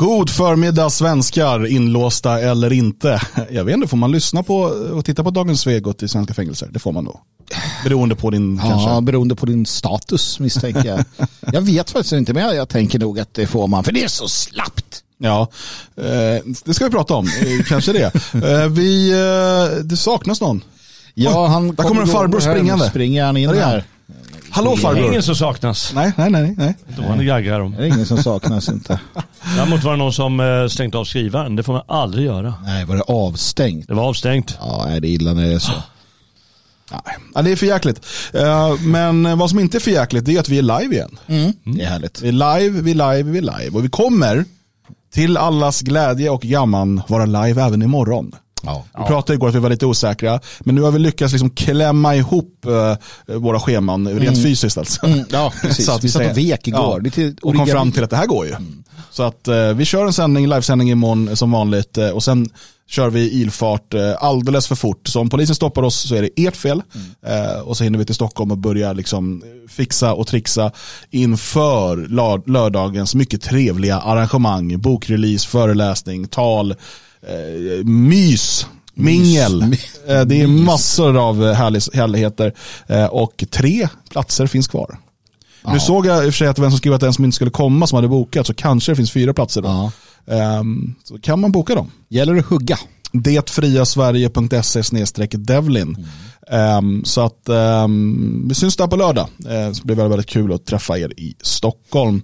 [0.00, 3.20] God förmiddag svenskar, inlåsta eller inte.
[3.50, 4.56] Jag vet inte, får man lyssna på
[4.92, 6.68] och titta på Dagens Svegot i svenska fängelser?
[6.70, 7.20] Det får man då.
[7.84, 9.02] Beroende på din Ja, kanske.
[9.02, 11.04] beroende på din status misstänker jag.
[11.52, 14.08] jag vet faktiskt inte, men jag, tänker nog att det får man, för det är
[14.08, 15.02] så slappt.
[15.18, 15.48] Ja,
[15.96, 17.26] eh, det ska vi prata om.
[17.26, 18.14] Eh, kanske det.
[18.34, 19.10] Eh, vi,
[19.84, 20.64] det saknas någon.
[21.14, 22.88] Ja, han där kommer en farbror springande.
[22.88, 23.84] Springer han in här.
[24.50, 25.06] Hallå Det är farbror.
[25.08, 25.92] ingen som saknas.
[25.94, 26.54] Nej, nej, nej.
[26.58, 26.74] nej.
[26.96, 27.72] Då var det gaggar om.
[27.76, 29.00] Det är ingen som saknas inte.
[29.56, 31.56] Däremot var det någon som eh, stängt av skrivaren.
[31.56, 32.54] Det får man aldrig göra.
[32.64, 33.88] Nej, var det avstängt?
[33.88, 34.56] Det var avstängt.
[34.60, 35.72] Ja, är det är illa när det är så.
[36.92, 37.00] Nej,
[37.34, 38.06] ja, det är för jäkligt.
[38.32, 41.18] Eh, Men vad som inte är för jäkligt det är att vi är live igen.
[41.64, 42.22] Det är härligt.
[42.22, 43.70] Vi är live, vi är live, vi är live.
[43.78, 44.44] Och vi kommer
[45.14, 48.32] till allas glädje och gamman vara live även imorgon.
[48.62, 48.84] Ja.
[48.98, 52.16] Vi pratade igår att vi var lite osäkra, men nu har vi lyckats liksom klämma
[52.16, 54.78] ihop eh, våra scheman rent fysiskt.
[54.78, 55.06] Alltså.
[55.06, 55.86] Mm, ja, precis.
[55.86, 56.80] Så att vi satt och vek igår.
[56.80, 58.54] Ja, Lite och kom fram till att det här går ju.
[59.10, 62.48] Så att eh, vi kör en sändning, livesändning imorgon som vanligt eh, och sen
[62.90, 65.08] kör vi ilfart eh, alldeles för fort.
[65.08, 66.82] Så om polisen stoppar oss så är det ert fel
[67.26, 70.72] eh, och så hinner vi till Stockholm och börja liksom fixa och trixa
[71.10, 71.96] inför
[72.50, 76.74] lördagens mycket trevliga arrangemang, bokrelease, föreläsning, tal,
[77.28, 78.66] eh, mys.
[78.94, 79.62] Mingel.
[80.08, 82.54] Eh, Det är massor av eh, härlig- härligheter
[82.86, 84.98] eh, och tre platser finns kvar.
[85.72, 87.34] Nu såg jag i och för sig att vem som skrev att den som inte
[87.34, 89.68] skulle komma som hade bokat så kanske det finns fyra platser då.
[89.68, 89.92] Ja.
[90.34, 91.90] Ehm, så kan man boka dem.
[92.08, 92.78] Gäller det att hugga?
[93.12, 96.06] Detfriasverige.se devlin.
[96.50, 99.28] Ehm, så att ehm, vi syns där på lördag.
[99.44, 102.22] Uh, så det blir väldigt, väldigt kul att träffa er i Stockholm.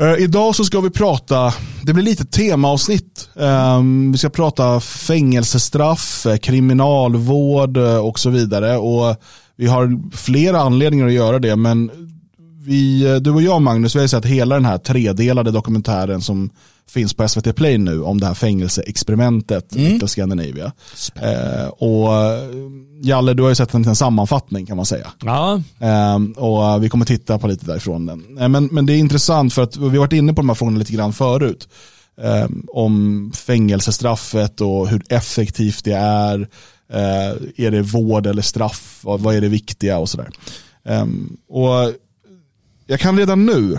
[0.00, 3.28] Eh, idag så ska vi prata, det blir lite temaavsnitt.
[3.36, 8.76] Ehm, vi ska prata fängelsestraff, eh, kriminalvård eh, och så vidare.
[8.76, 9.16] Och
[9.56, 11.90] vi har flera anledningar att göra det, men
[12.66, 16.50] vi, du och jag Magnus, vi har sett hela den här tredelade dokumentären som
[16.90, 19.92] finns på SVT Play nu om det här fängelseexperimentet Mm.
[19.92, 20.72] Little Scandinavia.
[21.14, 22.48] Eh, och eh,
[23.02, 25.12] Jalle, du har ju sett en liten sammanfattning kan man säga.
[25.24, 28.38] Ja, Ehm, och vi kommer titta på lite därifrån den.
[28.38, 30.54] Eh, Men, men det är intressant för att vi har varit inne på de här
[30.54, 31.68] frågorna lite grann förut.
[32.22, 36.40] Ehm, om fängelsestraffet och hur effektivt det är.
[36.92, 38.98] Eh, är det vård eller straff?
[39.02, 40.30] Vad är det viktiga och sådär.
[40.84, 41.92] Ehm, och
[42.86, 43.78] jag kan redan nu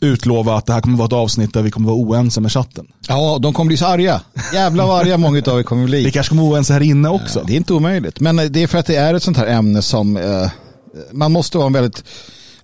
[0.00, 2.86] utlova att det här kommer vara ett avsnitt där vi kommer vara oense med chatten.
[3.08, 4.20] Ja, de kommer bli så arga.
[4.54, 6.04] Jävlar vad arga många av er kommer bli.
[6.04, 7.44] Vi kanske kommer vara oense här inne också.
[7.46, 8.20] Det är inte omöjligt.
[8.20, 10.50] Men eh, det är för att det är ett sånt här ämne som eh,
[11.12, 12.04] man måste vara en väldigt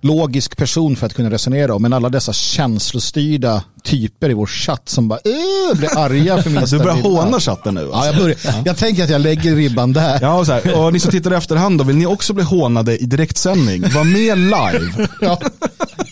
[0.03, 1.81] logisk person för att kunna resonera om.
[1.81, 6.75] Men alla dessa känslostyrda typer i vår chatt som bara "Åh", blir arga för minsta
[6.77, 7.89] Du börjar håna chatten nu.
[7.91, 8.05] Ja, Alltså.
[8.13, 10.19] jag, börjar, jag tänker att jag lägger ribban där.
[10.21, 12.43] Ja, och, så här, och ni som tittar i efterhand då, vill ni också bli
[12.43, 13.81] hånade i direktsändning?
[13.81, 15.07] Var med live.
[15.21, 15.39] Ja.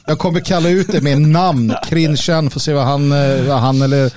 [0.09, 3.81] Jag kommer kalla ut det med namn, cringen, får se vad han, eh, vad han
[3.81, 4.13] eller,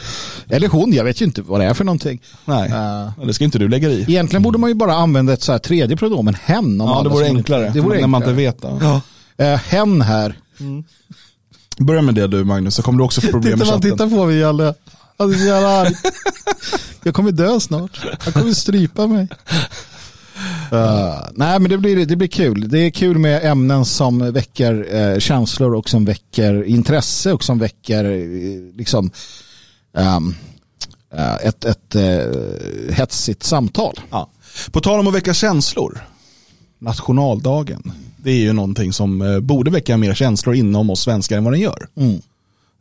[0.49, 2.21] eller hon, jag vet ju inte vad det är för någonting.
[2.45, 3.13] Nej, Ja.
[3.27, 4.03] det ska inte du lägga i.
[4.09, 6.81] Egentligen borde man ju bara använda ett så här tredje pronomen, hen.
[6.81, 7.71] Om Ja, det vore enklare.
[7.75, 8.71] Det vore när man inte enklare.
[8.81, 9.01] vet.
[9.39, 9.45] Ja.
[9.45, 10.35] Eh, hen här.
[11.79, 13.91] Börja med det du Magnus, så kommer du också få problem med Titta, chatten.
[13.91, 14.75] tittar på mig Jalle.
[15.17, 15.95] Arg.
[17.05, 18.01] Jag kommer dö snart.
[18.21, 19.29] Han kommer strypa mig.
[20.73, 22.69] Uh, nej men det blir, det blir kul.
[22.69, 27.59] Det är kul med ämnen som väcker eh, känslor och som väcker intresse och som
[27.59, 29.11] väcker eh, liksom
[29.97, 30.35] ehm,
[31.15, 34.01] eh, ett, ett eh, hetsigt samtal.
[34.11, 34.31] Ja.
[34.71, 36.05] På tal om att väcka känslor,
[36.79, 41.45] nationaldagen, det är ju någonting som eh, borde väcka mer känslor inom oss svenskar än
[41.45, 41.87] vad den gör.
[41.97, 42.21] Mm.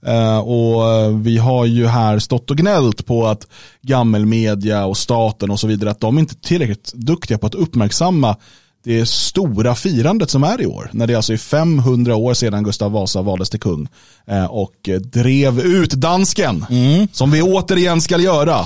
[0.05, 3.47] Eh, och eh, vi har ju här stått och gnällt på att
[3.81, 8.35] gammelmedia och staten och så vidare, att de inte är tillräckligt duktiga på att uppmärksamma
[8.83, 10.89] det stora firandet som är i år.
[10.93, 13.87] När det alltså är 500 år sedan Gustav Vasa valdes till kung
[14.27, 16.65] eh, och drev ut dansken.
[17.11, 18.65] Som vi återigen ska göra.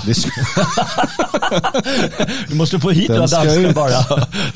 [2.48, 4.02] Du måste få hit några ska danskar bara.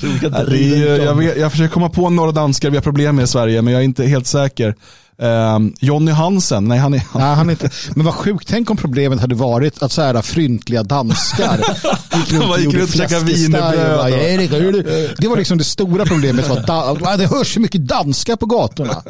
[0.00, 1.04] Så vi kan dem.
[1.04, 3.72] jag, vet, jag försöker komma på några danskar vi har problem med i Sverige, men
[3.72, 4.74] jag är inte helt säker.
[5.22, 7.02] Um, Jonny Hansen, nej han är...
[7.14, 7.70] Nej, han är inte.
[7.94, 11.58] Men vad sjukt, tänk om problemet hade varit att så här fryntliga danskar
[12.16, 15.16] gick runt och gjorde runt och käkade fläskesteg och wienerbröd bara, och- "Erik, hur är
[15.18, 16.48] det?" Var liksom det stora problemet.
[16.48, 19.02] Var det hörs så mycket danska på gatorna.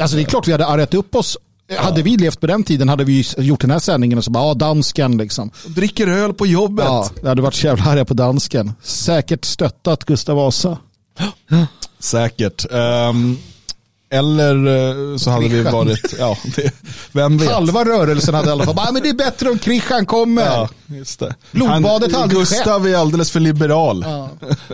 [0.00, 1.36] Alltså det är klart vi hade argat upp oss.
[1.78, 4.44] Hade vi levt på den tiden hade vi gjort den här sändningen och så bara,
[4.44, 5.50] ja dansken liksom.
[5.66, 6.84] Dricker öl på jobbet.
[6.88, 8.72] Ja, det hade varit så jävla arga på dansken.
[8.82, 10.78] Säkert stöttat Gustav Vasa.
[12.00, 12.66] Säkert.
[12.72, 13.38] Ehm,
[14.10, 14.54] eller
[15.10, 15.72] eh, så hade vi Christian.
[15.74, 16.70] varit, ja, det,
[17.12, 17.50] vem vet.
[17.50, 20.42] Halva rörelsen hade i alla fall bara, "Ah, men det är bättre om Christian kommer.
[20.46, 21.34] Ja, just det.
[21.52, 24.04] Blodbadet har aldrig Gustav är alldeles för liberal.
[24.08, 24.30] Ja.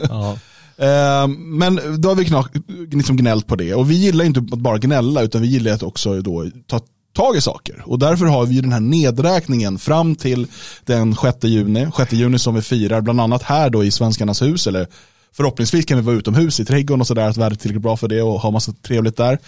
[0.09, 0.39] Ja.
[0.79, 2.51] Ehm, men då har vi knak,
[2.93, 3.75] liksom gnällt på det.
[3.75, 6.81] Och vi gillar inte att bara gnälla, utan vi gillar att också då ta
[7.17, 7.83] tag i saker.
[7.87, 10.47] Och därför har vi den här nedräkningen fram till
[10.85, 11.87] den 6 juni.
[11.97, 14.67] 6 juni som vi firar bland annat här då i Svenskarnas hus.
[14.67, 14.87] Eller
[15.37, 17.29] förhoppningsvis kan vi vara utomhus i trädgården och sådär.
[17.29, 19.39] Att vädret är tillräckligt bra för det och ha massa trevligt där.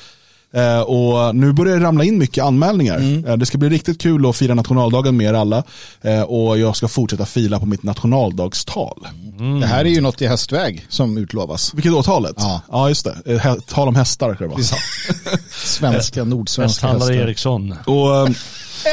[0.57, 2.97] Eh, och nu börjar det ramla in mycket anmälningar.
[2.99, 3.25] Mm.
[3.25, 5.63] Eh, det ska bli riktigt kul att fira nationaldagen med er alla.
[6.03, 9.07] Eh, och jag ska fortsätta fila på mitt nationaldagstal.
[9.61, 11.75] Det här är ju något i hästväg som utlovas.
[11.75, 12.35] Vilket årtalet?
[12.39, 12.61] Ja.
[12.73, 13.39] ja just det.
[13.39, 14.61] Hä- Tal om hästar ska det vara.
[15.65, 17.13] Svenska, nordsvenska hästar.
[17.13, 17.75] Eriksson.
[17.87, 18.29] Och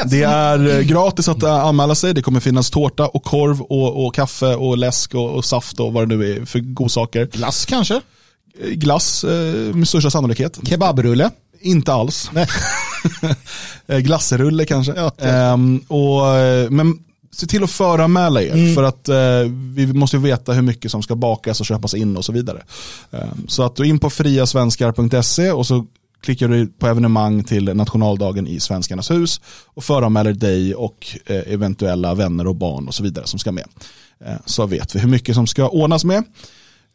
[0.05, 2.13] det är gratis att anmäla sig.
[2.13, 5.93] Det kommer finnas tårta och korv och, och kaffe och läsk och, och saft och
[5.93, 7.25] vad det nu är för godsaker.
[7.33, 8.01] Glass kanske?
[8.71, 10.59] Glass eh, med största sannolikhet.
[10.69, 11.29] Kebabrulle?
[11.63, 12.31] Inte alls.
[13.87, 14.93] Eh, Glassrulle kanske.
[14.95, 16.99] Ja, Ehm, och, eh, men
[17.31, 18.53] se till att föranmäla er.
[18.53, 18.75] Mm.
[18.75, 22.25] För att eh, vi måste veta hur mycket som ska bakas och köpas in och
[22.25, 22.63] så vidare.
[23.11, 25.85] Ehm, så att du in på friasvenskar.se och så
[26.21, 32.13] klickar du på evenemang till nationaldagen i Svenskarnas hus och föranmäler dig och eh, eventuella
[32.13, 33.67] vänner och barn och så vidare som ska med.
[34.25, 36.23] Eh, så vet vi hur mycket som ska ordnas med.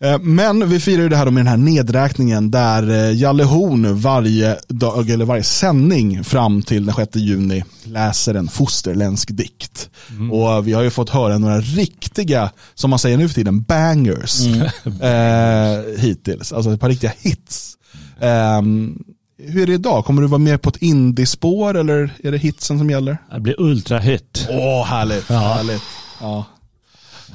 [0.04, 4.00] Eh, Men vi firar ju det här med den här nedräkningen där eh, Jalle Horn
[4.00, 9.90] varje dag eller varje sändning fram till den 6 juni läser en fosterländsk dikt.
[10.32, 14.40] Och vi har ju fått höra några riktiga, som man säger nu för tiden, bangers
[15.02, 16.52] eh, hittills.
[16.52, 17.74] Alltså ett par riktiga hits.
[18.20, 18.98] Ehm,
[19.42, 20.04] hur är det idag?
[20.04, 23.18] Kommer du vara med på ett indiespår eller är det hitsen som gäller?
[23.34, 24.46] Det blir ultrahit.
[24.50, 25.28] Åh, härligt.
[25.28, 25.82] härligt.
[26.20, 26.44] Ja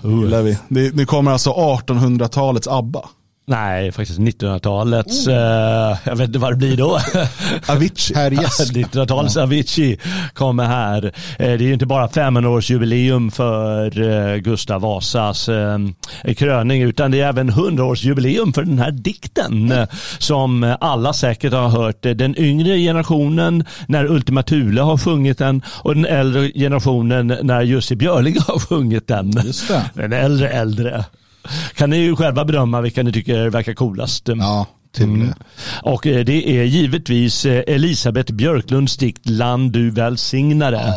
[0.03, 0.57] gillar vi.
[0.67, 3.09] Det, det kommer alltså 1800-talets ABBA.
[3.45, 6.99] Nej, faktiskt 1900-talets, eh, jag vet inte vad det blir då.
[7.67, 8.15] Avicii.
[8.15, 8.71] Herr yes.
[8.73, 9.97] 1900-talets Avicii
[10.33, 11.05] kommer här.
[11.05, 15.77] Eh, Det är ju inte bara 500-årsjubileum för eh, Gustav Vasas eh,
[16.37, 19.87] kröning utan det är även 100-årsjubileum för den här dikten eh,
[20.17, 22.05] som alla säkert har hört.
[22.05, 27.61] Eh, Den yngre generationen när Ultima Thule har sjungit den och den äldre generationen när
[27.61, 29.31] Jussi Björling har sjungit den.
[29.45, 29.89] Just det.
[29.93, 31.05] Den äldre äldre.
[31.75, 34.27] Kan ni ju själva bedöma vilka ni tycker verkar coolast.
[34.27, 35.33] Ja, till Mm.
[35.83, 40.93] Och eh, det är givetvis eh, Elisabeth Björklunds dikt Land du välsignade.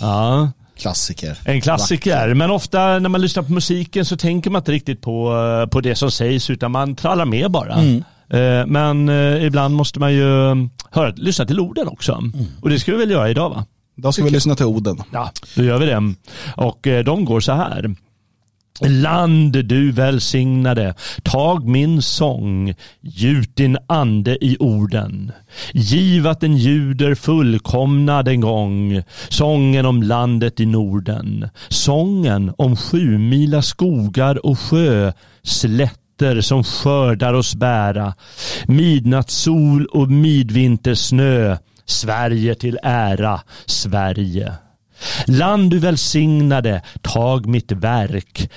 [0.00, 1.38] Ja, klassiker.
[1.44, 2.34] en klassiker.
[2.34, 5.80] Men ofta när man lyssnar på musiken så tänker man inte riktigt på, eh, på
[5.80, 7.82] det som sägs utan man trallar med bara.
[7.82, 10.54] Eh, Men eh, ibland måste man ju eh,
[10.90, 12.22] höra, lyssna till orden också.
[12.62, 13.64] Och det ska vi väl göra idag va?
[13.96, 15.02] Då ska vi lyssna till Oden.
[15.12, 16.14] Ja, då gör vi det.
[16.56, 17.94] Och eh, de går så här.
[18.88, 25.32] Land du välsignade, tag min sång, gjut din ande i orden.
[25.72, 31.48] Giv att den ljuder fullkomnad en gång, sången om landet i Norden.
[31.68, 35.12] Sången om sjumila skogar och sjö,
[35.42, 38.14] slätter som skördar oss bära.
[38.66, 41.56] Midnattssol och midvintersnö,
[41.86, 44.52] Sverige till ära, Sverige.
[45.26, 48.50] Land du välsignade, tag mitt verk.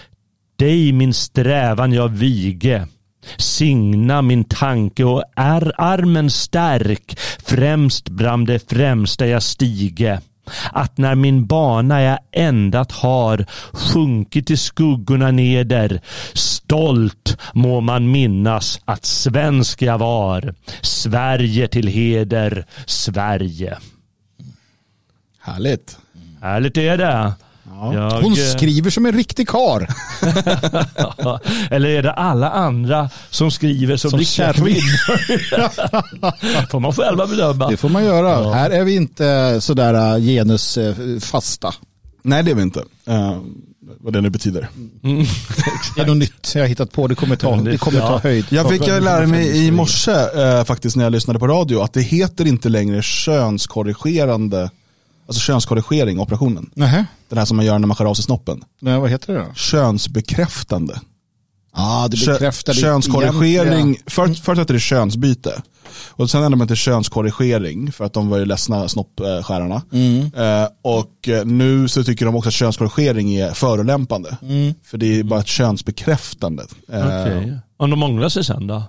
[0.55, 2.87] Dig min strävan jag vige.
[3.37, 7.19] Signa min tanke och är armen stärk.
[7.45, 10.19] Främst bland det främsta jag stige.
[10.71, 16.01] Att när min bana jag ändat har sjunkit i skuggorna neder
[16.33, 20.55] stolt må man minnas att svensk jag var.
[20.81, 23.77] Sverige till heder, Sverige.
[25.39, 25.97] Härligt.
[26.41, 27.33] Härligt är det.
[27.93, 29.87] Jag, Hon skriver som en riktig kar.
[31.71, 36.67] Eller är det alla andra som skriver som, Som riktiga kvinnor?
[36.69, 37.69] får man själva bedöma.
[37.69, 38.53] Det får man göra.
[38.53, 41.73] Här är vi inte sådär äh, genusfasta.
[42.23, 42.79] Nej, det är vi inte.
[43.07, 43.37] Eh,
[43.99, 44.67] vad det nu betyder.
[45.95, 47.07] Det är något nytt jag har hittat på.
[47.07, 48.19] Det kommer ta, det kommer ta Ja.
[48.23, 48.45] höjd.
[48.49, 51.93] Jag fick jag lära mig i morse eh, faktiskt när jag lyssnade på radio att
[51.93, 54.69] det heter inte längre könskorrigerande,
[55.27, 56.69] alltså könskorrigering, operationen.
[56.73, 57.05] Nähä.
[57.29, 58.63] Den här som man gör när man skär av sig snoppen.
[58.79, 59.53] Nej, vad heter det då?
[59.53, 60.99] Könsbekräftande.
[61.75, 65.61] Ja, det bekräftar könskorrigering, först, först hette det könsbyte.
[66.09, 69.81] Och sen ändrade man till könskorrigering för att de var ju ledsna snoppskärarna.
[69.91, 70.19] Mm.
[70.21, 74.37] Eh, och eh, nu så tycker de också att könskorrigering är förolämpande.
[74.41, 74.73] Mm.
[74.83, 76.63] För det är bara ett könsbekräftande.
[76.89, 77.57] Eh.
[77.77, 78.83] Om de ångrar sig sen då?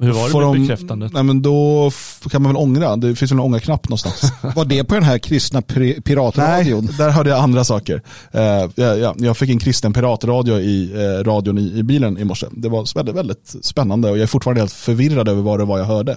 [0.00, 1.12] Hur var det får med de- bekräftandet?
[1.12, 1.90] Nej men då
[2.30, 4.32] kan man väl ångra, det finns väl en ångerknapp någonstans.
[4.56, 6.84] Var det på den här kristna pri- piratradion?
[6.84, 8.02] Nej, där hörde jag andra saker.
[8.32, 8.42] Eh,
[8.74, 12.46] jag, jag, jag fick en kristen piratradio i eh, radion i, i bilen i morse.
[12.52, 15.78] Det var väldigt, väldigt spännande och jag är fortfarande helt förvirrad över vad det var
[15.78, 16.16] jag hörde.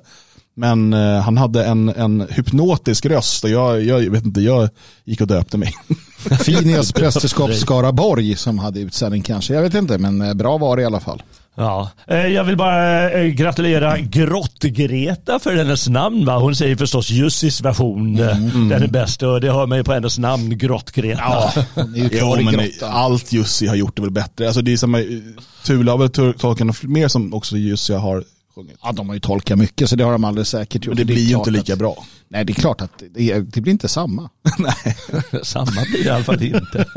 [0.56, 4.70] Men eh, han hade en, en hypnotisk röst och jag, jag vet inte, jag
[5.06, 5.74] gick och döpte mig.
[6.40, 9.54] Finias prästerskap Skaraborg som hade utsändning kanske.
[9.54, 11.22] Jag vet inte, men bra var det i alla fall.
[11.56, 16.26] Ja, eh, jag vill bara eh, gratulera Grott-Greta för hennes namn.
[16.26, 16.38] Va?
[16.38, 18.20] Hon säger förstås Jussis version.
[18.20, 18.70] Mm.
[18.70, 21.22] Den är bäst och det hör mig på hennes namn, Grott-Greta.
[21.22, 21.54] Ja,
[22.12, 24.46] jo, men allt Jussi har gjort är väl bättre.
[24.46, 25.00] Alltså, det är samma,
[25.66, 28.24] Tula har väl tolkat mer som också Jussi har
[28.56, 28.78] sjungit.
[28.84, 30.98] Ja, de har ju tolkat mycket så det har de alldeles säkert gjort.
[30.98, 32.06] Men det blir ju inte lika att, bra.
[32.28, 34.30] Nej, det är klart att det, det blir inte samma.
[34.58, 34.98] nej,
[35.44, 36.86] samma blir det i alla fall inte.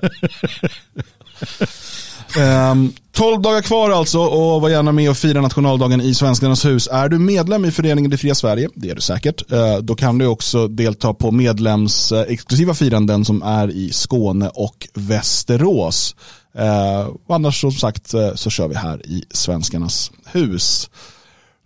[2.37, 6.65] Ehm, um, 12 dagar kvar alltså och var gärna med och fira nationaldagen i Svenskarnas
[6.65, 6.89] hus.
[6.93, 10.19] Är du medlem i föreningen Det fria Sverige, det är du säkert, uh, då kan
[10.19, 16.17] du också delta på medlems uh, exklusiva firanden som är i Skåne och Västerås.
[16.59, 20.91] Uh, annars som sagt eh, så kör vi här i Svenskarnas hus.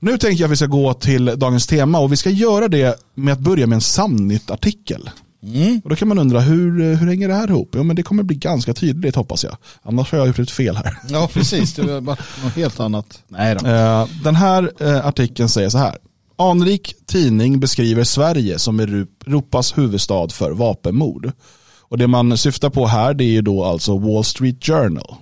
[0.00, 3.00] Nu tänker jag att vi ska gå till dagens tema och vi ska göra det
[3.14, 5.10] med att börja med en Samnytt-artikel.
[5.42, 5.80] Mm.
[5.84, 7.70] Och då kan man undra hur, hur hänger det här ihop?
[7.74, 9.56] Jo men det kommer bli ganska tydligt hoppas jag.
[9.82, 10.98] Annars har jag gjort ett fel här.
[11.08, 13.22] Ja precis, det var något helt annat.
[13.28, 13.66] Nej då.
[13.66, 15.96] Eh, den här eh, artikeln säger så här.
[16.36, 21.32] Anrik tidning beskriver Sverige som Europas huvudstad för vapenmord.
[21.80, 25.14] Och det man syftar på här det är ju då alltså Wall Street Journal.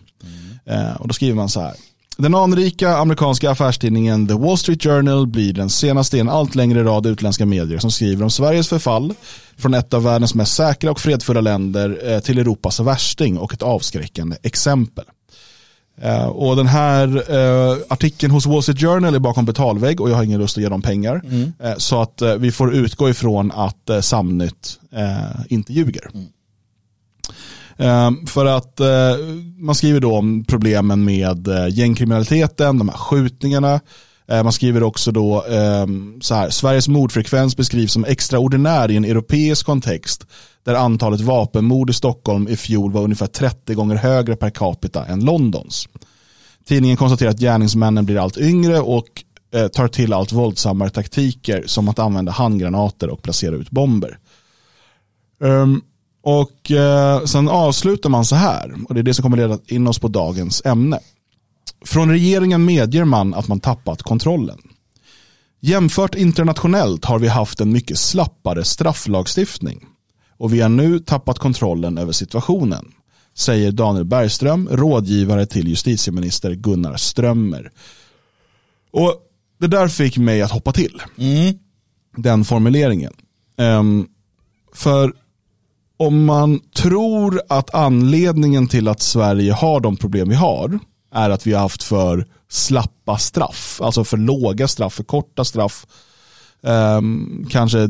[0.67, 0.97] Mm.
[0.97, 1.75] Och då skriver man så här.
[2.23, 6.85] Den anrika amerikanska affärstidningen The Wall Street Journal blir den senaste i en allt längre
[6.85, 9.15] rad utländska medier som skriver om Sveriges förfall
[9.57, 13.63] från ett av världens mest säkra och fredfulla länder eh, till Europas värsting och ett
[13.63, 15.05] avskräckande exempel.
[16.01, 20.15] Eh, och den här uh, artikeln hos Wall Street Journal är bakom betalvägg och jag
[20.15, 21.23] har ingen lust att ge dem pengar.
[21.25, 21.53] Mm.
[21.77, 24.81] Så att vi får utgå ifrån att Samnytt
[25.49, 26.11] inte ljuger.
[26.15, 26.27] Mm.
[27.79, 29.17] Ehm, för att eh,
[29.57, 33.81] man skriver då om problemen med eh, gängkriminaliteten, de här skjutningarna.
[34.29, 39.05] Ehm, man skriver också då ehm, så här, Sveriges mordfrekvens beskrivs som extraordinär i en
[39.05, 40.27] europeisk kontext
[40.65, 45.25] där antalet vapenmord i Stockholm i fjol var ungefär 30 gånger högre per capita än
[45.25, 45.89] Londons.
[46.69, 49.07] Tidningen konstaterar att gärningsmännen blir allt yngre och
[49.55, 54.19] eh, tar till allt våldsammare taktiker som att använda handgranater och placera ut bomber.
[55.41, 55.83] Um,
[56.29, 59.87] och eh, sen avslutar man så här, och det är det som kommer leda in
[59.87, 60.99] oss på dagens ämne.
[61.85, 64.59] Från regeringen medger man att man tappat kontrollen.
[65.61, 69.87] Jämfört internationellt har vi haft en mycket slappare strafflagstiftning
[70.37, 72.93] och vi har nu tappat kontrollen över situationen,
[73.35, 77.71] säger Daniel Bergström, rådgivare till justitieminister Gunnar Strömmer.
[78.93, 79.15] Och
[79.61, 81.03] Det där fick mig att hoppa till.
[81.19, 81.59] Mm.
[82.17, 83.13] Den formuleringen.
[83.57, 84.09] Um,
[84.75, 85.13] för
[85.99, 90.79] om man tror att anledningen till att Sverige har de problem vi har
[91.15, 95.87] är att vi har haft för slappa straff, alltså för låga straff, för korta straff.
[96.61, 97.89] Um, kanske,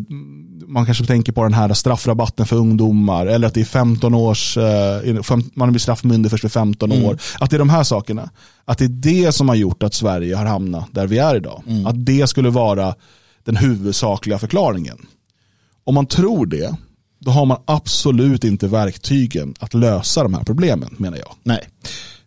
[0.67, 4.57] man kanske tänker på den här straffrabatten för ungdomar eller att det är 15 års,
[4.57, 7.05] uh, man blir straffmyndig först vid 15 mm.
[7.05, 7.19] år.
[7.41, 8.31] Att det är de här sakerna.
[8.65, 11.63] Att det är det som har gjort att Sverige har hamnat där vi är idag.
[11.67, 11.87] Mm.
[11.87, 12.95] Att det skulle vara
[13.45, 15.07] den huvudsakliga förklaringen.
[15.85, 16.77] Om man tror det,
[17.19, 21.35] då har man absolut inte verktygen att lösa de här problemen menar jag.
[21.43, 21.69] Nej.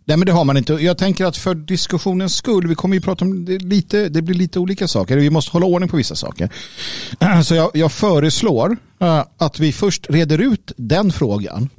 [0.05, 0.73] Nej men det har man inte.
[0.73, 4.35] Jag tänker att för diskussionens skull, vi kommer ju prata om det lite, det blir
[4.35, 5.17] lite olika saker.
[5.17, 6.49] Vi måste hålla ordning på vissa saker.
[7.43, 11.69] Så jag, jag föreslår eh, att vi först reder ut den frågan.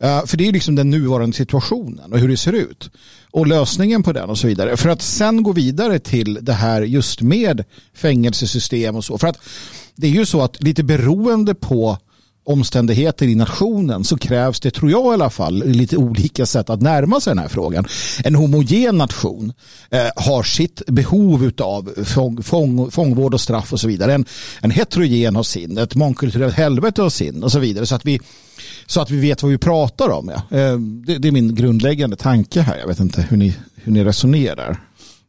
[0.00, 2.90] Eh, för det är liksom den nuvarande situationen och hur det ser ut.
[3.30, 4.76] Och lösningen på den och så vidare.
[4.76, 9.18] För att sen gå vidare till det här just med fängelsesystem och så.
[9.18, 9.38] För att
[9.96, 11.98] det är ju så att lite beroende på
[12.48, 16.82] omständigheter i nationen så krävs det, tror jag i alla fall, lite olika sätt att
[16.82, 17.84] närma sig den här frågan.
[18.24, 19.52] En homogen nation
[19.90, 24.14] eh, har sitt behov av fång, fång, fångvård och straff och så vidare.
[24.14, 24.24] En,
[24.60, 27.86] en heterogen har sin, ett mångkulturellt helvete har sin och så vidare.
[27.86, 28.20] Så att vi,
[28.86, 30.28] så att vi vet vad vi pratar om.
[30.34, 30.58] Ja.
[30.58, 32.78] Eh, det, det, är min grundläggande tanke här.
[32.78, 34.80] Jag vet inte hur ni, hur ni resonerar.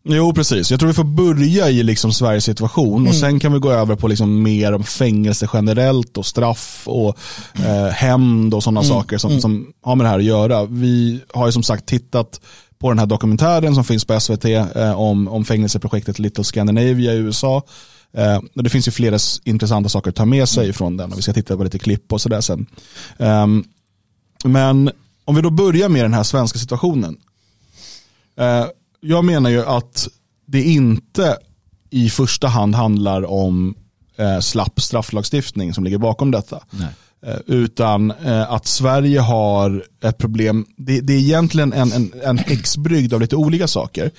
[0.04, 0.72] Jo, precis.
[0.72, 3.08] Jag tror vi får börja i liksom Sveriges situation mm.
[3.08, 7.18] och sen kan vi gå över på liksom mer om fängelse generellt och straff och
[7.54, 8.90] eh, hämnd och sådana mm.
[8.90, 9.42] saker som, mm.
[9.42, 10.66] som har med det här att göra.
[10.66, 12.42] Vi har ju som sagt tittat
[12.80, 17.18] på den här dokumentären som finns på SVT eh, om, om fängelseprojektet Little Scandinavia i
[17.18, 17.64] USA.
[18.14, 20.74] Eh, det finns ju flera intressanta saker att ta med sig mm.
[20.74, 22.66] från den och vi ska titta på lite klipp och sådär sen.
[23.18, 23.64] Um,
[24.44, 24.92] men
[25.26, 27.18] om vi då börjar med den här svenska situationen.
[29.02, 30.08] Jag menar ju att
[30.46, 31.38] det inte
[31.90, 33.76] i första hand handlar om
[34.18, 36.64] eh, slapp strafflagstiftning som ligger bakom detta.
[37.26, 42.38] Eh, utan eh, att Sverige har ett problem, det, det är egentligen en, en, en
[42.38, 44.12] häxbrygd av lite olika saker.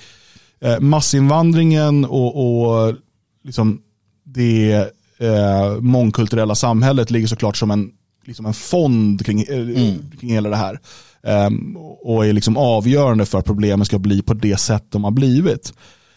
[0.61, 2.95] Eh, massinvandringen och, och
[3.43, 3.81] liksom
[4.23, 7.91] det eh, mångkulturella samhället ligger såklart som en
[8.25, 10.11] liksom en fond kring, mm.
[10.19, 10.79] kring hela det här.
[11.23, 15.11] Um, och är liksom avgörande för att problemen ska bli på det sätt de har
[15.11, 15.73] blivit.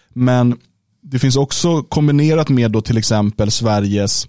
[0.08, 0.58] Men
[1.00, 4.28] det finns också kombinerat med då till exempel Sveriges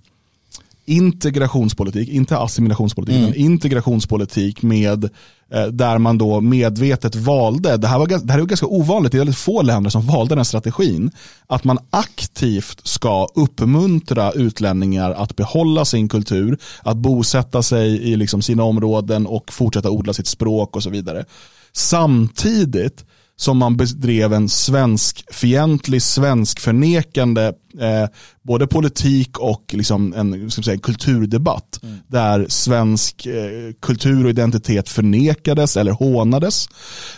[0.85, 3.29] integrationspolitik, inte assimilationspolitik, mm.
[3.29, 5.09] men integrationspolitik med
[5.53, 9.15] Eh, där man då medvetet valde, det här, var, det här är ganska ovanligt, det
[9.15, 11.11] är väldigt få länder som valde den strategin,
[11.47, 18.41] att man aktivt ska uppmuntra utlänningar att behålla sin kultur, att bosätta sig i liksom
[18.41, 21.25] sina områden och fortsätta odla sitt språk och så vidare.
[21.73, 23.05] Samtidigt
[23.37, 28.09] som man bedrev en svenskfientlig, svenskförnekande eh,
[28.41, 31.95] både politik och liksom en ska säga, kulturdebatt mm.
[32.07, 36.69] där svensk eh, kultur och identitet förnekades eller hånades.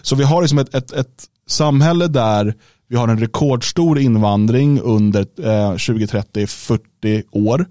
[0.02, 2.56] Så vi har liksom ett, ett, ett samhälle där
[2.90, 7.66] vi har en rekordstor invandring under eh, 20, 30, 40 år.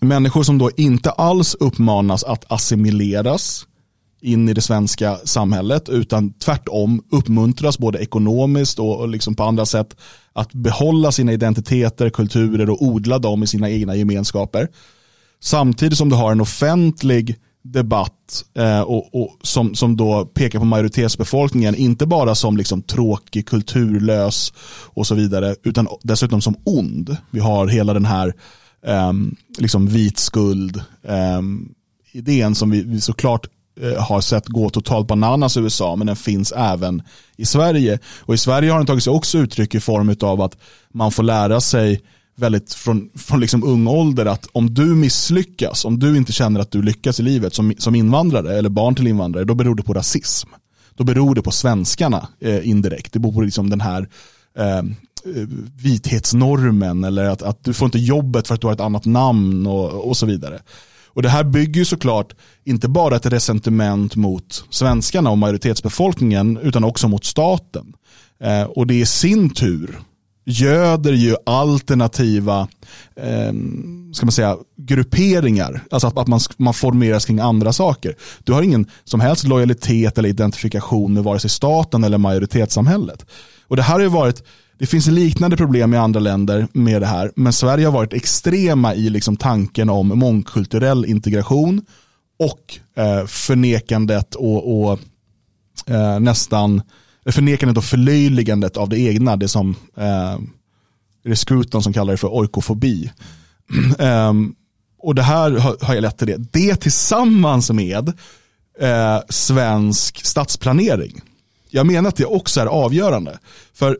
[0.00, 3.66] Människor som då inte alls uppmanas att assimileras
[4.24, 9.96] in i det svenska samhället utan tvärtom uppmuntras både ekonomiskt och liksom på andra sätt
[10.32, 14.68] att behålla sina identiteter, kulturer och odla dem i sina egna gemenskaper.
[15.40, 20.64] Samtidigt som du har en offentlig debatt eh, och, och, som, som då pekar på
[20.64, 24.52] majoritetsbefolkningen, inte bara som liksom tråkig, kulturlös
[24.84, 27.16] och så vidare, utan dessutom som ond.
[27.30, 28.34] Vi har hela den här
[28.86, 29.12] eh,
[29.58, 31.42] liksom vit skuld, eh,
[32.12, 33.46] idén som vi, vi såklart
[33.80, 37.02] Eh, har sett gå totalt bananas i USA men den finns även
[37.36, 37.98] i Sverige.
[38.20, 40.56] Och i Sverige har den tagit sig också uttryck i form av att
[40.92, 42.02] man får lära sig
[42.36, 46.70] väldigt från, från liksom ung ålder att om du misslyckas, om du inte känner att
[46.70, 49.94] du lyckas i livet som, som invandrare eller barn till invandrare, då beror det på
[49.94, 50.48] rasism.
[50.94, 53.12] Då beror det på svenskarna eh, indirekt.
[53.12, 54.08] Det beror på liksom den här
[54.58, 55.48] ehm, eh,
[55.82, 59.66] vithetsnormen eller att, att du får inte jobbet för att du har ett annat namn
[59.66, 60.60] och, och så vidare.
[61.14, 66.84] Och det här bygger ju såklart inte bara ett resentiment mot svenskarna och majoritetsbefolkningen utan
[66.84, 67.92] också mot staten.
[68.40, 69.98] Eh, och det i sin tur
[70.44, 72.68] göder ju alternativa
[73.16, 73.52] eh,
[74.12, 75.84] ska man säga, grupperingar.
[75.90, 78.16] Alltså att, att man, man formeras kring andra saker.
[78.44, 83.26] Du har ingen som helst lojalitet eller identifikation med vare sig staten eller majoritetssamhället.
[83.66, 84.42] Och det här har ju varit
[84.84, 88.94] det finns liknande problem i andra länder med det här, men Sverige har varit extrema
[88.94, 91.82] i liksom tanken om mångkulturell integration
[92.38, 94.98] och eh, förnekandet och, och
[95.86, 96.82] eh, nästan
[97.26, 100.38] förnekandet och förlöjligandet av det egna, det som eh,
[101.22, 103.10] det är Scruton som kallar det för oikofobi.
[103.70, 104.54] um, ehm,
[104.98, 106.52] och det här har, har jag lett till det.
[106.52, 108.08] Det tillsammans med
[108.80, 111.20] eh, svensk stadsplanering.
[111.70, 113.38] Jag menar att det också är avgörande.
[113.74, 113.98] För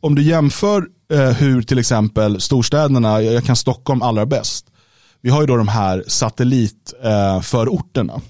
[0.00, 4.66] om du jämför eh, hur till exempel storstäderna, jag kan Stockholm allra bäst.
[5.20, 8.20] Vi har ju då de här satellitförorterna.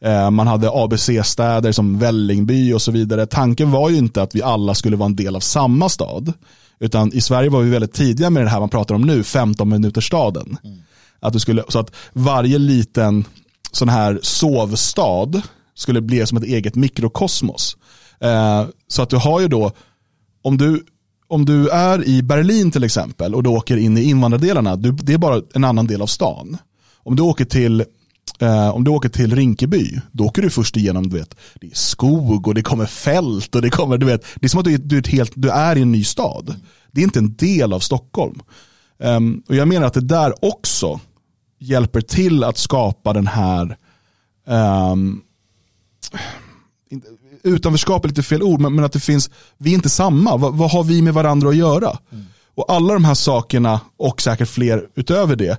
[0.00, 3.26] Eh, eh, man hade ABC-städer som Vällingby och så vidare.
[3.26, 6.32] Tanken var ju inte att vi alla skulle vara en del av samma stad.
[6.80, 9.68] Utan i Sverige var vi väldigt tidiga med det här man pratar om nu, 15
[9.68, 10.58] minuters staden.
[10.64, 10.78] Mm.
[11.20, 13.24] Att du skulle, så att varje liten
[13.72, 15.42] sån här sovstad
[15.74, 17.76] skulle bli som ett eget mikrokosmos.
[18.20, 19.72] Eh, så att du har ju då
[20.46, 20.84] om du,
[21.28, 25.12] om du är i Berlin till exempel och du åker in i invandrardelarna, du, det
[25.12, 26.56] är bara en annan del av stan.
[26.96, 27.84] Om du åker till
[28.40, 31.74] eh, om du åker till Rinkeby, då åker du först igenom, du vet, det är
[31.74, 34.76] skog och det kommer fält och det kommer, du vet, det är som att du,
[34.76, 36.54] du, är, helt, du är i en ny stad.
[36.92, 38.40] Det är inte en del av Stockholm.
[38.98, 41.00] Um, och jag menar att det där också
[41.58, 43.76] hjälper till att skapa den här
[44.46, 45.22] um,
[47.46, 50.54] utanförskap är lite fel ord, men, men, att det finns, vi är inte samma, vad,
[50.54, 51.98] vad har vi med varandra att göra?
[52.12, 52.24] Mm.
[52.54, 55.58] Och alla de här sakerna och säkert fler utöver det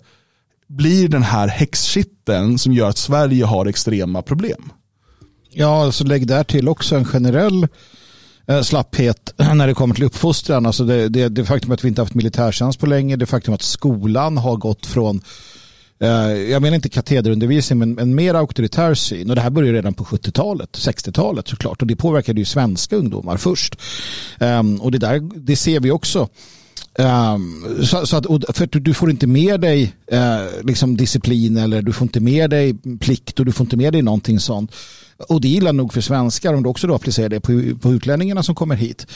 [0.68, 4.72] blir den här häxkitteln som gör att Sverige har extrema problem.
[5.52, 7.68] Ja, alltså lägg där till också en generell
[8.48, 10.66] eh, slapphet när det kommer till uppfostran.
[10.66, 13.62] Alltså det, det, det faktum att vi inte haft militärtjänst på länge, det faktum att
[13.62, 15.22] skolan har gått från
[16.00, 16.10] Eh,
[16.52, 20.04] jag menar inte katederundervisning men en mer auktoritär syn och det här började redan på
[20.04, 23.76] 70-talet, 60-talet såklart och det påverkade ju svenska ungdomar först.
[24.40, 26.30] Ehm, och det där, det ser vi också.
[27.00, 31.94] Um, så, så, att, för du får inte med dig uh, liksom disciplin eller du
[31.94, 34.72] får inte med dig plikt och du får inte med dig någonting sånt.
[35.30, 37.94] Och det är illa nog för svenskar om du också då applicerar det på, på
[37.94, 39.08] utlänningarna som kommer hit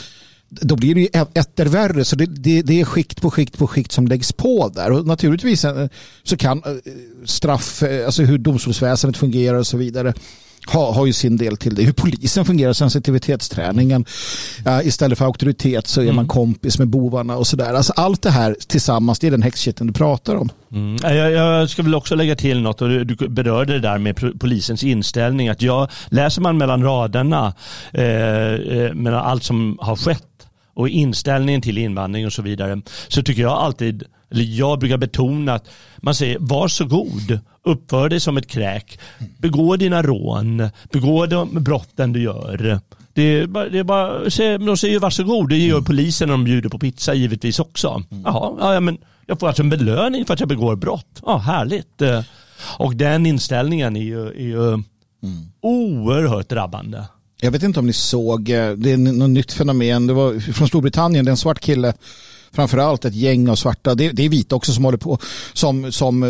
[0.60, 2.04] då blir det ju etter värre.
[2.04, 4.92] Så det, det, det, är skikt på skikt på skikt som läggs på där.
[4.92, 5.88] Och naturligtvis eh,
[6.22, 6.72] så kan, eh,
[7.24, 10.14] straff, alltså hur domstolsväsendet fungerar och så vidare
[10.66, 11.82] har, har ju sin del till det.
[11.82, 14.04] Hur polisen fungerar, sensitivitetsträningen.
[14.66, 16.16] Uh, istället för auktoritet så är mm.
[16.16, 17.74] man kompis med bovarna och sådär.
[17.74, 20.48] Alltså allt det här tillsammans, det är den häxkitten du pratar om.
[20.72, 21.16] Mm.
[21.16, 24.40] Jag, jag, ska väl också lägga till något och du, du berörde det där med
[24.40, 25.48] polisens inställning.
[25.48, 27.54] Att jag, läser man mellan raderna,
[27.92, 30.22] eh, eh, mellan allt som har skett
[30.74, 35.54] och inställningen till invandring och så vidare, så tycker jag alltid, eller jag brukar betona
[35.54, 38.98] att man säger varsågod, uppför dig som ett kräk,
[39.38, 42.80] begå dina rån, begå de brotten du gör.
[43.14, 44.18] Det är bara, det är bara,
[44.58, 48.02] de säger varsågod, det gör polisen när de bjuder på pizza givetvis också.
[48.24, 51.22] Jaha, ja, men jag får alltså en belöning för att jag begår brott.
[51.26, 52.02] Ja, härligt.
[52.78, 54.84] Och den inställningen är ju, är ju mm.
[55.60, 57.04] oerhört drabbande.
[57.44, 60.68] Jag vet inte om ni såg, eh, det är något nytt fenomen, det var från
[60.68, 61.94] Storbritannien, det är en svart kille
[62.52, 65.18] framförallt ett gäng av svarta, det, det är vita också som håller på,
[65.52, 66.22] som, som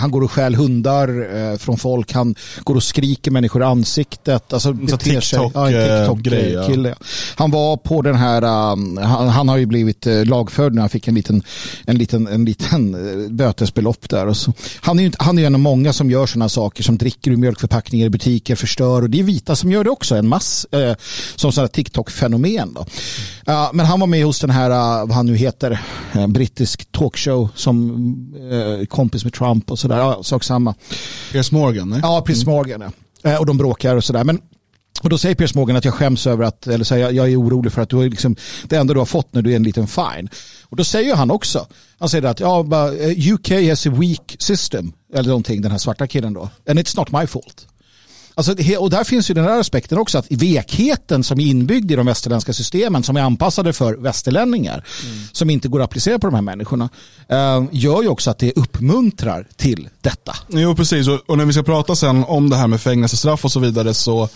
[0.00, 4.52] han går och stjäl hundar eh, från folk, han går och skriker människor i ansiktet.
[4.52, 6.94] Alltså, Så TikTok, ja, TikTok grej, ja.
[7.34, 11.14] Han var på den här, han, han, har ju blivit lagförd när han fick en
[11.14, 11.42] liten,
[11.86, 12.96] en liten, en liten
[13.36, 14.26] bötesbelopp där.
[14.26, 14.52] Och så.
[14.80, 17.36] Han är ju han är en av många som gör sådana saker som dricker ur
[17.36, 20.94] mjölkförpackningar i butiker, förstör och det är vita som gör det också, en mass uh,
[21.36, 22.76] som sådana TikTok-fenomen.
[23.44, 23.70] Då.
[23.72, 24.70] men han var med hos den här,
[25.06, 25.80] vad han nu heter,
[26.12, 27.94] en brittisk talkshow som
[28.50, 29.98] eh, kompis med Trump och sådär.
[29.98, 30.74] Ja, sak samma.
[31.32, 31.90] Piers Morgan?
[31.90, 32.00] Nej?
[32.02, 32.54] Ja, Piers mm.
[32.54, 32.92] Morgan.
[33.24, 34.24] Eh, och de bråkar och sådär.
[34.24, 34.40] Men
[35.02, 37.72] och då säger Piers Morgan att jag skäms över att, eller säger jag är orolig
[37.72, 38.36] för att du har liksom,
[38.68, 40.28] det enda du har fått när du är en liten fine.
[40.62, 41.66] Och då säger han också,
[41.98, 42.64] han säger att ja,
[43.32, 46.48] UK has a weak system, eller någonting, den här svarta killen då.
[46.68, 47.66] And it's not my fault.
[48.36, 51.96] Alltså, och där finns ju den här aspekten också att vekheten som är inbyggd i
[51.96, 55.18] de västerländska systemen som är anpassade för västerlänningar mm.
[55.32, 56.88] som inte går att applicera på de här människorna
[57.32, 60.36] uh, gör ju också att det uppmuntrar till detta.
[60.48, 63.60] Jo precis och, när vi ska prata sen om det här med fängelsestraff och så
[63.60, 64.28] vidare så uh,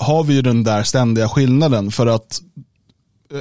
[0.00, 2.40] har vi ju den där ständiga skillnaden för att
[3.34, 3.40] uh,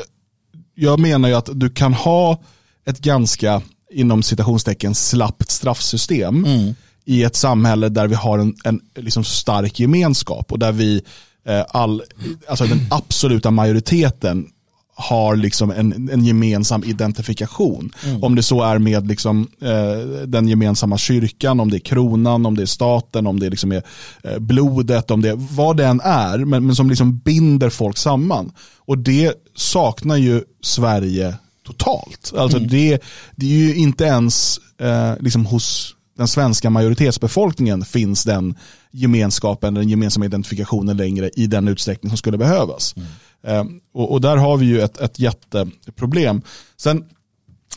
[0.75, 2.41] jag menar ju att du kan ha
[2.85, 6.75] ett ganska inom citationstecken slappt straffsystem mm
[7.07, 11.01] i ett samhälle där vi har en, en liksom stark gemenskap och där vi,
[11.45, 12.03] eh, all,
[12.47, 14.47] alltså den absoluta majoriteten
[14.95, 17.93] har liksom en, en gemensam identifikation.
[18.03, 18.23] Mm.
[18.23, 22.55] Om det så är med liksom, eh, den gemensamma kyrkan, om det är kronan, om
[22.55, 23.83] det är staten, om det liksom är
[24.23, 27.97] eh, blodet, om det är vad det än är, men, men som liksom binder folk
[27.97, 28.51] samman.
[28.77, 32.33] Och det saknar ju Sverige totalt.
[32.37, 32.69] Alltså mm.
[32.69, 33.01] det,
[33.35, 38.55] det är ju inte ens eh, liksom hos den svenska majoritetsbefolkningen finns den
[38.91, 42.95] gemenskapen, den gemensamma identifikationen längre i den utsträckning som skulle behövas.
[43.43, 43.79] Mm.
[43.93, 46.41] och, och, där har vi ju ett, ett jätteproblem.
[46.77, 47.03] Sen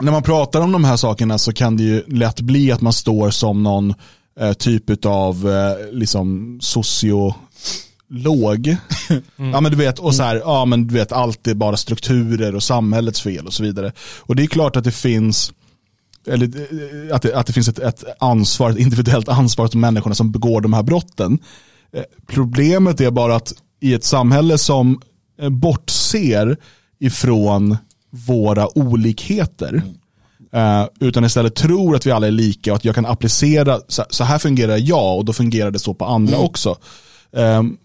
[0.00, 2.92] när man pratar om de här sakerna så kan det ju lätt bli att man
[2.92, 3.94] står som någon
[4.40, 7.36] eh, typ av eh, liksom sociolog.
[9.38, 9.50] Mm.
[9.52, 12.54] Ja men du vet, och så här, ja men du vet allt är bara strukturer
[12.54, 13.92] och samhällets fel och så vidare.
[14.18, 15.52] Och det är klart att det finns
[16.26, 20.14] eller eh, att det, att det finns ett, ett ansvar, ett individuellt ansvar hos människorna
[20.14, 21.38] som begår de här brotten.
[21.92, 25.00] Eh, problemet är bara att i ett samhälle som
[25.40, 26.56] eh, bortser
[26.98, 27.76] ifrån
[28.10, 29.82] våra olikheter,
[31.00, 33.80] utan istället tror att vi alla är lika och att jag kan applicera,
[34.10, 36.46] så här fungerar jag och då fungerar det så på andra mm.
[36.46, 36.76] också.
[37.32, 37.76] Ehm,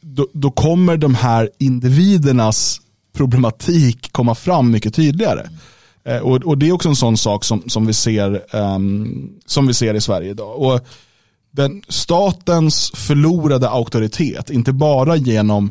[0.00, 2.80] då, då, kommer de här individernas
[3.12, 5.48] problematik komma fram mycket tydligare.
[6.06, 9.66] Eh, och, och, det är också en sån sak som, som, vi, ser, um, som
[9.66, 10.58] vi ser i Sverige idag.
[10.58, 10.86] Och
[11.50, 15.70] den, statens förlorade auktoritet, inte bara genom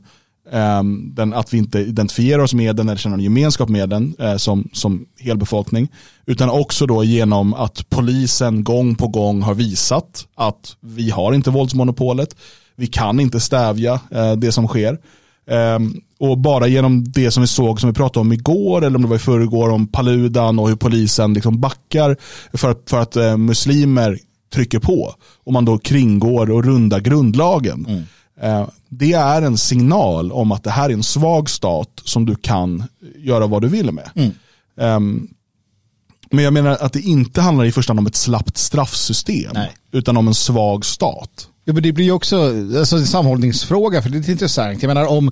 [0.51, 4.15] um, den, att vi inte identifierar oss med den eller känner en gemenskap med den
[4.21, 5.87] uh, som, som helbefolkning,
[6.25, 11.49] utan också då genom att polisen gång på gång har visat att vi har inte
[11.49, 12.35] våldsmonopolet,
[12.75, 14.97] vi kan inte stävja uh, det som sker.
[15.47, 19.01] Um, och bara genom det som vi såg, som vi pratade om igår, eller om
[19.01, 22.17] det var i förrgår, om Paludan och hur polisen liksom backar
[22.53, 24.19] för, för att uh, muslimer
[24.53, 25.15] trycker på.
[25.43, 27.85] Och man då kringgår och rundar grundlagen.
[27.89, 28.03] Mm.
[28.43, 32.35] Uh, det är en signal om att det här är en svag stat som du
[32.35, 32.83] kan
[33.17, 34.09] göra vad du vill med.
[34.15, 34.31] Mm.
[34.75, 35.27] Um,
[36.31, 39.71] men jag menar att det inte handlar i första hand om ett slappt straffsystem, Nej.
[39.91, 41.49] utan om en svag stat.
[41.67, 42.41] Ja, men det blir ju också
[42.77, 44.83] alltså, en samhållningsfråga, för det är lite intressant.
[44.83, 45.31] Jag menar om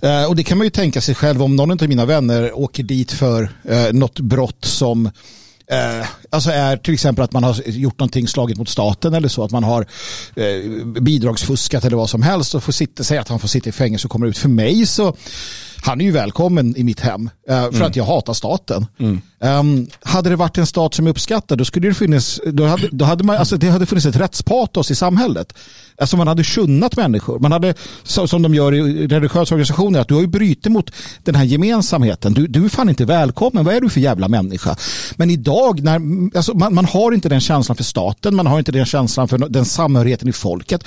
[0.00, 2.82] eh, och det kan man ju tänka sig själv om någon av mina vänner åker
[2.82, 5.06] dit för eh, något brott som
[5.70, 9.44] eh, alltså är till exempel att man har gjort någonting slagit mot staten eller så,
[9.44, 9.86] att man har
[11.00, 14.06] bidragsfuskat eller vad som helst och får sitta, säga att han får sitta i fängelse
[14.06, 14.38] och kommer ut.
[14.38, 15.16] För mig så
[15.82, 18.86] han är ju välkommen i mitt hem eh, för att jag hatar staten.
[19.40, 22.88] Um, hade det varit en stat som är uppskattad då skulle det finnas, då hade,
[22.92, 25.54] då hade man, alltså det hade funnits ett rättspatos i samhället.
[26.00, 27.38] Alltså man hade sjunnat människor.
[27.38, 30.90] Man hade, så, som de gör i religiösa organisationer, att du har ju brutit mot
[31.24, 32.32] den här gemensamheten.
[32.32, 33.64] Du, du är fan inte välkommen.
[33.64, 34.76] Vad är du för jävla människa?
[35.16, 35.98] Men idag, när,
[36.34, 39.38] alltså man, man har inte den känslan för staten, man har inte den känslan för
[39.38, 40.84] den samhörigheten i folket.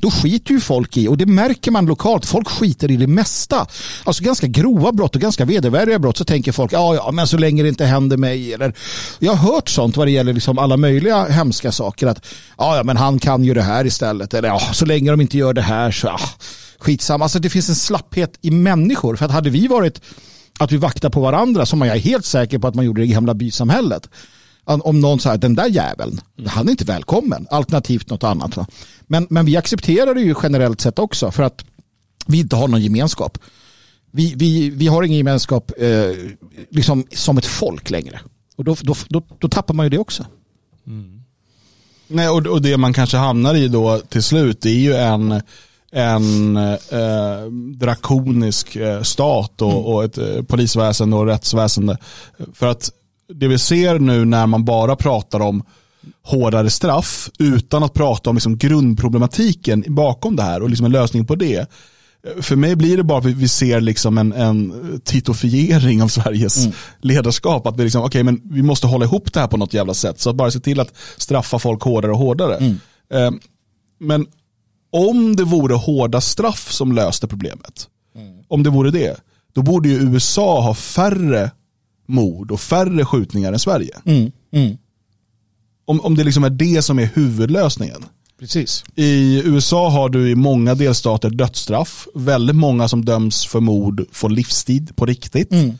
[0.00, 3.66] Då skiter ju folk i, och det märker man lokalt, folk skiter i det mesta.
[4.04, 7.38] Alltså ganska grova brott och ganska vedervärdiga brott så tänker folk, ja, ja, men så
[7.38, 8.54] länge det inte händer mig.
[8.54, 8.74] Eller,
[9.18, 12.06] jag har hört sånt vad det gäller liksom alla möjliga hemska saker.
[12.06, 12.26] Att
[12.58, 14.34] ja, ja, men han kan ju det här istället.
[14.34, 16.20] Eller ja, så länge de inte gör det här så ja,
[16.78, 17.24] skitsamma.
[17.24, 19.16] Alltså det finns en slapphet i människor.
[19.16, 20.00] För att hade vi varit
[20.58, 23.06] att vi vaktar på varandra som jag är helt säker på att man gjorde i
[23.06, 24.08] det gamla bysamhället.
[24.78, 27.46] Om någon säger den där jäveln, han är inte välkommen.
[27.50, 28.56] Alternativt något annat.
[28.56, 28.66] Va?
[29.02, 31.64] Men, men vi accepterar det ju generellt sett också för att
[32.26, 33.38] vi inte har någon gemenskap.
[34.10, 36.10] Vi, vi, vi har ingen gemenskap eh,
[36.70, 38.20] liksom som ett folk längre.
[38.56, 40.26] Och då, då, då, då tappar man ju det också.
[42.06, 45.42] Nej, och, och det man kanske hamnar i då till slut är ju en,
[45.92, 51.98] en eh, drakonisk eh, stat och, och ett eh, polisväsende och rättsväsende.
[52.54, 52.90] För att
[53.34, 55.62] det vi ser nu när man bara pratar om
[56.22, 61.26] hårdare straff utan att prata om liksom grundproblematiken bakom det här och liksom en lösning
[61.26, 61.70] på det.
[62.40, 66.72] För mig blir det bara att vi ser liksom en, en titofiering av Sveriges mm.
[67.00, 67.66] ledarskap.
[67.66, 70.20] Att vi, liksom, okay, men vi måste hålla ihop det här på något jävla sätt.
[70.20, 72.56] Så att bara se till att straffa folk hårdare och hårdare.
[72.56, 72.78] Mm.
[73.12, 73.30] Eh,
[74.00, 74.26] men
[74.92, 78.38] om det vore hårda straff som löste problemet, mm.
[78.48, 79.20] om det vore det,
[79.52, 81.50] då borde ju USA ha färre
[82.10, 83.96] mord och färre skjutningar än Sverige.
[84.04, 84.32] Mm.
[84.52, 84.76] Mm.
[85.84, 88.04] Om, om det liksom är det som är huvudlösningen.
[88.40, 88.84] Precis.
[88.94, 92.06] I USA har du i många delstater dödsstraff.
[92.14, 95.52] Väldigt många som döms för mord får livstid på riktigt.
[95.52, 95.78] Mm.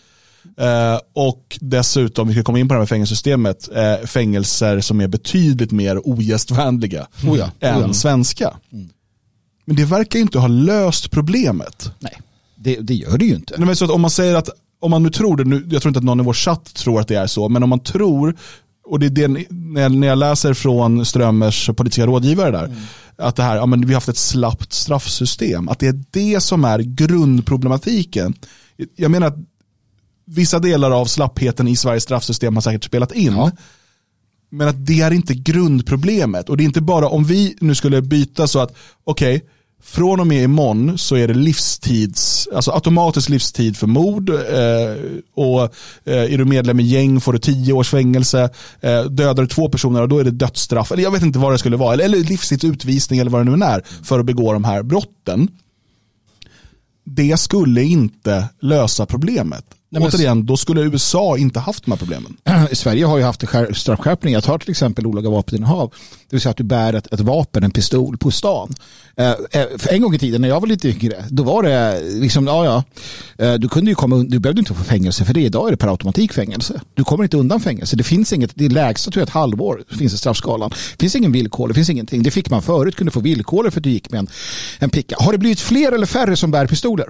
[0.56, 5.00] Eh, och dessutom, vi ska komma in på det här med fängelsesystemet, eh, fängelser som
[5.00, 7.92] är betydligt mer ogästvänliga Oh ja, än oh ja.
[7.92, 8.56] svenska.
[9.64, 11.92] Men det verkar inte ha löst problemet.
[11.98, 12.20] Nej,
[12.56, 13.54] det, det gör det ju inte.
[13.58, 14.48] Nej, men så att om man säger att,
[14.80, 17.00] om man nu tror det, nu, jag tror inte att någon i vår chatt tror
[17.00, 18.36] att det är så, men om man tror,
[18.86, 22.76] och det är det, när, jag, när jag läser från Strömers politiska rådgivare där,
[23.16, 26.40] att det här, ja, men vi har haft ett slappt straffsystem, att det är det
[26.40, 28.34] som är grundproblematiken.
[28.96, 29.36] Jag menar att
[30.24, 33.32] vissa delar av slappheten i Sveriges straffsystem har säkert spelat in.
[33.32, 33.50] Ja.
[34.50, 36.48] Men att det är inte grundproblemet.
[36.48, 39.44] Och det är inte bara om vi nu skulle byta så att, okej,
[39.82, 44.36] från och med imorgon så är det livstids, alltså automatisk livstid för mord eh,
[45.34, 45.62] och
[46.04, 49.68] eh, är du medlem i gäng får du tio års fängelse, eh, dödar du två
[49.68, 52.04] personer och då är det dödsstraff, eller jag vet inte vad det skulle vara, eller,
[52.04, 55.48] eller livstidsutvisning eller vad det nu är för att begå de här brotten.
[57.04, 59.64] Det skulle inte lösa problemet.
[59.92, 62.36] Nej, Återigen, då skulle USA inte haft de här problemen.
[62.72, 64.34] Sverige har ju haft skär- straffskärpning.
[64.34, 65.90] Jag tar till exempel olaga vapeninnehav.
[66.30, 68.74] Det vill säga att du bär ett, ett vapen, en pistol på stan.
[69.16, 72.46] Eh, eh, en gång i tiden när jag var lite yngre, då var det liksom,
[72.46, 72.84] ja ja,
[73.46, 75.40] eh, du kunde ju komma du behövde inte få fängelse för det.
[75.40, 76.80] Idag är det per automatik fängelse.
[76.94, 77.96] Du kommer inte undan fängelse.
[77.96, 80.70] Det finns inget, det lägsta tror jag ett halvår finns i straffskalan.
[80.70, 82.22] Det finns ingen villkor, det finns ingenting.
[82.22, 84.28] Det fick man förut, kunde få villkor för att du gick med en,
[84.78, 85.16] en picka.
[85.18, 87.06] Har det blivit fler eller färre som bär pistoler?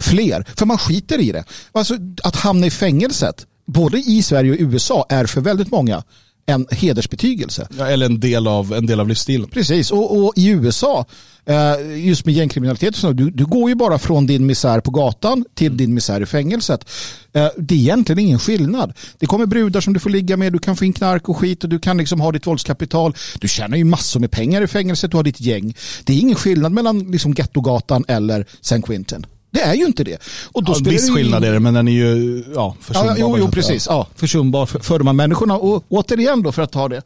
[0.00, 1.44] Fler, för man skiter i det.
[1.72, 6.02] Alltså att hamna i fängelset, både i Sverige och USA, är för väldigt många
[6.46, 7.68] en hedersbetygelse.
[7.78, 9.48] Ja, eller en del av, en del av livsstilen.
[9.48, 11.04] Precis, och, och i USA,
[11.46, 15.44] eh, just med gängkriminalitet, så, du, du går ju bara från din misär på gatan
[15.54, 16.90] till din misär i fängelset.
[17.32, 18.92] Eh, det är egentligen ingen skillnad.
[19.18, 21.64] Det kommer brudar som du får ligga med, du kan få in knark och skit
[21.64, 23.14] och du kan liksom ha ditt våldskapital.
[23.40, 25.74] Du tjänar ju massor med pengar i fängelset, du har ditt gäng.
[26.04, 29.26] Det är ingen skillnad mellan liksom Gettogatan eller San Quentin.
[29.56, 30.18] Det är ju inte det.
[30.52, 32.76] Och då Ja, spelar viss ju skillnad ingen- är det, men den är ju ja,
[32.80, 33.08] försumbar.
[33.10, 33.86] Ja, jo, jo, precis.
[33.86, 35.54] Ja, försumbar för, för de här människorna.
[35.56, 37.02] Och återigen då för att ta det.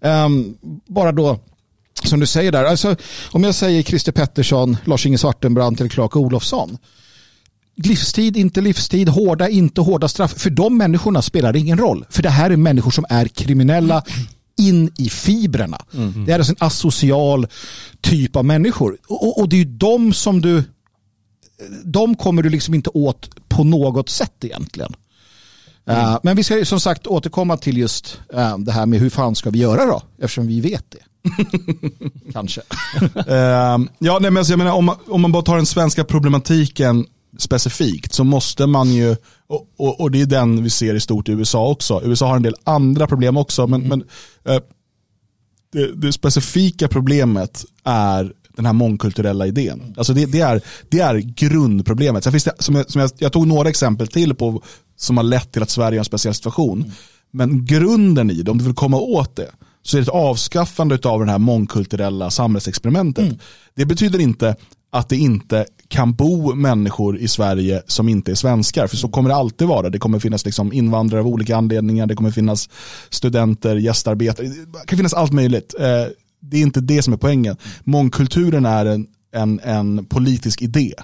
[0.00, 0.54] Ehm,
[0.88, 1.38] bara då,
[2.04, 2.64] som du säger där.
[2.64, 2.96] Alltså,
[3.30, 6.78] om jag säger Christer Pettersson, Lars-Inge Svartenbrandt eller Clark Olofsson.
[7.76, 10.34] Livstid, inte livstid, hårda, inte hårda straff.
[10.36, 12.04] För de människorna spelar det ingen roll.
[12.10, 14.02] För det här är människor som är kriminella
[14.58, 15.80] in i fibrerna.
[16.26, 17.46] Det är alltså en asocial
[18.00, 18.96] typ av människor.
[19.08, 20.64] Och, och, och det är ju de som du
[21.84, 24.94] de kommer du liksom inte åt på något sätt egentligen.
[25.86, 29.10] Eh, men vi ska ju som sagt återkomma till just eh, det här med hur
[29.10, 30.02] fan ska vi göra då?
[30.18, 30.98] Eftersom vi vet det.
[32.32, 32.60] Kanske.
[33.26, 36.04] Ehm, ja, nej, men alltså, jag menar, om, man, om man bara tar den svenska
[36.04, 37.06] problematiken
[37.38, 41.28] specifikt så måste man ju, och, och, och det är den vi ser i stort
[41.28, 42.00] i USA också.
[42.04, 44.04] USA har en del andra problem också, men, men
[44.44, 44.60] eh,
[45.72, 49.94] det, det specifika problemet är den här mångkulturella idén.
[49.96, 52.24] Alltså det, det, är, det är grundproblemet.
[52.24, 54.62] Sen finns det, som jag, som jag, jag tog några exempel till på
[54.96, 56.82] som har lett till att Sverige har en speciell situation.
[56.82, 56.92] Mm.
[57.30, 59.50] Men grunden i det, om du vill komma åt det,
[59.82, 63.24] så är det ett avskaffande av det här mångkulturella samhällsexperimentet.
[63.24, 63.38] Mm.
[63.76, 64.56] Det betyder inte
[64.92, 68.86] att det inte kan bo människor i Sverige som inte är svenskar.
[68.86, 69.90] För så kommer det alltid vara.
[69.90, 72.06] Det kommer finnas liksom invandrare av olika anledningar.
[72.06, 72.68] Det kommer finnas
[73.10, 74.46] studenter, gästarbetare.
[74.46, 75.74] Det kan finnas allt möjligt.
[76.40, 77.56] Det är inte det som är poängen.
[77.84, 80.94] Mångkulturen är en, en, en politisk idé.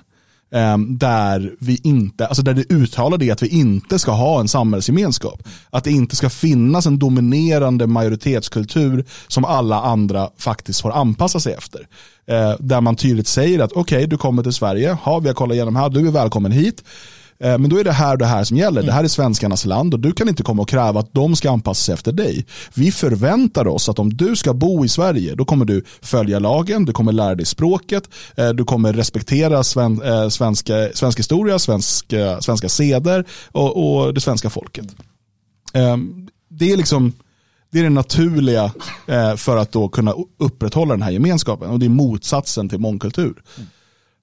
[0.53, 4.49] Ehm, där vi inte, alltså där det uttalar det att vi inte ska ha en
[4.49, 5.42] samhällsgemenskap.
[5.70, 11.53] Att det inte ska finnas en dominerande majoritetskultur som alla andra faktiskt får anpassa sig
[11.53, 11.87] efter.
[12.27, 15.35] Eh, där man tydligt säger att okej, okay, du kommer till Sverige, ha, vi har
[15.35, 16.85] kollat igenom här, du är välkommen hit.
[17.38, 18.83] Eh, men då är det här och det här som gäller.
[18.83, 21.51] Det här är svenskarnas land och du kan inte komma och kräva att de ska
[21.51, 22.46] anpassa sig efter dig.
[22.75, 26.85] Vi förväntar oss att om du ska bo i Sverige då kommer du följa lagen,
[26.85, 32.40] du kommer lära dig språket, eh, du kommer respektera sven, eh, svenska, svensk historia, svenska,
[32.40, 34.87] svenska seder och, och det svenska folket.
[35.72, 37.12] Ehm, det är liksom
[37.72, 38.72] det är det naturliga
[39.37, 43.42] för att då kunna upprätthålla den här gemenskapen och det är motsatsen till mångkultur.
[43.57, 43.68] Mm.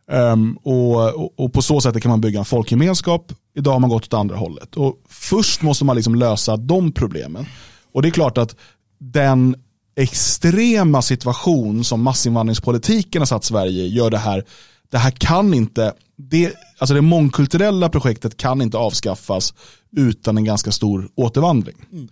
[0.08, 3.32] Um, och, och, på så sätt kan man bygga en folkgemenskap.
[3.56, 4.76] Idag har man gått åt andra hållet.
[4.76, 7.46] Och först måste man liksom lösa de problemen.
[7.92, 8.56] Och det är klart att
[9.00, 9.56] den
[9.96, 14.44] extrema situation som massinvandringspolitiken har satt Sverige i gör det här,
[14.92, 19.54] det här kan inte, det, alltså det mångkulturella projektet kan inte avskaffas
[19.98, 21.76] utan en ganska stor återvandring.
[21.92, 22.10] Mm.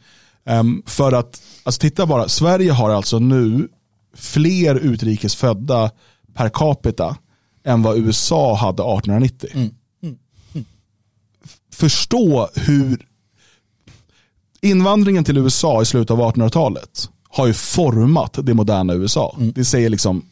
[0.60, 3.68] Um, för att, alltså titta bara, Sverige har alltså nu
[4.16, 5.92] fler utrikesfödda
[6.34, 7.18] per capita
[7.64, 9.50] än vad USA hade 1890.
[9.54, 9.70] Mm.
[10.04, 10.18] Mm.
[10.54, 10.66] Mm.
[11.74, 13.08] Förstå hur
[14.62, 19.36] invandringen till USA i slutet av 1800-talet har ju format det moderna USA.
[19.40, 19.52] Mm.
[19.52, 20.26] Det säger liksom,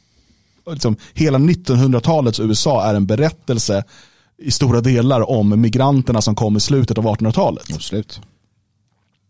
[0.72, 3.84] liksom hela 1900-talets USA är en berättelse
[4.38, 7.74] i stora delar om migranterna som kom i slutet av 1800-talet.
[7.74, 8.22] Absolut.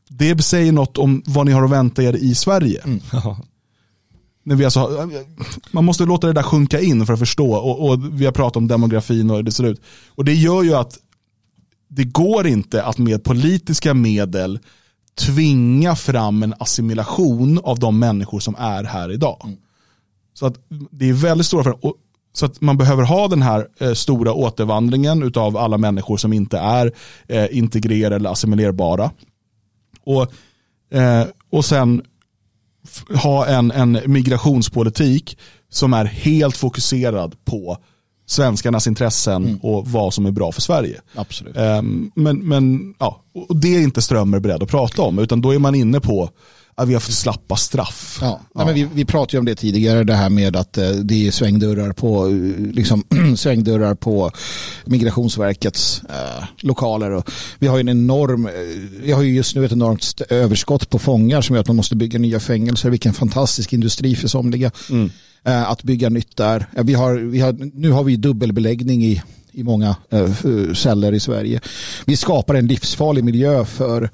[0.09, 2.81] Det säger något om vad ni har att vänta er i Sverige.
[2.81, 3.01] Mm.
[4.43, 5.09] när vi alltså,
[5.71, 8.57] man måste låta det där sjunka in för att förstå och, och vi har pratat
[8.57, 9.81] om demografin och hur det ser ut.
[10.07, 10.99] Och det gör ju att
[11.87, 14.59] det går inte att med politiska medel
[15.15, 19.41] tvinga fram en assimilation av de människor som är här idag.
[19.43, 19.57] Mm.
[20.33, 20.55] Så att
[20.91, 21.75] det är väldigt stora för,
[22.33, 26.57] så att man behöver ha den här eh, stora återvandringen av alla människor som inte
[26.57, 26.91] är
[27.27, 29.11] eh, integrerade eller assimilerbara.
[30.03, 30.31] Och,
[30.97, 32.01] eh, och sen
[33.15, 35.37] ha en, en migrationspolitik
[35.69, 37.77] som är helt fokuserad på
[38.27, 39.57] svenskarnas intressen mm.
[39.57, 41.01] och vad som är bra för Sverige.
[41.15, 41.57] Absolut.
[41.57, 45.51] Um, men, men ja, och det är inte Strömmer beredd att prata om, utan då
[45.53, 46.29] är man inne på
[46.79, 48.19] att vi har fått slappa straff.
[48.21, 48.65] Ja, ja.
[48.65, 51.31] Men vi, vi pratade ju om det tidigare, det här med att eh, det är
[51.31, 52.33] svängdörrar på, eh,
[52.73, 53.03] liksom,
[53.37, 54.31] svängdörrar på
[54.85, 57.11] Migrationsverkets eh, lokaler.
[57.11, 58.51] Och vi har ju en enorm, eh,
[59.01, 61.95] vi har ju just nu ett enormt överskott på fångar som gör att man måste
[61.95, 62.89] bygga nya fängelser.
[62.89, 64.71] Vilken fantastisk industri för somliga.
[64.89, 65.11] Mm.
[65.43, 66.67] Eh, att bygga nytt där.
[66.71, 71.61] Vi har, vi har, nu har vi dubbelbeläggning i i många eh, celler i Sverige.
[72.05, 74.09] Vi skapar en livsfarlig miljö för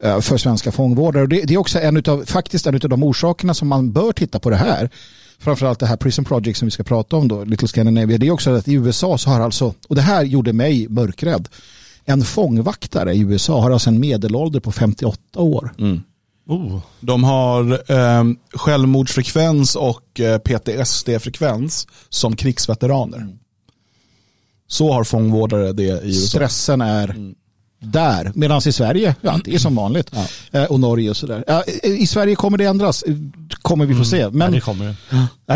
[0.00, 1.26] för svenska fångvårdare.
[1.26, 4.38] Det, det är också en utav, faktiskt en av de orsakerna som man bör titta
[4.38, 4.90] på det här.
[5.38, 8.18] Framförallt det här Prison Project som vi ska prata om då, Little Scandinavia.
[8.18, 11.48] Det är också att i USA så har alltså, och det här gjorde mig mörkrädd,
[12.04, 15.74] en fångvaktare i USA har alltså en medelålder på 58 år.
[15.78, 16.02] Mm.
[16.46, 16.80] Oh.
[17.00, 23.18] De har eh, självmordsfrekvens och eh, PTSD-frekvens som krigsveteraner.
[23.18, 23.38] Mm.
[24.68, 26.28] Så har fångvårdare det i USA.
[26.28, 27.34] Stressen är mm
[27.86, 28.32] där.
[28.34, 30.10] Medan i Sverige, ja det är som vanligt.
[30.50, 30.60] Ja.
[30.60, 31.44] Eh, och Norge och sådär.
[31.46, 33.04] Ja, I Sverige kommer det ändras,
[33.62, 34.30] kommer vi få se.
[34.30, 34.94] Men, ja, det kommer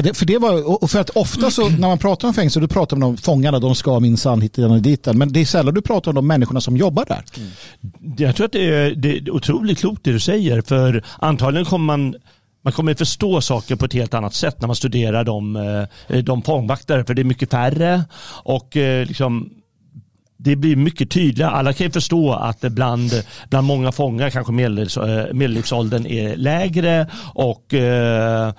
[0.02, 0.14] det.
[0.14, 2.96] För det var, och för att ofta så när man pratar om fängelse, då pratar
[2.96, 5.06] man om fångarna, de ska minsann hit och dit.
[5.14, 7.24] Men det är sällan du pratar om de människorna som jobbar där.
[7.36, 7.50] Mm.
[8.18, 11.96] Jag tror att det är, det är otroligt klokt det du säger, för antagligen kommer
[11.96, 12.14] man
[12.62, 15.56] man kommer förstå saker på ett helt annat sätt när man studerar de,
[16.08, 18.04] eh, de fångvaktare för det är mycket färre
[18.42, 19.50] och eh, liksom
[20.42, 21.50] det blir mycket tydligare.
[21.50, 23.10] Alla kan ju förstå att bland,
[23.50, 28.52] bland många fångar kanske eh, medellivsåldern är lägre och eh,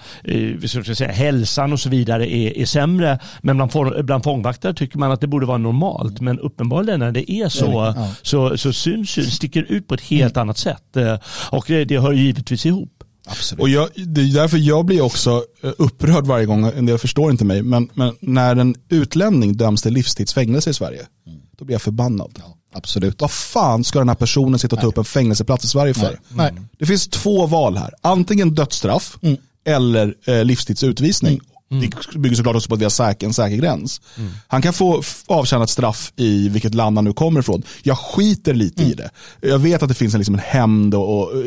[0.66, 3.20] ska säga, hälsan och så vidare är, är sämre.
[3.42, 6.22] Men bland, bland fångvaktare tycker man att det borde vara normalt.
[6.22, 8.14] Men uppenbarligen när det är så ja.
[8.22, 10.42] så, så syns det sticker ut på ett helt mm.
[10.42, 10.98] annat sätt.
[10.98, 11.18] Eh,
[11.50, 13.04] och det, det hör givetvis ihop.
[13.28, 13.62] Absolut.
[13.62, 17.32] Och jag, det är därför jag blir också eh, upprörd varje gång, en del förstår
[17.32, 21.74] inte mig, men, men när en utlänning döms till livstidsfängelse i Sverige, mm då blir
[21.74, 22.32] jag förbannad.
[22.40, 23.22] Ja, absolut.
[23.22, 26.20] Vad fan ska den här personen sitta och ta upp en fängelseplats i Sverige för?
[26.30, 26.52] Nej.
[26.54, 26.64] Nej.
[26.80, 27.94] Det finns två val här.
[28.02, 29.38] Antingen dödsstraff mm.
[29.66, 31.40] eller eh, livstidsutvisning.
[31.72, 31.90] Mm.
[32.14, 34.02] Det bygger såklart också på att vi har säker, en säker gräns.
[34.48, 37.64] Han kan få avtjäna ett straff i vilket land han nu kommer ifrån.
[37.84, 39.10] Jag skiter lite i det.
[39.42, 41.44] Jag vet att det finns en, liksom en hämnd och, och eh,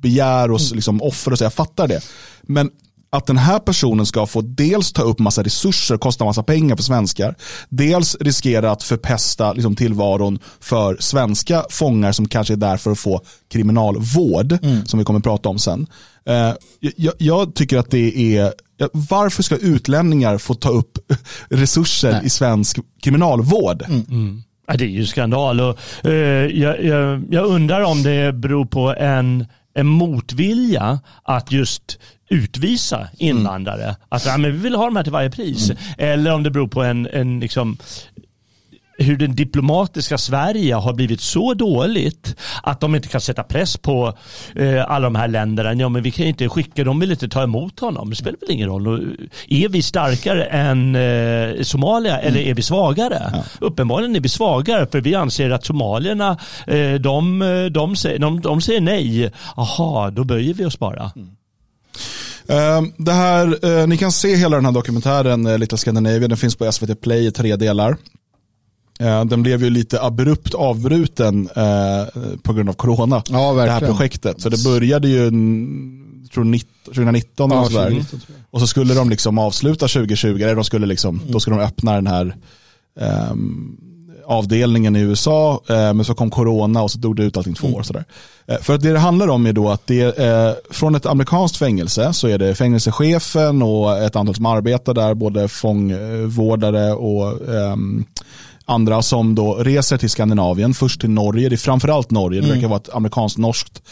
[0.00, 2.00] begär och s- liksom, offer och så, jag fattar det.
[2.42, 2.70] Men
[3.10, 6.82] att den här personen ska få dels ta upp massa resurser, kosta massa pengar för
[6.82, 7.34] svenskar,
[7.68, 12.98] dels riskera att förpesta liksom, tillvaron för svenska fångar som kanske är där för att
[12.98, 13.20] få
[13.52, 15.86] kriminalvård, som vi kommer att prata om sen.
[16.26, 18.52] Eh, jag, jag tycker att det är,
[18.92, 20.98] varför ska utlänningar få ta upp
[21.50, 23.84] resurser i svensk kriminalvård?
[24.66, 25.60] Ja, det är ju skandal.
[25.60, 31.98] Och, eh, jag, jag, jag undrar om det beror på en, en motvilja att just
[32.28, 33.96] utvisa invandrare.
[34.08, 35.72] Att ja, men vi vill ha dem här till varje pris.
[35.98, 37.76] Eller om det beror på en, en liksom,
[38.98, 44.14] hur den diplomatiska Sverige har blivit så dåligt att de inte kan sätta press på
[44.54, 45.74] eh, alla de här länderna.
[45.74, 48.10] Ja, men vi kan inte skicka, de vill inte ta emot honom.
[48.10, 48.88] Det spelar väl ingen roll.
[48.88, 48.98] Och,
[49.48, 53.44] Är vi starkare än eh, Somalia eller är vi svagare?
[53.60, 58.40] Uppenbarligen är vi svagare för vi anser att somalierna eh, de, eh, de, säger, de,
[58.40, 59.32] de säger nej.
[59.56, 61.04] Aha, då böjer vi oss bara.
[61.04, 61.10] Eh,
[62.96, 66.56] Det här, eh, ni kan se hela den här dokumentären, eh, Little Scandinavia, den finns
[66.56, 67.96] på SVT Play i tre delar.
[69.00, 73.80] Eh, Den blev ju lite abrupt avbruten eh, på grund av corona, Ja, det här
[73.80, 74.40] projektet.
[74.40, 75.30] Så det började ju
[76.34, 77.84] tror 19, 2019 Ja, och, sådär.
[77.84, 81.56] 2019 tror och så skulle de liksom avsluta 2020, eller de skulle liksom, då skulle
[81.56, 82.36] de öppna den här
[83.00, 83.76] ehm,
[84.28, 87.68] avdelningen i USA, eh, men så kom corona och så dog det ut allting två
[87.68, 87.82] år.
[87.82, 88.04] Sådär.
[88.46, 91.06] Eh, för att det det handlar om är då att det är, eh, från ett
[91.06, 97.54] amerikanskt fängelse så är det fängelsechefen och ett antal som arbetar där, både fångvårdare och
[97.54, 98.04] ehm,
[98.64, 102.68] andra som då reser till Skandinavien, först till Norge, det är framförallt Norge, det verkar
[102.68, 103.82] vara ett amerikanskt-norskt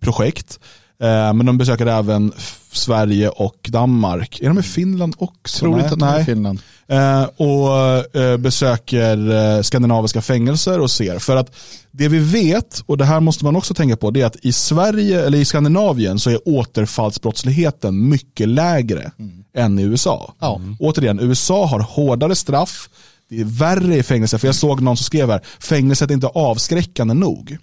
[0.00, 0.60] projekt.
[1.02, 2.32] Eh, Men de besöker även
[2.72, 4.40] Sverige och Danmark.
[4.40, 5.58] Är de i Finland också?
[5.58, 6.24] Troligt Nej, att de är i.
[6.24, 6.58] Finland.
[6.86, 11.18] Eh, och eh, besöker skandinaviska fängelser och ser.
[11.18, 11.56] För att
[11.90, 14.52] det vi vet, och det här måste man också tänka på, det är att i
[14.52, 19.10] Sverige eller i Skandinavien så är återfallsbrottsligheten mycket lägre
[19.54, 20.34] än i USA.
[20.40, 20.60] Ja.
[20.78, 22.88] Återigen, USA har hårdare straff,
[23.28, 26.26] det är värre i fängelse, för jag såg någon som skrev här, fängelset är inte
[26.26, 27.58] avskräckande nog.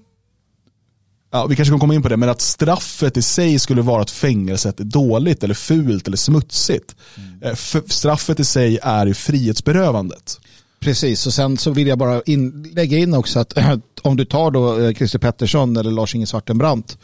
[1.32, 4.02] Ja, vi kanske kommer komma in på det, men att straffet i sig skulle vara
[4.02, 6.96] att fängelset är dåligt eller fult eller smutsigt.
[7.42, 10.40] Eh, för straffet i sig är ju frihetsberövandet.
[10.80, 13.58] Precis, och sen så vill jag bara in, lägga in också att
[14.02, 16.98] om du tar då eh, Christer Pettersson eller Lars-Inge Svartenbrandt,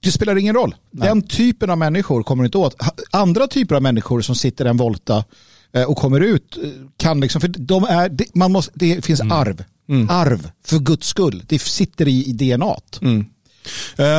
[0.00, 0.74] det spelar ingen roll.
[0.90, 2.76] Den typen av människor kommer inte åt.
[3.10, 5.24] Andra typer av människor som sitter en volta
[5.72, 9.64] eh, och kommer ut eh, kan liksom, för de är, man måste, det finns arv.
[10.08, 11.42] Arv, för guds skull.
[11.46, 12.66] Det sitter i, i DNA.
[12.66, 13.24] Eh,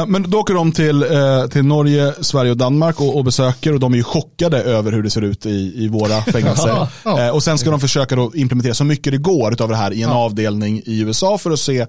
[0.07, 3.79] Men då åker de till, eh, till Norge, Sverige och Danmark och, och besöker och
[3.79, 6.87] de är ju chockade över hur det ser ut i, i våra fängelser.
[7.03, 7.25] Ja.
[7.25, 9.93] Eh, Och sen ska de försöka då implementera så mycket det går av det här
[9.93, 11.85] i en avdelning i USA för att se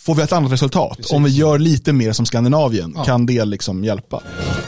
[0.00, 0.98] Får vi ett annat resultat?
[1.12, 4.22] Om vi gör lite mer som Skandinavien, kan det liksom hjälpa?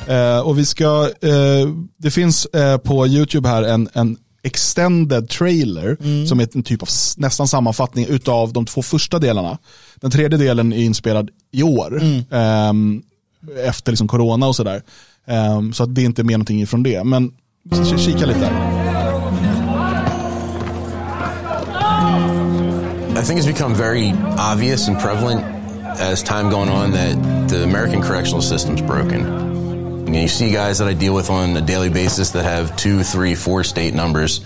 [0.06, 1.68] Eh, och vi ska, eh,
[1.98, 6.88] det finns eh, på YouTube här en, en extended trailer som är en typ av
[7.16, 9.58] nästan sammanfattning utav de två första delarna.
[9.96, 12.02] Den tredje delen är inspelad i år.
[12.30, 13.02] ehm,
[13.64, 14.82] efter liksom corona och sådär.
[15.26, 17.04] Ehm, så att det är inte mer någonting ifrån det.
[17.04, 17.32] Men
[17.98, 18.82] kika lite där.
[23.22, 24.12] I think it's become very
[24.52, 25.44] obvious and prevalent
[26.00, 29.51] as time going on that the American correctional system's broken.
[30.12, 32.76] You, know, you see guys that I deal with on a daily basis that have
[32.76, 34.40] two, three, four state numbers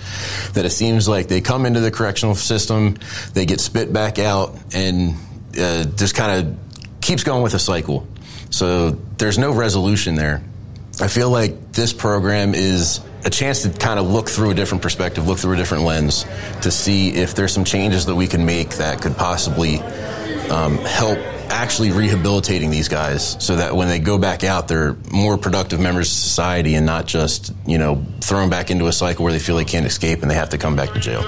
[0.52, 2.96] that it seems like they come into the correctional system,
[3.34, 5.16] they get spit back out, and
[5.58, 8.06] uh, just kind of keeps going with a cycle.
[8.50, 10.40] So there's no resolution there.
[11.00, 14.82] I feel like this program is a chance to kind of look through a different
[14.82, 16.24] perspective, look through a different lens
[16.62, 19.80] to see if there's some changes that we can make that could possibly
[20.48, 21.18] um, help
[21.50, 26.06] actually rehabilitating these guys so that when they go back out, they're more productive members
[26.08, 29.56] of society and not just, you know, thrown back into a cycle where they feel
[29.56, 31.22] they can't escape and they have to come back to jail.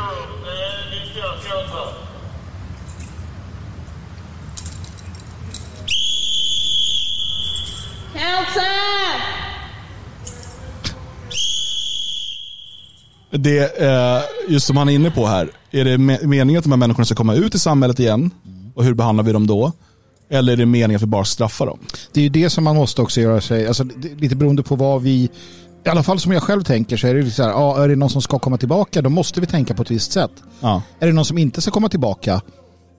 [13.30, 16.72] Det, eh, just som han är inne på här, är det me- meningen att de
[16.72, 18.30] här människorna ska komma ut i samhället igen?
[18.74, 19.72] Och hur behandlar vi dem då?
[20.30, 21.78] Eller är det meningen att vi bara straffar dem?
[22.12, 23.84] Det är ju det som man måste också göra sig, alltså,
[24.18, 25.30] lite beroende på vad vi,
[25.84, 27.96] i alla fall som jag själv tänker så är det så här, ja, är det
[27.96, 30.30] någon som ska komma tillbaka då måste vi tänka på ett visst sätt.
[30.60, 30.82] Ja.
[31.00, 32.40] Är det någon som inte ska komma tillbaka,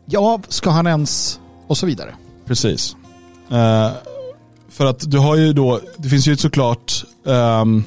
[0.05, 2.15] ja, ska han ens, och så vidare.
[2.45, 2.95] Precis.
[3.51, 3.91] Uh,
[4.69, 7.84] för att du har ju då, det finns ju såklart um,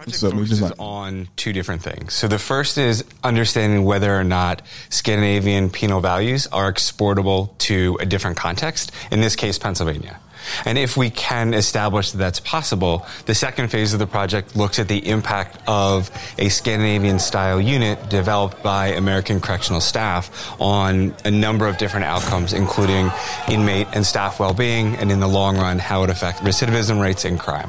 [0.00, 2.14] project focuses on two different things.
[2.14, 8.06] So the first is understanding whether or not Scandinavian penal values are exportable to a
[8.06, 10.18] different context, in this case, Pennsylvania.
[10.64, 14.78] And if we can establish that that's possible, the second phase of the project looks
[14.78, 21.30] at the impact of a Scandinavian style unit developed by American correctional staff on a
[21.30, 23.10] number of different outcomes, including
[23.50, 27.26] inmate and staff well being, and in the long run, how it affects recidivism rates
[27.26, 27.68] and crime.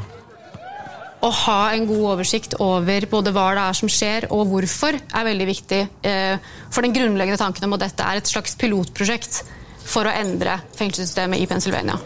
[1.22, 5.28] Å ha en god oversikt over både hva det er som skjer og hvorfor, er
[5.28, 5.82] veldig viktig.
[6.08, 9.44] Eh, for den grunnleggende tanken om at dette er et slags pilotprosjekt
[9.86, 12.00] for å endre fengselssystemet i Pennsylvania.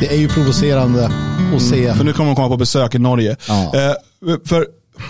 [0.00, 1.10] Det är ju provocerande
[1.56, 1.84] att se.
[1.84, 3.36] Mm, för nu kommer de komma på besök i Norge.
[3.48, 3.72] Ja.
[3.74, 3.94] Eh,
[4.44, 4.66] för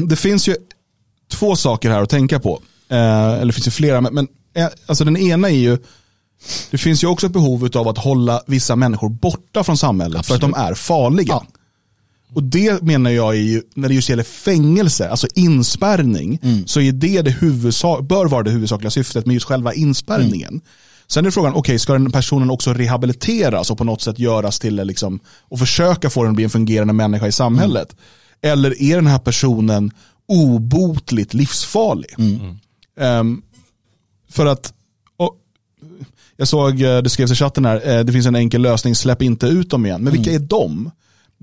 [0.08, 0.56] det finns ju
[1.32, 2.62] två saker här att tänka på.
[2.88, 5.78] Eh, eller det finns ju flera, men, men eh, alltså den ena är ju
[6.70, 10.40] det finns ju också ett behov av att hålla vissa människor borta från samhället Absolut.
[10.40, 11.32] för att de är farliga.
[11.32, 11.46] Ja.
[12.34, 16.66] Och det menar jag är ju, när det just gäller fängelse, alltså inspärrning, mm.
[16.66, 20.48] så är det det huvudsak, bör vara det huvudsakliga syftet med just själva inspärrningen.
[20.48, 20.62] Mm.
[21.06, 24.58] Sen är frågan, okej, okay, ska den personen också rehabiliteras och på något sätt göras
[24.58, 27.92] till, liksom, och försöka få den att bli en fungerande människa i samhället?
[27.92, 28.52] Mm.
[28.52, 29.90] Eller är den här personen
[30.28, 32.14] obotligt livsfarlig?
[33.00, 33.42] Um,
[34.30, 34.72] för att
[36.36, 39.22] jag såg, eh, det skrevs i chatten här, eh, det finns en enkel lösning, släpp
[39.22, 40.02] inte ut dem igen.
[40.02, 40.42] Men vilka mm.
[40.42, 40.90] är de?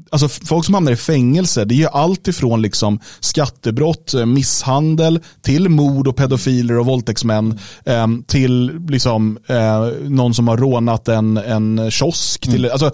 [0.09, 5.69] Alltså folk som hamnar i fängelse, det är allt ifrån liksom skattebrott, eh, misshandel, till
[5.69, 11.91] mord och pedofiler och våldtäktsmän, eh, till liksom, eh, någon som har rånat en, en
[11.91, 12.45] kiosk.
[12.45, 12.55] Mm.
[12.55, 12.91] Till, alltså,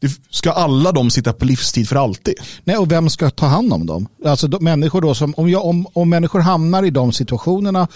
[0.00, 2.34] det, ska alla de sitta på livstid för alltid?
[2.64, 4.08] Nej, och vem ska ta hand om dem?
[4.24, 7.88] Alltså de, människor då som, om, jag, om, om människor hamnar i de situationerna,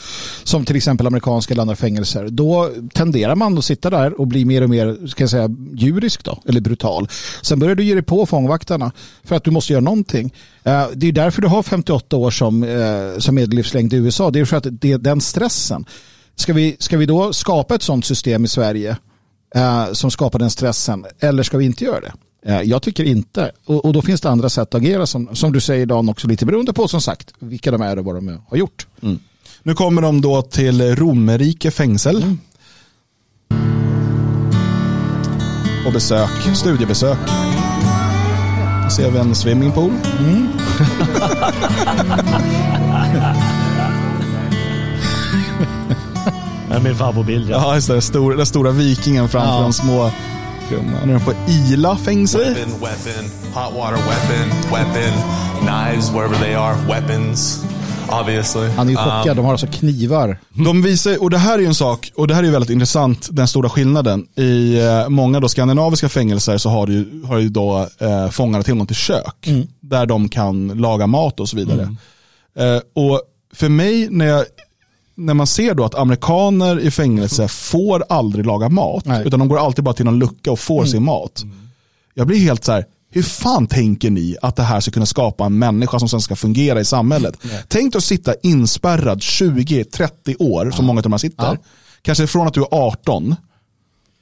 [0.44, 4.44] som till exempel amerikanska eller andra fängelser, då tenderar man att sitta där och bli
[4.44, 7.08] mer och mer, ska jag säga, djurisk då, eller brutal.
[7.42, 8.92] Sen börjar du ge dig på fångvaktarna
[9.24, 10.34] för att du måste göra någonting.
[10.62, 14.30] Eh, det är därför du har 58 år som, eh, som medellivslängd i USA.
[14.30, 15.84] Det är för att det är den stressen.
[16.36, 18.96] Ska vi, ska vi då skapa ett sådant system i Sverige
[19.54, 22.12] eh, som skapar den stressen eller ska vi inte göra det?
[22.64, 23.52] Jag tycker inte.
[23.64, 26.28] Och, och, då finns det andra sätt att agera som, som du säger Dan också
[26.28, 28.86] lite beroende på som sagt vilka de är och vad de har gjort.
[29.02, 29.18] Mm.
[29.62, 32.22] Nu kommer de då till Romerike fängsel.
[32.22, 32.38] Mm.
[35.86, 37.18] Och besök, studiebesök
[38.96, 39.92] ser vi en swimmingpool.
[40.18, 40.48] Mm.
[46.74, 47.50] det är min favoritbild.
[47.50, 47.94] Ja, ja just det.
[47.94, 49.60] Den stora, den stora vikingen framför ja.
[49.60, 50.10] de små
[51.04, 52.40] Nu är på Ila fängsel.
[52.40, 55.12] Weapon, weapon, hot water weapon, weapon,
[55.60, 57.64] knives wherever they are, weapons.
[58.20, 58.68] Obviously.
[58.68, 60.38] Han är ju chockad, um, de har alltså knivar.
[60.64, 62.70] De visar, och det här är ju en sak, och det här är ju väldigt
[62.70, 64.26] intressant, den stora skillnaden.
[64.36, 68.86] I eh, många då skandinaviska fängelser så har ju, har ju då eh, fångarna tillgång
[68.86, 69.46] till kök.
[69.46, 69.66] Mm.
[69.80, 71.82] Där de kan laga mat och så vidare.
[71.82, 72.76] Mm.
[72.76, 73.22] Eh, och
[73.54, 74.44] för mig, när, jag,
[75.14, 79.26] när man ser då att amerikaner i fängelse får aldrig laga mat, Nej.
[79.26, 80.88] utan de går alltid bara till någon lucka och får mm.
[80.88, 81.44] sin mat.
[82.14, 85.44] Jag blir helt så här, hur fan tänker ni att det här ska kunna skapa
[85.44, 87.38] en människa som sen ska fungera i samhället?
[87.42, 87.62] Nej.
[87.68, 90.72] Tänk att sitta inspärrad 20-30 år, ja.
[90.72, 91.44] som många av de här sitter.
[91.44, 91.56] Ja.
[92.02, 93.36] Kanske från att du är 18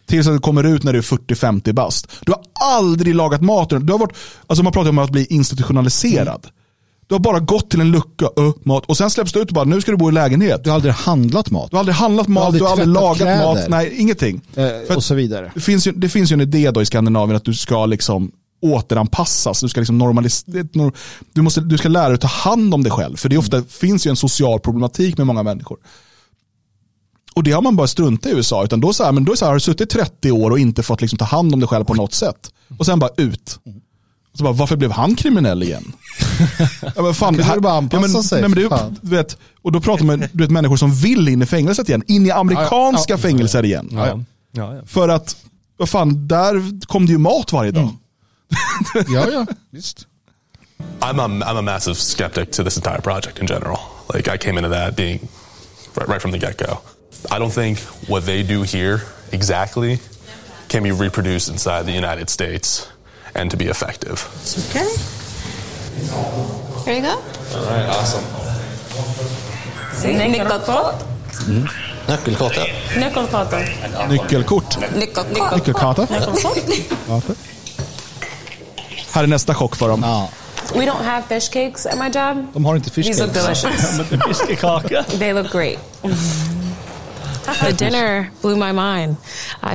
[0.06, 2.08] tills att du kommer ut när du är 40-50 bast.
[2.20, 2.42] Du har
[2.78, 3.68] aldrig lagat mat.
[3.70, 4.16] Du har varit,
[4.46, 6.40] alltså man pratar om att bli institutionaliserad.
[6.44, 6.54] Mm.
[7.12, 9.54] Du har bara gått till en lucka, uh, mat och sen släpps du ut och
[9.54, 10.64] bara nu ska du bo i lägenhet.
[10.64, 11.70] Du har aldrig handlat mat.
[11.70, 13.54] Du har aldrig handlat mat, du har aldrig, du har aldrig lagat kläder.
[13.54, 14.40] mat, nej ingenting.
[14.54, 15.52] Eh, och så vidare.
[15.54, 18.32] Det finns, ju, det finns ju en idé då i Skandinavien att du ska liksom
[18.62, 19.60] återanpassas.
[19.60, 20.64] Du ska liksom normalisera,
[21.32, 23.16] du, måste, du ska lära dig att ta hand om dig själv.
[23.16, 23.68] För det ofta, mm.
[23.68, 25.78] finns ju en social problematik med många människor.
[27.34, 28.64] Och det har man bara struntat i USA.
[28.64, 30.82] Utan då, så här, men då så här, har du suttit 30 år och inte
[30.82, 32.52] fått liksom ta hand om dig själv på något sätt.
[32.78, 33.58] Och sen bara ut.
[33.64, 33.72] Och
[34.34, 35.92] så bara, varför blev han kriminell igen?
[36.96, 38.40] ja, men fan, det här, bara anpassa ja, men, sig.
[38.40, 41.42] Nej, men det, du vet, och då pratar man du vet, människor som vill in
[41.42, 42.02] i fängelset igen.
[42.06, 44.26] In i amerikanska ja, ja, fängelser igen.
[44.86, 45.36] För att,
[45.76, 47.82] vad fan, där kom det ju mat varje dag.
[47.82, 47.96] Mm.
[49.14, 50.06] ja, ja, visst.
[51.00, 53.78] I'm a, I'm a massive skeptic to this entire project in general.
[54.14, 55.20] Like I came into that being
[55.94, 56.78] right, right from the get go.
[57.30, 57.78] I don't think
[58.08, 59.00] what they do here
[59.32, 59.98] exactly
[60.68, 62.91] can be reproduced inside the United States
[63.34, 64.28] and to be effective.
[64.42, 64.88] It's okay.
[66.84, 67.08] Here you go.
[67.58, 68.24] All right, awesome.
[69.92, 70.30] See, mm.
[70.32, 71.04] Nyckelkort.
[72.08, 72.56] Nyckelkort.
[72.96, 73.50] Nyckelkort.
[74.08, 74.78] Nyckelkort.
[75.54, 76.06] Nyckelkarta.
[76.10, 77.36] Nyckelkort.
[79.12, 80.00] Här är nästa chock för dem.
[80.02, 80.28] Ja,
[80.74, 82.46] We don't have fish cakes at my job.
[82.54, 83.62] de har inte These look fiskcakes.
[83.62, 84.22] delicious.
[84.38, 85.02] Fiskekaka.
[85.18, 85.78] they look great.
[87.60, 89.16] The dinner blew my mind.
[89.62, 89.74] I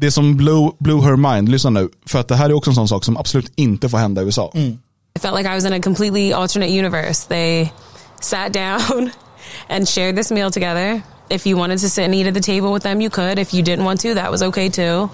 [0.00, 2.74] Det som blew, blew her mind, lyssna nu, för att det här är också en
[2.74, 4.52] sån sak som absolut inte får hända i USA.
[4.54, 4.78] Mm.
[5.20, 7.26] felt like I was in a completely alternate universe.
[7.28, 7.72] They
[8.20, 9.10] sat down
[9.68, 11.02] and shared this meal together.
[11.30, 13.38] If you wanted to sit and eat at the table with them, you could.
[13.38, 15.10] If you didn't want to, that was okay too.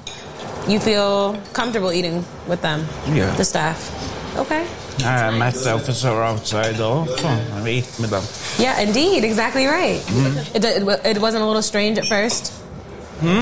[0.69, 2.81] You feel comfortable eating with them,
[3.15, 3.37] Yeah.
[3.37, 3.91] the staff.
[4.39, 4.67] Okay.
[5.05, 7.29] I met the officer outside also.
[7.29, 8.23] I eat with them.
[8.59, 10.01] Yeah, indeed, exactly right.
[10.07, 10.37] Mm.
[10.57, 12.53] It, it, it wasn't a little strange at first.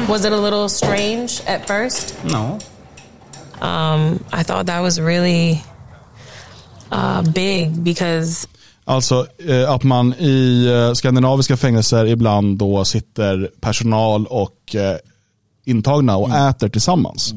[0.08, 2.14] Was it a little strange at first?
[2.24, 2.58] No.
[3.60, 5.62] Um, I thought that was really
[6.90, 8.48] uh, big because
[8.84, 14.96] Alltså eh, att man i eh, skandinaviska fängelser ibland då sitter personal och eh,
[15.64, 17.34] intagna och äter tillsammans.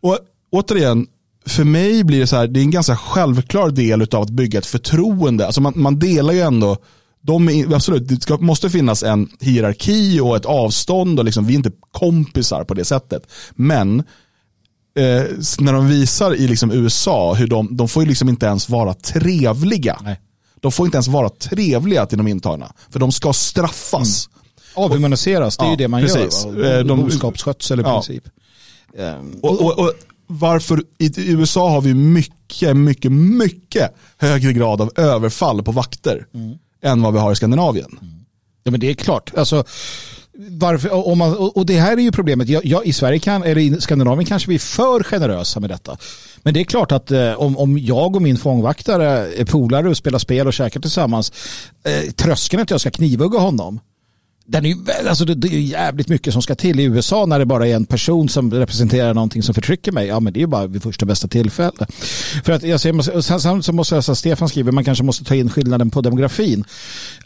[0.00, 0.18] Och
[0.50, 1.06] återigen,
[1.46, 4.58] för mig blir det så här, det är en ganska självklar del av att bygga
[4.58, 5.46] ett förtroende.
[5.46, 6.76] Alltså man, man delar ju ändå,
[7.26, 11.52] de är, absolut, det ska, måste finnas en hierarki och ett avstånd och liksom, vi
[11.52, 13.22] är inte kompisar på det sättet.
[13.54, 13.98] Men
[14.98, 15.24] eh,
[15.58, 18.94] när de visar i liksom USA hur de, de får ju liksom inte ens vara
[18.94, 19.98] trevliga.
[20.04, 20.20] Nej.
[20.60, 22.72] De får inte ens vara trevliga till de intagna.
[22.90, 24.28] För de ska straffas.
[24.74, 26.44] Avhumaniseras, det är ju Ja, det man precis.
[26.46, 26.78] gör.
[26.90, 27.92] Eh, Boskapsskötsel i Ja.
[28.02, 28.24] princip.
[28.98, 29.92] Ehm, Och, och, och
[30.26, 36.26] varför i i USA har vi mycket, mycket, mycket högre grad av överfall på vakter
[36.82, 37.98] än vad vi har i Skandinavien.
[38.64, 39.32] Ja, men det är klart.
[39.36, 39.64] Alltså,
[40.38, 42.48] varför, om man, och och det här är ju problemet.
[42.48, 45.98] Jag, jag, I Sverige kan, eller i Skandinavien kanske vi är för generösa med detta.
[46.42, 49.96] Men det är klart att eh, om, om jag och min fångvaktare är polare och
[49.96, 51.32] spelar spel och käkar tillsammans,
[51.84, 53.80] eh, tröskeln att jag ska knivhugga honom,
[54.48, 54.76] den är
[55.08, 57.74] alltså det, det är jävligt mycket som ska till i USA när det bara är
[57.76, 60.06] en person som representerar någonting som förtrycker mig.
[60.06, 61.86] Ja men det är ju bara vid första bästa tillfälle.
[62.44, 65.34] För att jag ser, sen, så måste jag säga, Stefan skriver, man kanske måste ta
[65.34, 66.64] in skillnaden på demografin.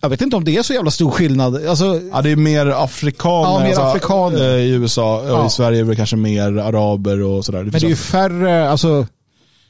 [0.00, 1.66] Jag vet inte om det är så jävla stor skillnad.
[1.66, 4.54] Alltså, Ja, det är mer afrikaner, Ja, mer alltså, afrikaner.
[4.58, 5.20] eh, i USA.
[5.20, 5.46] Och Ja.
[5.46, 7.62] I Sverige är det kanske mer araber och sådär.
[7.62, 9.06] men det är ju färre, alltså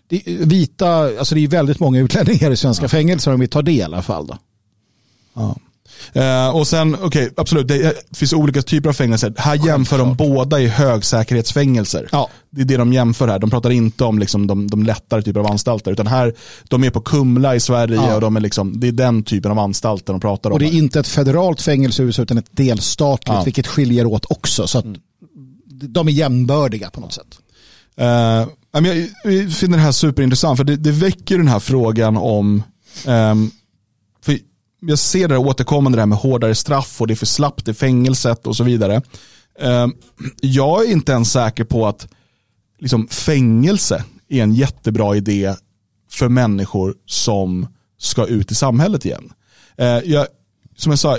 [0.09, 0.89] det är vita,
[1.19, 4.03] alltså det är väldigt många utlänningar i svenska fängelser om vi tar det i alla
[4.03, 4.27] fall.
[4.27, 4.39] Då.
[5.35, 5.57] Ja.
[6.13, 9.35] Eh, och sen, okej, absolut, det finns olika typer av fängelser.
[9.37, 12.09] Här jämför de båda i högsäkerhetsfängelser.
[12.13, 12.29] Ja.
[12.51, 13.39] Det är det de jämför här.
[13.39, 15.93] De pratar inte om liksom, de, de lättare typer av anstalter.
[15.93, 16.35] Utan här,
[16.69, 18.15] de är på Kumla i Sverige Ja.
[18.15, 20.55] och de är liksom, det är den typen av anstalter de pratar om.
[20.55, 20.79] Och det är här.
[20.79, 23.43] inte ett federalt fängelse utan ett delstatligt, Ja.
[23.45, 24.67] vilket skiljer åt också.
[24.67, 24.87] Så att
[25.71, 27.39] de är jämbördiga på något sätt.
[27.97, 28.07] Eh,
[28.73, 32.63] jag, finner det här superintressant för det, det väcker den här frågan om,
[32.95, 33.37] för
[34.81, 37.75] jag ser det återkommande det här med hårdare straff och det är för slappt i
[37.75, 39.03] fängelset och så vidare.
[39.61, 39.87] Eh,
[40.41, 42.09] jag är inte ens säker på att
[42.79, 45.55] liksom, fängelse är en jättebra idé
[46.11, 47.67] för människor som
[47.99, 49.33] ska ut i samhället igen.
[49.77, 50.27] Eh, jag,
[50.77, 51.19] som jag sa,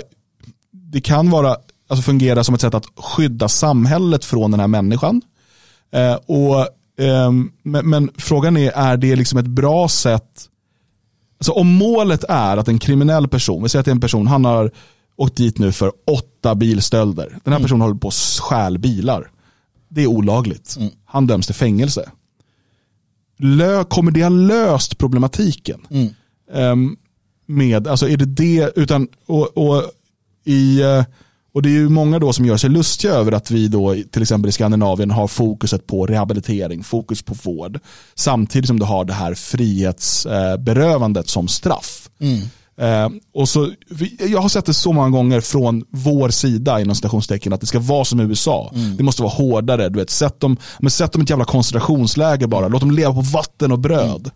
[0.70, 1.56] det kan vara,
[1.88, 5.22] alltså fungera som ett sätt att skydda samhället från den här människan.
[5.92, 10.48] Eh, och, ehm, men, men frågan är, är det liksom ett bra sätt
[11.42, 14.26] Alltså om målet är att en kriminell person, vi säger att det är en person,
[14.26, 14.70] han har
[15.16, 17.38] åkt dit nu för åtta bilstölder.
[17.44, 19.30] Den här personen håller på att stjäl bilar.
[19.88, 20.76] Det är olagligt.
[21.04, 22.10] Han döms till fängelse.
[23.38, 25.80] Lö, kommer det ha löst problematiken?
[26.52, 26.96] Ehm,
[27.46, 29.82] med, alltså är det det, utan, och, och,
[30.44, 31.04] i, eh,
[31.54, 34.22] och det är ju många då som gör sig lustiga över att vi då till
[34.22, 37.80] exempel i Skandinavien har fokuset på rehabilitering, fokus på vård.
[38.14, 42.08] Samtidigt som du har det här frihetsberövandet som straff.
[42.80, 43.70] Eh, och så,
[44.18, 47.78] jag har sett det så många gånger från vår sida inom citationstecken att det ska
[47.78, 48.70] vara som USA.
[48.96, 49.88] Det måste vara hårdare.
[49.88, 52.68] Du vet, sätt, dem, men sätt dem i ett jävla koncentrationsläger bara.
[52.68, 54.30] Låt dem leva på vatten och bröd.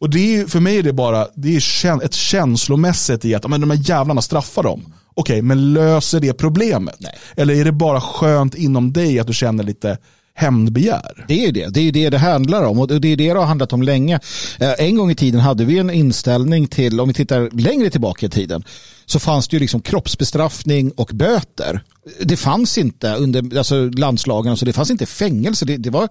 [0.00, 3.60] Och det är, för mig är det bara det är ett känslomässigt i att men
[3.60, 4.92] de här jävlarna straffar dem.
[5.18, 6.96] Okej, men löser det problemet?
[7.36, 9.98] Eller är det bara skönt inom dig att du känner lite
[10.34, 11.24] hämndbegär?
[11.28, 11.66] Det är ju det.
[11.74, 13.82] Det är ju det det handlar om och det är det det har handlat om
[13.82, 14.20] länge.
[14.60, 18.26] Eh, En gång i tiden hade vi en inställning till, om vi tittar längre tillbaka
[18.26, 18.64] i tiden,
[19.10, 21.82] så fanns det ju liksom kroppsbestraffning och böter.
[22.20, 25.64] Det fanns inte under alltså landslagen, alltså det fanns inte fängelse.
[25.64, 26.08] Det, det var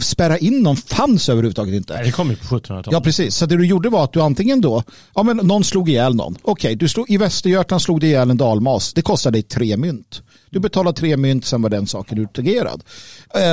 [0.00, 1.94] spärra in någon fanns överhuvudtaget inte.
[1.94, 2.88] Nej, det kom ju på 1700-talet.
[2.90, 3.36] Ja, precis.
[3.36, 4.82] Så det du gjorde var att du antingen då,
[5.14, 6.36] ja men någon slog ihjäl någon.
[6.42, 8.92] Okej, du slog, i Västergötland slog du ihjäl en dalmas.
[8.92, 10.22] Det kostade dig tre mynt.
[10.50, 12.82] Du betalade tre mynt, sen var den saken utagerad.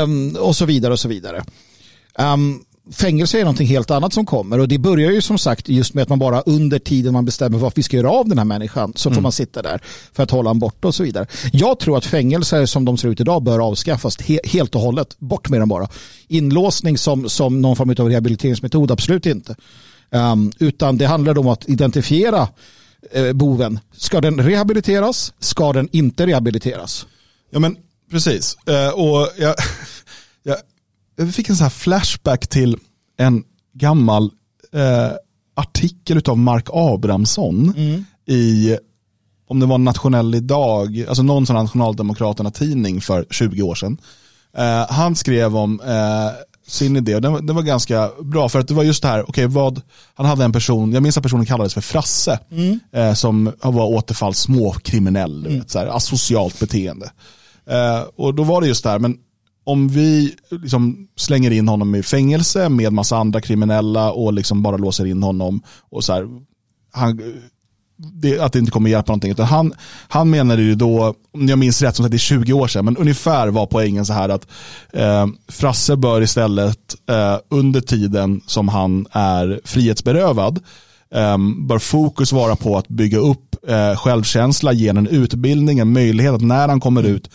[0.03, 1.43] Um, och så vidare och så vidare.
[2.17, 2.59] Ehm,
[2.91, 6.01] fängelse är någonting helt annat som kommer och det börjar ju som sagt just med
[6.01, 8.93] att man bara under tiden man bestämmer vad vi ska göra av den här människan
[8.95, 9.23] så får Mm.
[9.23, 9.81] man sitta där
[10.13, 11.27] för att hålla honom borta och så vidare.
[11.51, 15.19] Jag tror att fängelser som de ser ut idag bör avskaffas he helt och hållet.
[15.19, 15.87] Bort med dem bara.
[16.27, 19.55] Inlåsning som, som någon form av rehabiliteringsmetod, absolut inte.
[20.11, 22.47] Um, utan det handlar om att identifiera
[23.11, 23.79] eh, boven.
[23.97, 25.33] Ska den rehabiliteras?
[25.39, 27.05] Ska den inte rehabiliteras?
[27.51, 27.77] Ja men
[28.11, 28.57] precis.
[28.67, 29.55] Eh, och jag,
[30.43, 30.57] jag,
[31.17, 32.77] jag fick en sån här flashback till
[33.17, 33.43] en
[33.73, 34.23] gammal
[34.73, 35.11] eh,
[35.55, 37.73] artikel av Mark Abrahamsson
[38.27, 38.77] i,
[39.49, 43.97] om det var Nationell idag, alltså någon sån Nationaldemokraterna-tidning för 20 år sedan.
[44.57, 46.29] Eh, han skrev om eh,
[46.67, 49.07] sin idé och den, var- den var ganska bra för att det var just det
[49.07, 49.81] här, okej vad,
[50.13, 52.39] han hade en person, jag minns att personen kallades för Frasse,
[52.93, 57.11] eh, som var återfalls småkriminell, du vet, så här, asocialt beteende.
[57.69, 59.17] Eh, och då var det just det här, men
[59.67, 64.77] om vi liksom slänger in honom i fängelse med massa andra kriminella och liksom bara
[64.77, 66.27] låser in honom och så här,
[66.93, 67.21] han,
[67.97, 69.31] det, att det inte kommer hjälpa någonting.
[69.31, 69.73] Utan han,
[70.07, 72.85] han menade ju då, om jag minns rätt, som sagt det är 20 år sedan,
[72.85, 74.47] men ungefär var poängen så här att
[74.93, 80.59] eh, Frasse bör istället eh, under tiden som han är frihetsberövad
[81.11, 81.37] eh,
[81.67, 86.41] bör fokus vara på att bygga upp eh, självkänsla, ge en utbildning, en möjlighet att
[86.41, 87.29] när han kommer ut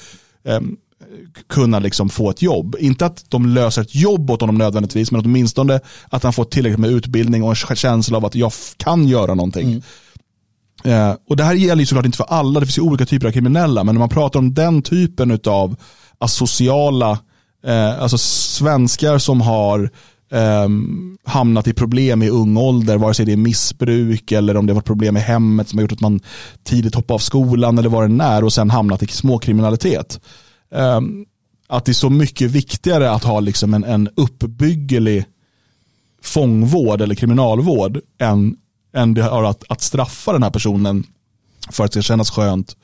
[0.44, 0.60] eh,
[1.48, 2.76] kunna liksom få ett jobb.
[2.78, 6.80] Inte att de löser ett jobb åt honom nödvändigtvis, men åtminstone att han får tillräckligt
[6.80, 9.82] med utbildning och en känsla av att jag kan göra någonting.
[10.84, 13.26] Eh, och det här gäller ju såklart inte för alla, det finns ju olika typer
[13.28, 15.76] av kriminella, men när man pratar om den typen av
[16.18, 17.18] asociala,
[17.66, 19.90] eh, alltså svenskar som har
[20.32, 24.72] ehm, hamnat i problem i ung ålder, vare sig det är missbruk eller om det
[24.72, 26.20] var problem i hemmet som har gjort att man
[26.64, 30.20] tidigt hoppar av skolan eller vad det är och sen hamnat i småkriminalitet.
[30.74, 31.26] Ehm,
[31.68, 35.24] att det är så mycket viktigare att ha liksom en, en uppbyggelig
[36.22, 38.56] fångvård eller kriminalvård än,
[38.94, 41.06] än det har att, att straffa den här personen
[41.70, 42.76] för att det ska kännas skönt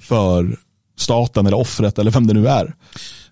[0.00, 0.58] för
[0.96, 2.74] staten eller offret eller vem det nu är.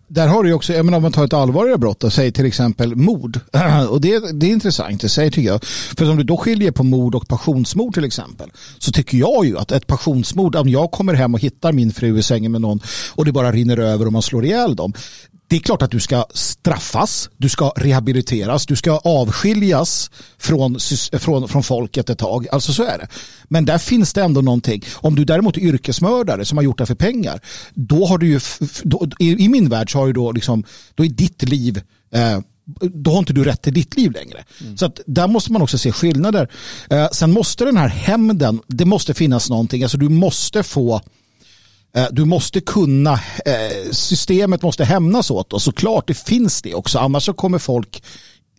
[0.08, 2.32] Där har du ju också, jag menar om man tar ett allvarligare brott, och säg
[2.32, 3.40] till exempel mord.
[3.90, 5.64] Och det, det är intressant, i sig tycker jag.
[5.64, 9.58] För om du då skiljer på mord och passionsmord till exempel, så tycker jag ju
[9.58, 12.80] att ett passionsmord, om jag kommer hem och hittar min fru i sängen med någon
[13.14, 14.92] och det bara rinner över och man slår ihjäl dem.
[15.52, 20.78] Det är klart att du ska straffas, du ska rehabiliteras, du ska avskiljas från,
[21.12, 22.48] från, från folket ett tag.
[22.52, 23.08] Alltså så är det.
[23.44, 24.84] Men där finns det ändå någonting.
[24.94, 27.40] Om du däremot är yrkesmördare som har gjort det för pengar,
[27.74, 28.40] då har du ju,
[28.82, 31.82] då, i, i min värld så har ju då liksom, då är ditt liv
[32.14, 32.40] eh,
[32.80, 34.44] då har inte du rätt till ditt liv längre.
[34.76, 36.48] Så att där måste man också se skillnader.
[36.90, 41.00] Eh, sen måste den här hämnden, det måste finnas någonting, alltså du måste få
[42.10, 47.24] Du måste kunna, eh, systemet måste hämnas åt och såklart det finns det också, annars
[47.24, 48.02] så kommer folk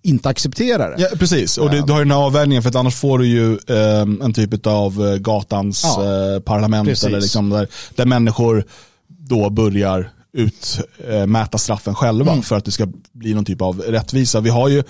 [0.01, 1.01] inte acceptera det.
[1.01, 3.27] Ja, precis, och det, du har ju den här avvägningen för att annars får du
[3.27, 7.03] ju eh, en typ av eh, gatans Ja, eh, parlament precis.
[7.03, 8.65] eller liksom där, där människor
[9.07, 12.43] då börjar utmäta straffen själva Mm.
[12.43, 14.39] för att det ska bli någon typ av rättvisa.
[14.39, 14.83] Vi har ju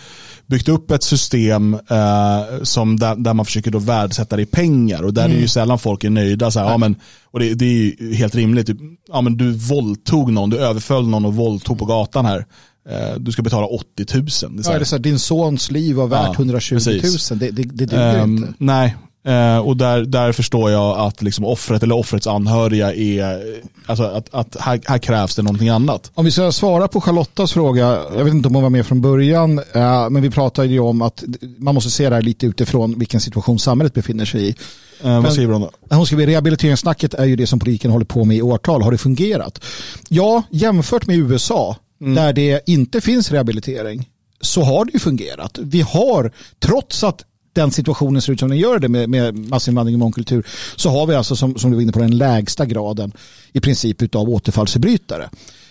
[0.47, 5.03] byggt upp ett system eh, som där, där man försöker då värdesätta det i pengar
[5.03, 5.41] och där är Mm.
[5.41, 6.51] ju sällan folk är nöjda.
[6.51, 6.95] Så här, ja, men,
[7.31, 7.69] och det, det är
[8.01, 8.69] ju helt rimligt.
[9.11, 12.45] Ja, men du våldtog någon, du överföll någon och våldtog på gatan här.
[12.89, 14.25] Eh, du ska betala 80 000.
[14.25, 16.33] Det är så Ja, här- är det så här, din sons liv var värt Ja,
[16.33, 17.29] 120 000, precis.
[17.29, 18.53] det, det, det duger Ehm, inte.
[18.57, 18.95] Nej,
[19.25, 23.43] Eh, och där, där förstår jag att liksom offret eller offrets anhöriga är,
[23.85, 26.11] alltså att, att här, här krävs det någonting annat.
[26.13, 29.01] Om vi ska svara på Charlottas fråga, jag vet inte om hon var med från
[29.01, 31.23] början, eh, men vi pratade ju om att
[31.57, 34.55] man måste se det här lite utifrån vilken situation samhället befinner sig i.
[35.03, 35.95] Eh, vad skriver hon då?
[35.95, 38.81] Hon skriver rehabiliteringssnacket är ju det som politiken håller på med i årtal.
[38.81, 39.63] Har det fungerat?
[40.09, 44.09] Ja, jämfört med USA där det inte finns rehabilitering
[44.41, 45.57] så har det ju fungerat.
[45.61, 49.95] Vi har, trots att den situationen ser ut som den gör det med, med massinvandring
[49.95, 50.45] och mångkultur
[50.75, 53.11] så har vi alltså som, som du var inne på den lägsta graden
[53.53, 55.29] i princip utav återfallsförbrytare.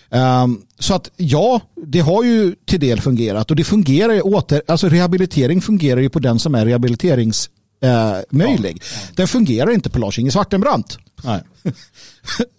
[0.09, 4.61] Ehm, så att ja, det har ju till del fungerat och det fungerar ju åter,
[4.67, 7.49] alltså rehabilitering fungerar ju på den som är rehabiliterings
[7.83, 8.81] eh, möjlig.
[9.15, 10.97] Den fungerar inte på Lars-Inge Svartenbrandt.
[11.23, 11.41] Nej.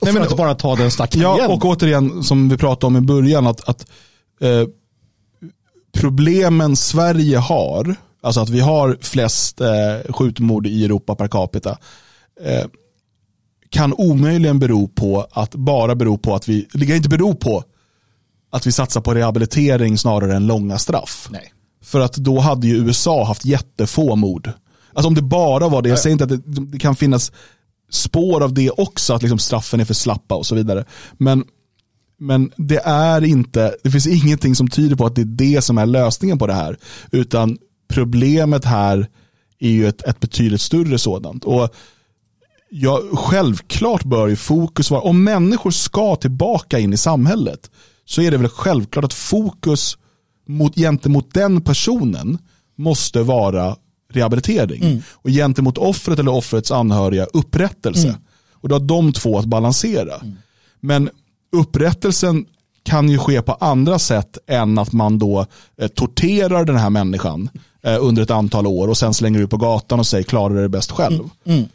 [0.02, 1.50] Nej, men inte bara ta den stacken Ja, igen.
[1.50, 3.86] och återigen som vi pratade om i början, att, att
[4.40, 4.64] eh,
[5.92, 11.78] problemen Sverige har, alltså att vi har flest eh, skjutmord i Europa per capita,
[12.40, 12.66] eh,
[13.68, 17.64] kan omöjligen bero på att bara bero på att vi, det kan inte bero på
[18.50, 21.28] att vi satsar på rehabilitering snarare än långa straff.
[21.30, 21.52] Nej.
[21.82, 24.50] För att då hade ju USA haft jättefå mord.
[24.92, 27.32] Alltså om det bara var det, jag säger inte att det, det kan finnas
[27.90, 30.84] spår av det också, att liksom straffen är för slappa och så vidare.
[31.18, 31.44] Men,
[32.18, 35.78] men det är inte, det finns ingenting som tyder på att det är det som
[35.78, 36.78] är lösningen på det här.
[37.10, 37.58] Utan
[37.88, 39.08] problemet här
[39.58, 41.44] är ju ett, ett betydligt större sådant.
[41.44, 41.74] Och
[42.70, 47.70] ja, självklart bör ju fokus vara, om människor ska tillbaka in i samhället
[48.04, 49.98] så är det väl självklart att fokus
[50.46, 52.38] mot, gentemot den personen
[52.76, 53.76] måste vara
[54.12, 54.82] rehabilitering.
[54.84, 55.02] Mm.
[55.12, 58.08] Och gentemot offret eller offrets anhöriga upprättelse.
[58.08, 58.20] Mm.
[58.52, 60.14] Och då har de två att balansera.
[60.14, 60.36] Mm.
[60.80, 61.10] Men
[61.52, 62.46] upprättelsen
[62.84, 65.46] kan ju ske på andra sätt än att man då
[65.80, 67.48] eh, torterar den här människan
[67.82, 70.68] eh, under ett antal år och sen slänger ut på gatan och säger klarar det
[70.68, 71.14] bäst själv.
[71.14, 71.58] Mm.
[71.58, 71.68] Mm.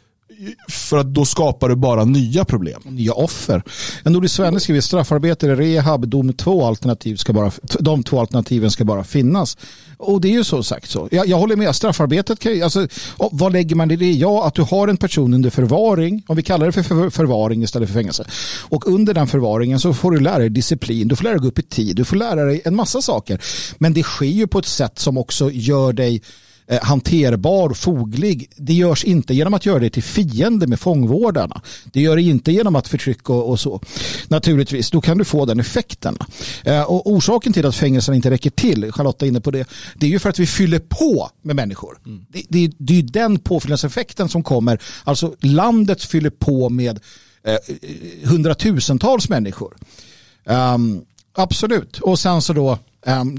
[0.68, 2.82] För att då skapar du bara nya problem.
[2.84, 3.62] Nya offer.
[4.04, 8.84] En nordisk svenne skriver straffarbete rehab, dom, två, alternativ ska bara, de två alternativen ska
[8.84, 9.56] bara finnas.
[9.96, 11.08] Och det är ju så sagt så.
[11.10, 14.12] Jag, jag håller med, straffarbetet kan ju, alltså, vad lägger man i det?
[14.12, 17.62] Ja, att du har en person under förvaring, om vi kallar det för, för förvaring
[17.62, 18.24] istället för fängelse.
[18.68, 21.48] Och under den förvaringen så får du lära dig disciplin, du får lära dig gå
[21.48, 23.40] upp i tid, du får lära dig en massa saker.
[23.78, 26.22] Men det sker ju på ett sätt som också gör dig
[26.70, 28.50] Eh, hanterbar, foglig.
[28.56, 31.62] Det görs inte genom att göra det till fiende med fångvårdarna.
[31.84, 33.80] Det gör det inte genom att förtrycka och, och så.
[34.28, 36.18] Naturligtvis, då kan du få den effekten.
[36.64, 40.06] Eh, och orsaken till att fängelserna inte räcker till, Charlotta är inne på det, det
[40.06, 41.98] är ju för att vi fyller på med människor.
[42.06, 42.26] Mm.
[42.28, 44.82] Det, det, det är ju den påfyllnadseffekten som kommer.
[45.04, 47.00] Alltså landet fyller på med
[47.44, 47.56] eh,
[48.24, 49.76] hundratusentals människor.
[50.44, 51.04] Um,
[51.34, 51.98] absolut.
[51.98, 52.78] Och sen så då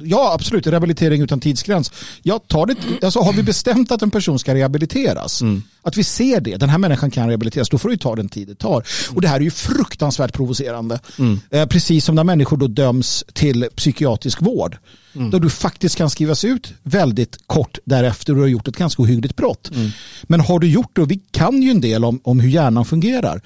[0.03, 0.68] ja, absolut.
[0.68, 1.91] Rehabilitering utan tidsgräns.
[2.22, 5.64] Jag tar det, alltså, har vi bestämt att en person ska rehabiliteras, mm.
[5.82, 8.47] att vi ser det, den här människan kan rehabiliteras, då får det ta den tid
[8.47, 8.84] det tar.
[9.16, 10.99] Och det här är ju fruktansvärt provocerande.
[11.20, 11.39] Mm.
[11.55, 14.78] Uh, precis som när människor då döms till psykiatrisk vård.
[15.16, 15.30] Mm.
[15.30, 19.03] Då du faktiskt kan skrivas ut väldigt kort därefter och du har gjort ett ganska
[19.03, 19.72] ohyggligt brott.
[19.76, 19.89] Mm.
[20.24, 22.86] Men har du gjort det, och vi kan ju en del om, om hur hjärnan
[22.86, 23.41] fungerar.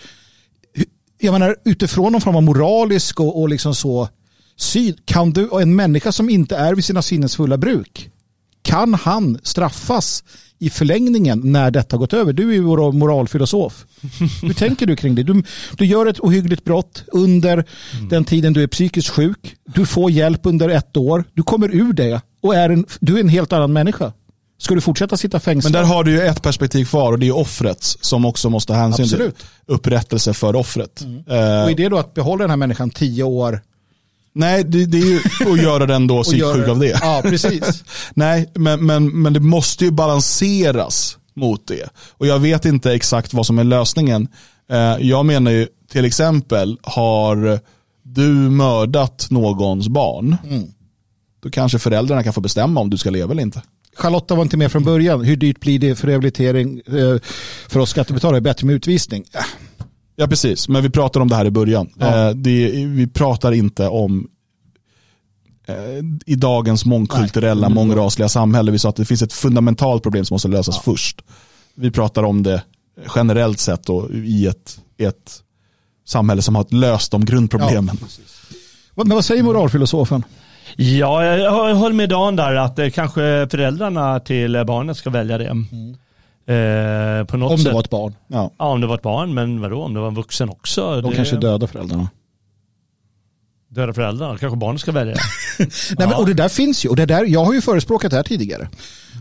[1.20, 4.10] Jag menar utifrån någon form av moralisk och, och liksom så
[4.58, 8.10] syn, kan du, en människa som inte är vid sina sinnesfulla bruk,
[8.62, 10.24] kan han straffas
[10.60, 12.34] i förlängningen när detta gått över?
[12.34, 13.86] Du är ju vår moralfilosof.
[14.42, 15.24] Hur tänker du kring det?
[15.24, 15.44] Du,
[15.78, 17.54] du gör ett ohyggligt brott under
[17.94, 18.10] mm.
[18.10, 19.56] den tiden du är psykiskt sjuk.
[19.66, 21.24] Du får hjälp under ett år.
[21.34, 24.14] Du kommer ur det och är en, du är en helt annan människa.
[24.58, 25.74] Ska du fortsätta sitta fängslad?
[25.74, 28.74] Men där har du ju ett perspektiv kvar och det är offrets som också måste
[28.74, 29.32] ha hänsyn till
[29.66, 31.02] upprättelse för offret.
[31.02, 31.18] Mm.
[31.64, 33.62] Och är det då att behålla den här människan tio år
[34.36, 35.20] Nej, det, det, är ju
[35.52, 37.00] att göra den då psyksjuk av det.
[37.02, 37.84] Ja, precis.
[38.14, 41.90] Nej, men, men, men det måste ju balanseras mot det.
[42.12, 44.28] Och jag vet inte exakt vad som är lösningen.
[44.72, 47.60] Eh, jag menar ju till exempel, har
[48.04, 50.64] du mördat någons barn, mm.
[51.44, 53.62] då kanske föräldrarna kan få bestämma om du ska leva eller inte.
[53.98, 55.24] Charlotta var inte med från början.
[55.24, 57.18] Hur dyrt blir det för rehabilitering eh,
[57.68, 58.42] för oss skattebetalare?
[58.42, 59.26] Bättre med utvisning?
[60.16, 60.70] Ja, precis.
[60.70, 61.90] Men vi pratar om det här i början.
[61.98, 62.30] Ja.
[62.30, 64.28] Eh, det, vi pratar inte om
[65.68, 65.76] eh,
[66.26, 67.76] i dagens mångkulturella, Nej.
[67.76, 68.72] mångrasliga samhälle.
[68.72, 70.82] Vi sa att det finns ett fundamentalt problem som måste lösas ja.
[70.92, 71.22] först.
[71.76, 72.64] Vi pratar om det
[73.16, 75.42] generellt sett och i ett, ett
[76.06, 77.98] samhälle som har löst de grundproblemen.
[78.02, 80.24] Ja, Men vad säger moralfilosofen?
[80.76, 85.48] Ja, jag håller med Dan där att eh, kanske föräldrarna till barnet ska välja det.
[85.48, 85.98] Mm.
[86.48, 87.74] Eh, på något om det sätt.
[87.74, 88.16] var ett barn.
[88.28, 88.52] Ja.
[88.58, 91.02] ja, om det var ett barn, men vadå om det var en vuxen också?
[91.02, 91.16] De det...
[91.16, 92.10] kanske döda föräldrarna.
[93.70, 95.16] Döda föräldrarna, kanske barnet ska välja.
[95.60, 96.08] Nej, ja.
[96.08, 98.24] men, och det där finns ju, och det där, jag har ju förespråkat det här
[98.24, 98.70] tidigare.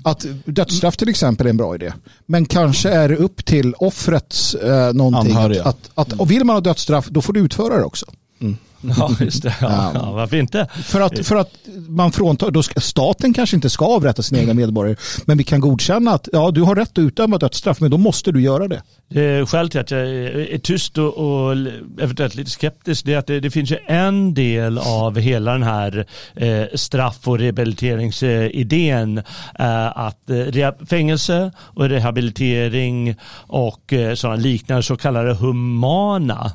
[0.04, 1.92] Att dödsstraff till exempel är en bra idé.
[2.26, 5.36] Men kanske är det upp till offrets eh, någonting.
[5.36, 8.06] Att, att, att, och vill man ha dödsstraff, då får du utföra det också.
[8.40, 8.56] Mm.
[8.98, 9.54] Ja, just det.
[9.60, 10.66] Ja, ja, varför inte?
[10.84, 11.50] För att, för att
[11.88, 15.60] man fråntar, då ska, staten kanske inte ska avrätta sina egna medborgare, men vi kan
[15.60, 18.82] godkänna att ja, du har rätt att utdöma dödsstraff, men då måste du göra det.
[19.08, 21.52] det skälet till att jag är tyst och, och
[22.00, 25.62] eventuellt lite skeptisk, det är att det, det, finns ju en del av hela den
[25.62, 26.06] här
[26.36, 29.18] eh, straff och rehabiliteringsidén,
[29.58, 33.16] eh, att eh, fängelse och rehabilitering
[33.46, 36.52] och eh, sådana liknande så kallade humana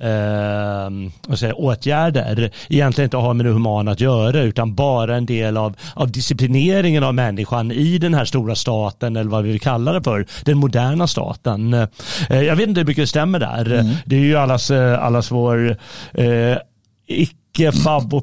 [0.00, 5.56] eh, säga, åtgärder egentligen inte har med det humana att göra utan bara en del
[5.56, 9.92] av, av disciplineringen av människan i den här stora staten eller vad vi vill kalla
[9.92, 11.74] det för, den moderna staten.
[11.74, 11.88] Eh,
[12.42, 13.72] jag vet inte hur mycket det stämmer där.
[13.72, 13.94] Mm.
[14.04, 15.76] Det är ju allas, eh, allas vår
[16.14, 16.56] eh,
[17.06, 17.72] icke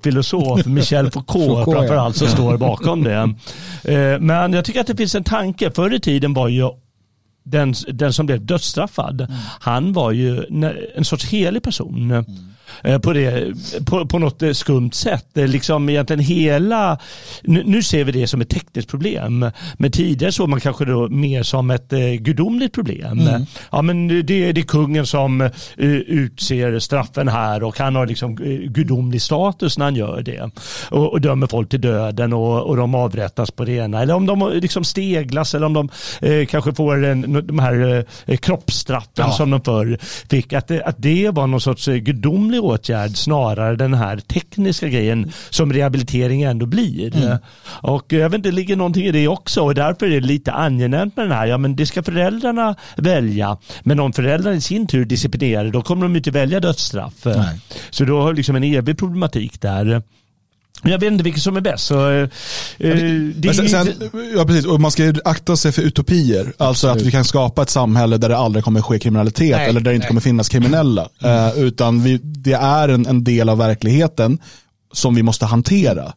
[0.04, 3.36] filosof Michel Foucault, Foucault framförallt som står bakom det.
[3.84, 5.72] Eh, men jag tycker att det finns en tanke.
[5.72, 6.70] Förr i tiden var ju
[7.44, 9.34] den, den som blev dödsstraffad, mm.
[9.60, 10.46] han var ju
[10.96, 12.12] en sorts helig person.
[12.12, 12.26] Mm.
[12.84, 13.54] Eh, på, det,
[13.86, 15.28] på, på något eh, skumt sätt.
[15.34, 16.98] Liksom egentligen hela,
[17.44, 21.08] nu, nu ser vi det som ett tekniskt problem, men tidigare såg man kanske då
[21.10, 23.20] mer som ett gudomligt problem.
[23.20, 23.46] Mm.
[23.72, 29.22] Ja, men det, det är kungen som utser straffen här och han har liksom gudomlig
[29.22, 30.50] status när han gör det
[30.90, 34.02] och, och dömer folk till döden och, och de avrättas på det ena.
[34.02, 35.90] Eller om de liksom steglas eller om de
[36.22, 39.32] eh, kanske får en, de här eh, kroppsstraffen ja.
[39.32, 39.98] som de förr
[40.30, 40.54] fick.
[40.54, 45.32] Att det, att det var någon sorts eh, gudomlig åtgärd snarare den här tekniska grejen
[45.50, 47.16] som rehabilitering ändå blir.
[47.16, 47.38] Mm.
[47.66, 50.52] Och jag vet inte, det ligger någonting i det också och därför är det lite
[50.52, 51.46] angenämt med den här.
[51.46, 53.58] Ja, men det ska föräldrarna välja.
[53.84, 57.26] Men om föräldrarna i sin tur disciplinerar då kommer de inte välja dödsstraff.
[57.26, 57.60] Nej.
[57.90, 60.02] Så då har liksom en evig problematik där.
[60.84, 61.86] Jag vet inte vilket som är bäst.
[61.86, 62.28] Så, eh,
[63.36, 63.88] det sen, sen,
[64.36, 64.66] ja, precis.
[64.66, 66.40] Och man ska akta sig för utopier.
[66.40, 66.62] Absolut.
[66.62, 69.80] Alltså att vi kan skapa ett samhälle där det aldrig kommer ske kriminalitet nej, eller
[69.80, 70.08] där det inte nej.
[70.08, 71.10] kommer finnas kriminella.
[71.22, 71.58] Mm.
[71.58, 74.40] Uh, utan vi, det är en, en, del av verkligheten
[74.94, 76.14] som vi måste hantera.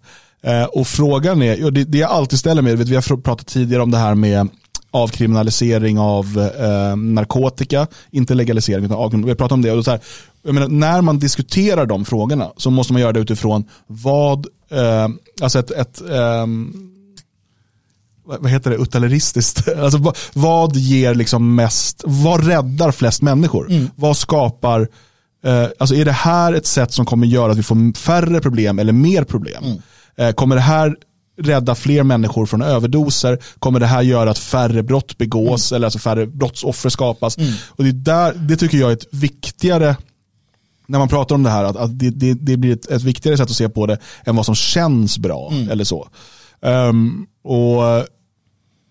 [0.47, 3.91] Uh, och frågan är, det, det jag alltid ställer mig, vi har pratat tidigare om
[3.91, 4.49] det här med
[4.95, 9.25] avkriminalisering av eh, narkotika, inte legalisering utan avkriminalisering.
[9.25, 10.01] Vi har pratat om det och så här,
[10.43, 15.09] jag menar, när man diskuterar de frågorna så måste man göra det utifrån vad, eh,
[15.41, 16.47] alltså ett, ett eh,
[18.25, 19.69] vad heter det, utilitaristiskt.
[19.79, 23.71] Alltså, vad, vad ger liksom mest, vad räddar flest människor?
[23.71, 23.91] Mm.
[23.97, 24.89] Vad skapar,
[25.45, 28.79] eh, alltså är det här ett sätt som kommer göra att vi får färre problem
[28.79, 29.65] eller mer problem?
[29.65, 29.79] Mm.
[30.17, 30.97] Eh, kommer det här
[31.41, 33.39] rädda fler människor från överdoser?
[33.59, 35.77] Kommer det här göra att färre brott begås mm.
[35.77, 37.39] eller alltså färre brottsoffer skapas?
[37.39, 37.53] Mm.
[37.69, 39.97] Och det, där, det tycker jag är ett viktigare
[40.87, 43.37] när man pratar om det här, att, att det, det, det, blir ett, ett, viktigare
[43.37, 45.51] sätt att se på det än vad som känns bra.
[45.53, 45.71] Mm.
[45.71, 46.09] eller så.
[46.61, 48.09] Um, och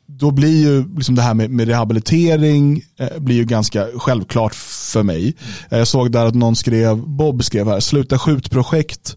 [0.07, 5.03] Då blir ju liksom det här med, med rehabilitering eh, blir ju ganska självklart för
[5.03, 5.21] mig.
[5.21, 5.79] Mm.
[5.79, 9.15] Jag såg där att någon skrev, Bob skrev här, sluta skjutprojekt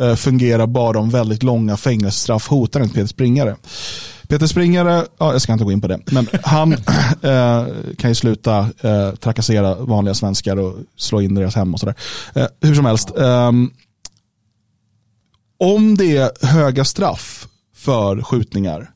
[0.00, 3.56] eh, fungerar bara om väldigt långa fängelsestraff hotar en Springare.
[4.28, 6.72] Peter Springare, ja, jag ska inte gå in på det, men han
[7.22, 7.66] eh,
[7.98, 11.94] kan ju sluta eh, trakassera vanliga svenskar och slå in deras hem och sådär.
[12.34, 13.70] Eh, hur som helst, ehm,
[15.58, 18.90] om det är höga straff för skjutningar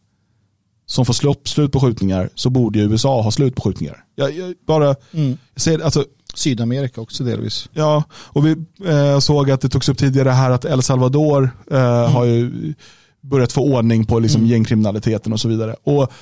[0.87, 4.05] som får slut på skjutningar så borde ju USA ha slut på skjutningar.
[4.15, 5.39] Jag, jag bara, mm.
[5.55, 6.05] jag säger, alltså,
[6.35, 7.69] Sydamerika också delvis.
[7.73, 8.57] Ja, och vi
[8.87, 12.13] eh, såg att det togs upp tidigare här att El Salvador eh, mm.
[12.13, 12.75] har ju
[13.21, 14.51] börjat få ordning på liksom mm.
[14.51, 15.77] gängkriminaliteten och så vidare.
[15.83, 16.13] Och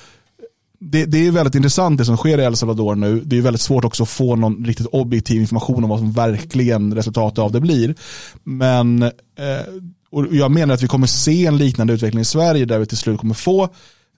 [0.80, 3.22] det, det, är väldigt intressant det som sker i El Salvador nu.
[3.24, 6.94] Det är väldigt svårt också att få någon riktigt objektiv information om vad som verkligen
[6.94, 7.94] resultatet av det blir.
[8.44, 9.10] Men eh,
[10.10, 12.96] och jag menar att vi kommer se en liknande utveckling i Sverige där vi till
[12.96, 13.68] slut kommer få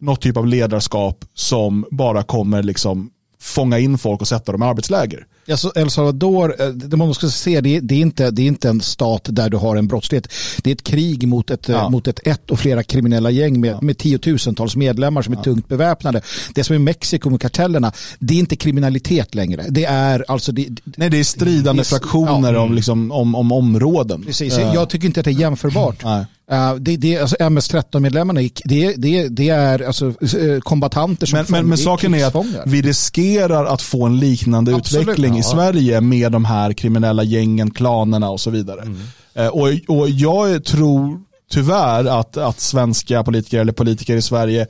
[0.00, 3.10] något typ av ledarskap som bara kommer liksom
[3.40, 5.26] fånga in folk och sätta dem i arbetsläger.
[5.50, 8.46] Alltså El Salvador, eh, det man måste se, det är, det, är inte, det är
[8.46, 10.32] inte en stat där du har en brottslighet.
[10.62, 11.88] Det är ett krig mot ett, ja.
[11.88, 13.78] mot ett, ett och flera kriminella gäng med, ja.
[13.80, 15.42] med tiotusentals medlemmar som är ja.
[15.42, 16.22] tungt beväpnade.
[16.54, 19.64] Det som är Mexiko med kartellerna, det är inte kriminalitet längre.
[19.68, 20.52] Det är alltså...
[20.52, 24.22] Det, Nej, det är stridande det är, fraktioner om, liksom, om, om områden.
[24.22, 26.04] Precis, jag tycker inte att det är jämförbart.
[26.04, 26.24] Nej.
[26.52, 31.68] Uh, det, det, alltså MS-13-medlemmarna, det, det, det är alltså, eh, kombatanter som Men, men,
[31.68, 35.40] men saken är att vi riskerar att få en liknande Absolut, utveckling ja.
[35.40, 38.82] i Sverige med de här kriminella gängen, klanerna och så vidare.
[38.82, 38.98] Mm.
[39.38, 41.20] Uh, och, och jag tror
[41.50, 44.66] tyvärr att, att svenska politiker eller politiker i Sverige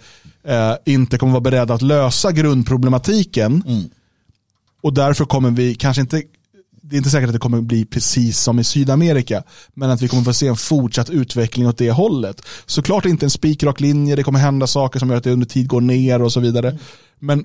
[0.49, 3.63] uh, inte kommer vara beredda att lösa grundproblematiken.
[3.67, 3.91] Mm.
[4.83, 6.23] Och därför kommer vi kanske inte
[6.91, 9.43] det är inte säkert att det kommer bli precis som i Sydamerika,
[9.75, 12.43] men att vi kommer få se en fortsatt utveckling åt det hållet.
[12.67, 15.69] Såklart inte en spikrak linje, det kommer hända saker som gör att det under tid
[15.69, 16.79] går ner och så vidare.
[17.19, 17.45] Men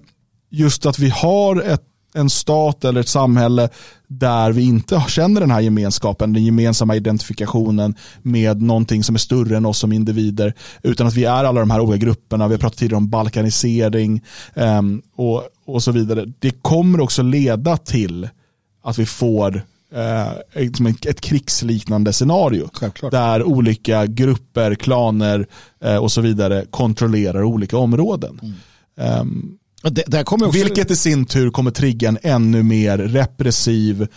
[0.49, 1.81] just att vi har ett,
[2.13, 3.69] en stat eller ett samhälle
[4.07, 9.57] där vi inte känner den här gemenskapen, den gemensamma identifikationen med någonting som är större
[9.57, 12.59] än oss som individer, utan att vi är alla de här olika grupperna, vi har
[12.59, 14.23] pratat tidigare om balkanisering
[14.53, 16.25] um, och, och så vidare.
[16.39, 18.29] Det kommer också leda till
[18.85, 19.61] att vi får
[19.93, 20.31] eh,
[21.05, 22.69] ett, krigsliknande scenario.
[22.73, 23.11] Självklart.
[23.11, 25.47] Där olika grupper, klaner
[25.83, 28.39] eh, och så vidare kontrollerar olika områden.
[28.41, 29.19] Mm.
[29.21, 30.49] Um, det, också...
[30.51, 34.07] Vilket i sin tur kommer trigga en ännu mer repressiv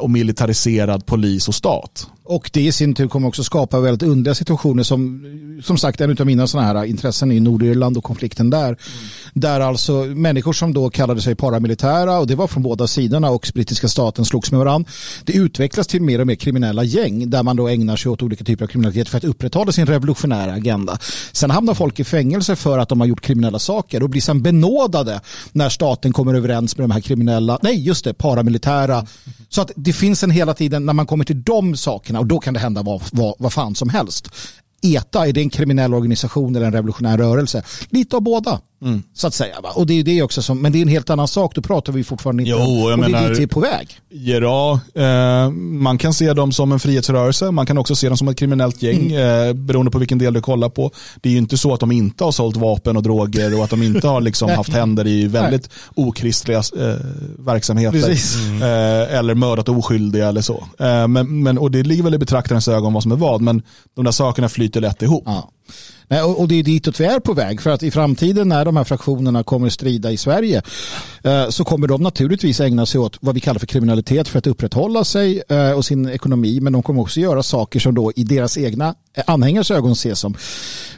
[0.00, 2.06] och militariserad polis och stat.
[2.28, 5.24] Och det i sin tur kommer också skapa väldigt underliga situationer som,
[5.64, 8.66] som sagt, en av mina sådana här intressen är Nordirland och konflikten där.
[8.66, 8.78] Mm.
[9.34, 13.50] Där alltså människor som då kallade sig paramilitära och det var från båda sidorna och
[13.54, 14.90] brittiska staten slogs med varandra.
[15.24, 18.44] Det utvecklas till mer och mer kriminella gäng där man då ägnar sig åt olika
[18.44, 20.98] typer av kriminalitet för att upprätthålla sin revolutionära agenda.
[21.32, 24.42] Sen hamnar folk i fängelse för att de har gjort kriminella saker och blir sen
[24.42, 25.20] benådade
[25.52, 29.06] när staten kommer överens med de här kriminella, nej just det, paramilitära.
[29.48, 32.26] Så att att det finns en hela tiden när man kommer till de sakerna och
[32.26, 34.28] då kan det hända vad, vad, vad fan som helst.
[34.82, 37.62] ETA, är det en kriminell organisation eller en revolutionär rörelse?
[37.90, 38.60] Lite av båda.
[38.82, 39.02] Mm.
[39.14, 39.60] Så att säga.
[39.60, 39.70] Va?
[39.74, 41.54] Och det är det också som, men det är en helt annan sak.
[41.54, 42.78] Då pratar vi fortfarande inte jo, om.
[42.78, 44.00] Jag och menar, det är dit vi är på väg.
[44.08, 47.50] Ja, eh, man kan se dem som en frihetsrörelse.
[47.50, 49.48] Man kan också se dem som ett kriminellt gäng mm.
[49.48, 50.90] eh, beroende på vilken del du kollar på.
[51.20, 53.70] Det är ju inte så att de inte har sålt vapen och droger och att
[53.70, 56.94] de inte har liksom haft händer i väldigt okristliga eh,
[57.38, 58.18] verksamheter.
[58.48, 58.62] Mm.
[58.62, 60.64] Eh, eller mördat oskyldiga eller så.
[60.78, 63.40] Eh, men, men, och det ligger väl i betraktarens ögon vad som är vad.
[63.40, 63.62] Men
[63.94, 65.22] de där sakerna flyter lätt ihop.
[65.26, 65.50] Ja.
[66.10, 67.60] Nej, och det är ditåt vi är på väg.
[67.60, 70.62] För att i framtiden när de här fraktionerna kommer strida i Sverige
[71.22, 74.46] eh, så kommer de naturligtvis ägna sig åt vad vi kallar för kriminalitet för att
[74.46, 76.60] upprätthålla sig eh, och sin ekonomi.
[76.60, 80.18] Men de kommer också göra saker som då i deras egna eh, anhängares ögon ses
[80.18, 80.34] som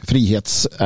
[0.03, 0.81] frihetskamp.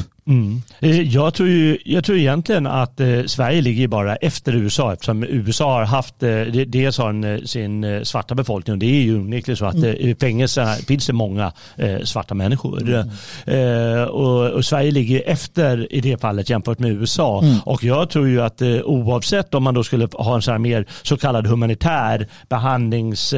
[0.00, 0.62] Eh, Mm.
[0.80, 5.24] Eh, jag, tror ju, jag tror egentligen att eh, Sverige ligger bara efter USA eftersom
[5.24, 9.02] USA har haft, eh, dels har en, eh, sin eh, svarta befolkning och det är
[9.02, 9.96] ju onekligen så att mm.
[9.96, 12.82] i fängelserna finns det många eh, svarta människor.
[12.82, 14.08] Mm.
[14.08, 17.42] Och, och, Sverige ligger efter i det fallet jämfört med USA.
[17.42, 17.58] Mm.
[17.64, 20.86] Och jag tror ju att oavsett om man då skulle ha en sån här mer
[21.02, 23.34] så kallad humanitär behandlings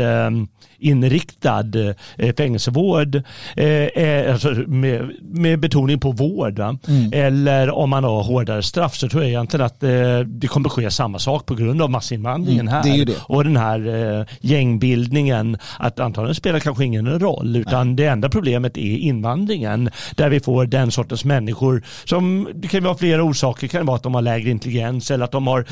[0.79, 3.23] inriktad eh, fängelsevård
[3.57, 6.59] eh, eh, alltså med, med betoning på vård.
[6.59, 7.11] Mm.
[7.13, 9.81] Eller om man har hårdare straff så tror jag egentligen att
[10.27, 13.05] det kommer ske samma sak på grund av massinvandringen mm, här.
[13.05, 15.57] Det och den här gängbildningen.
[15.79, 17.97] Att antagligen spelar kanske ingen roll utan Nej.
[17.97, 22.97] det enda problemet är invandringen där vi får den sortens människor som det kan vara
[22.97, 23.61] flera orsaker.
[23.61, 25.65] Det kan vara att de har lägre intelligens eller att de har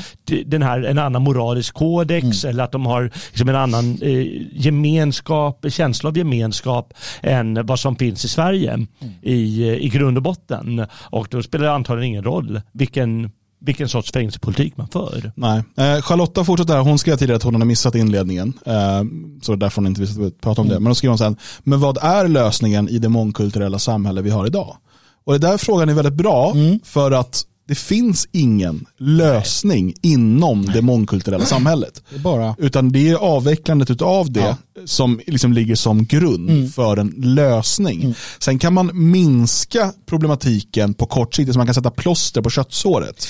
[0.45, 2.49] den här, en annan moralisk kodex mm.
[2.49, 7.79] eller att de har liksom en annan eh, gemensam gemenskap, känsla av gemenskap än vad
[7.79, 8.87] som finns i Sverige mm.
[9.21, 10.85] i, i grund och botten.
[10.93, 13.31] Och då spelar det antagligen ingen roll vilken
[13.65, 15.31] vilken sorts fängelsepolitik man för.
[15.35, 15.63] Nej.
[15.77, 18.53] Eh, Charlotta fortsätter här, hon skrev tidigare att hon hade missat inledningen.
[18.65, 19.03] Eh,
[19.41, 20.75] så därför hon inte visste prata om mm.
[20.75, 20.79] det.
[20.79, 24.47] Men då skriver hon sen, men vad är lösningen i det mångkulturella samhälle vi har
[24.47, 24.77] idag?
[25.25, 26.79] Och det där frågan är väldigt bra mm.
[26.83, 29.95] för att det finns ingen lösning Nej.
[30.01, 32.03] inom det mångkulturella samhället.
[32.09, 32.55] Det bara...
[32.57, 34.57] Utan det är avvecklandet av det ja.
[34.85, 36.69] som liksom ligger som grund mm.
[36.69, 38.01] för en lösning.
[38.01, 38.13] Mm.
[38.39, 43.27] Sen kan man minska problematiken på kort sikt, så man kan sätta plåster på köttsåret.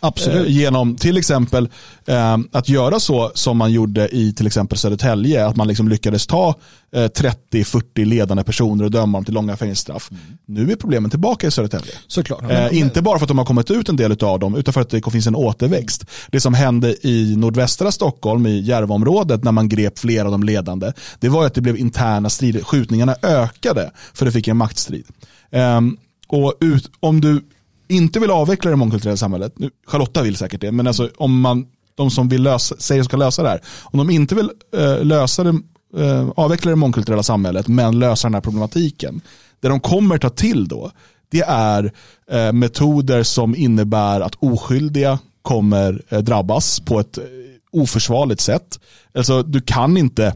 [0.00, 0.46] Absolut.
[0.46, 1.68] Eh, genom till exempel
[2.06, 6.26] eh, att göra så som man gjorde i till exempel Södertälje, att man liksom lyckades
[6.26, 6.54] ta
[6.92, 10.10] eh, 30-40 ledande personer och döma dem till långa fängelsestraff.
[10.10, 10.22] Mm.
[10.46, 11.92] Nu är problemen tillbaka i Södertälje.
[12.06, 12.50] Såklart.
[12.50, 14.80] Eh, inte bara för att de har kommit ut en del av dem, utan för
[14.80, 16.04] att det finns en återväxt.
[16.30, 20.92] Det som hände i nordvästra Stockholm, i Järvaområdet, när man grep flera av de ledande,
[21.18, 22.62] det var att det blev interna strider.
[22.62, 25.04] Skjutningarna ökade för det fick en maktstrid.
[25.50, 27.42] Um, och ut, om du
[27.88, 31.66] inte vill avveckla det mångkulturella samhället, nu, Charlotta vill säkert det, men alltså om man,
[31.94, 35.44] de som vill lösa, säger ska lösa det här, om de inte vill eh, lösa
[35.44, 35.60] det,
[35.96, 39.20] eh, avveckla det mångkulturella samhället men lösa den här problematiken,
[39.60, 40.90] det de kommer ta till då,
[41.28, 41.92] det är
[42.30, 47.24] eh, metoder som innebär att oskyldiga kommer eh, drabbas på ett eh,
[47.72, 48.80] oförsvarligt sätt.
[49.14, 50.34] Alltså du kan inte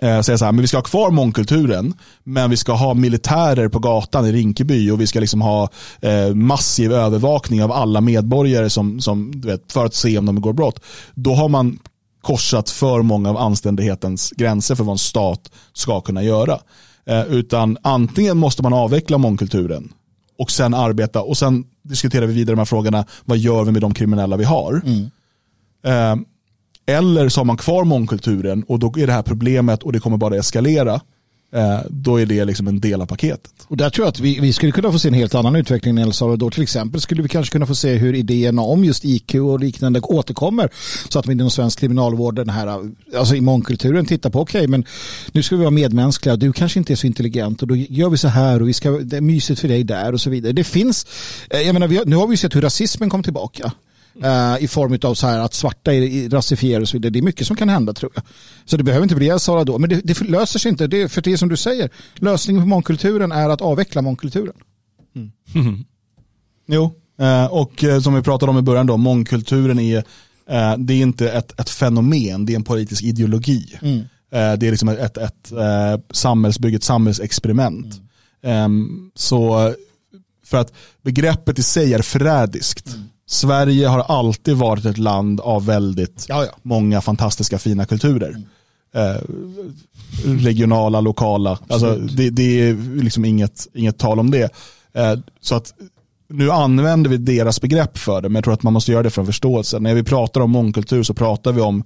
[0.00, 1.94] eh, säga så här, men vi ska ha kvar mångkulturen,
[2.24, 5.68] men vi ska ha militärer på gatan i Rinkeby och vi ska liksom ha
[6.00, 10.34] eh, massiv övervakning av alla medborgare som, som, du vet, för att se om de
[10.34, 10.80] begår brott.
[11.14, 11.78] Då har man
[12.20, 16.58] korsat för många av anständighetens gränser för vad en stat ska kunna göra.
[17.06, 19.92] Eh, utan antingen måste man avveckla mångkulturen
[20.38, 23.04] och sen arbeta och sen diskuterar vi vidare de här frågorna.
[23.24, 24.82] Vad gör vi med de kriminella vi har?
[24.84, 25.10] Mm.
[26.90, 30.16] Eller så har man kvar mångkulturen och då är det här problemet och det kommer
[30.16, 31.00] bara eskalera.
[31.52, 33.52] Eh, då är det liksom en del av paketet.
[33.68, 35.98] Och där tror jag att vi, vi skulle kunna få se en helt annan utveckling
[35.98, 36.50] i El Salvador.
[36.50, 40.00] Till exempel skulle vi kanske kunna få se hur idéerna om just IQ och liknande
[40.00, 40.70] återkommer.
[41.08, 44.68] Så att vi inom svensk kriminalvård, den här, alltså i mångkulturen, tittar på okej, okay,
[44.68, 44.84] men
[45.32, 46.36] nu ska vi vara medmänskliga.
[46.36, 48.90] Du kanske inte är så intelligent och då gör vi så här och vi ska,
[48.90, 50.52] det är mysigt för dig där och så vidare.
[50.52, 51.06] Det finns,
[51.50, 53.72] eh, jag menar, vi har, nu har vi sett hur rasismen kom tillbaka.
[54.24, 57.10] Uh, i form av så här att svarta är rasifierade och så vidare.
[57.10, 58.24] Det är mycket som kan hända tror jag.
[58.64, 59.78] Så det behöver inte bli El Salvador.
[59.78, 60.86] Men det, det löser sig inte.
[60.86, 64.54] Det, för det som du säger, lösningen på mångkulturen är att avveckla mångkulturen.
[65.16, 65.30] Mm.
[65.54, 65.84] Mm.
[66.72, 70.04] Jo, uh, och uh, som vi pratade om i början då, mångkulturen är,
[70.76, 73.78] det är inte ett, ett fenomen, det är en politisk ideologi.
[73.82, 74.00] Mm.
[74.30, 75.52] det är liksom ett, ett, ett
[76.10, 78.00] samhällsbygge, ett samhällsexperiment.
[78.42, 79.72] Um, så
[80.50, 80.72] för att
[81.02, 82.86] begreppet i sig är förrädiskt.
[82.86, 83.09] Mm.
[83.30, 86.52] Sverige har alltid varit ett land av väldigt ja, ja.
[86.62, 88.42] många fantastiska fina kulturer.
[88.94, 89.22] Eh,
[90.24, 91.58] regionala, lokala.
[91.68, 94.52] Alltså, det, det, är liksom inget, inget tal om det.
[94.92, 95.72] Eh, så att
[96.28, 99.10] nu använder vi deras begrepp för det, men jag tror att man måste göra det
[99.10, 99.78] för en förståelse.
[99.78, 101.84] När vi pratar om mångkultur så pratar vi om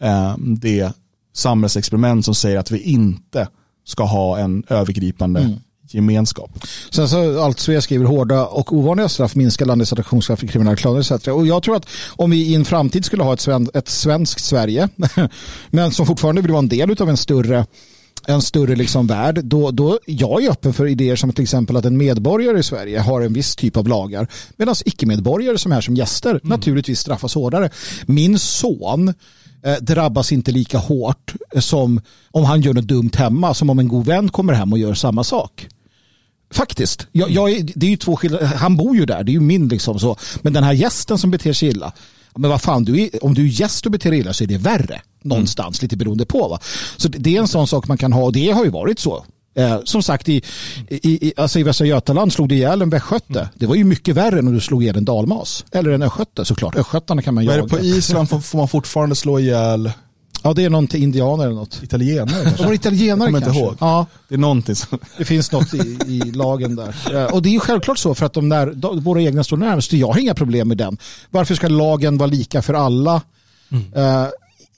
[0.00, 0.92] eh, det
[1.34, 3.48] samhällsexperiment som säger att vi inte
[3.84, 5.58] ska ha en övergripande mm.
[5.94, 6.50] Gemenskap.
[6.90, 11.00] Sen så allt Svea skriver hårda och ovanliga straff minskar landets attraktionskraft för kriminella klaner
[11.00, 11.28] etc.
[11.28, 14.44] Och jag tror att om vi i en framtid skulle ha ett, sven ett svenskt
[14.44, 14.88] Sverige,
[15.70, 17.66] men som fortfarande vill vara en del av en större
[18.26, 21.84] en större liksom värld, då, då jag är öppen för idéer som till exempel att
[21.84, 25.96] en medborgare i Sverige har en viss typ av lagar medan icke-medborgare som är som
[25.96, 26.40] gäster mm.
[26.44, 27.70] naturligtvis straffas hårdare.
[28.06, 29.14] Min son
[29.64, 32.00] eh, drabbas inte lika hårt som
[32.30, 34.94] om han gör något dumt hemma som om en god vän kommer hem och gör
[34.94, 35.68] samma sak.
[36.50, 37.06] Faktiskt.
[37.12, 39.40] Jag, jag är, det är ju två skilda, han bor ju där, det är ju
[39.40, 40.16] min liksom så.
[40.42, 41.92] Men den här gästen som beter sig illa,
[42.34, 44.48] men vad fan, du är, om du är gäst och beter dig illa så är
[44.48, 45.84] det värre någonstans, mm.
[45.84, 46.48] lite beroende på.
[46.48, 46.60] Va?
[46.96, 49.24] Så det är en sån sak man kan ha och det har ju varit så.
[49.54, 50.42] Eh, som sagt, i,
[50.88, 53.40] i, alltså i Västra Götaland slog det ihjäl en västgöte.
[53.40, 53.48] Mm.
[53.54, 55.64] Det var ju mycket värre än om du slog ihjäl en dalmas.
[55.72, 56.76] Eller en östgöte såklart.
[56.76, 57.56] Östgötarna kan man jaga.
[57.56, 59.92] Men på Island får, får man fortfarande slå ihjäl
[60.42, 61.82] Ja, det är någon till indianer eller något.
[61.82, 62.64] Italienare kanske?
[62.64, 63.48] Var italienare kanske?
[63.50, 63.76] inte ihåg.
[63.80, 64.06] Ja.
[64.28, 64.98] Det är någonting som...
[65.18, 66.94] Det finns något i, i lagen där.
[67.34, 69.92] Och det är ju självklart så för att de där, våra egna står närmast.
[69.92, 70.98] Jag har inga problem med den.
[71.30, 73.22] Varför ska lagen vara lika för alla?
[73.70, 73.84] Mm.
[73.96, 74.28] Uh,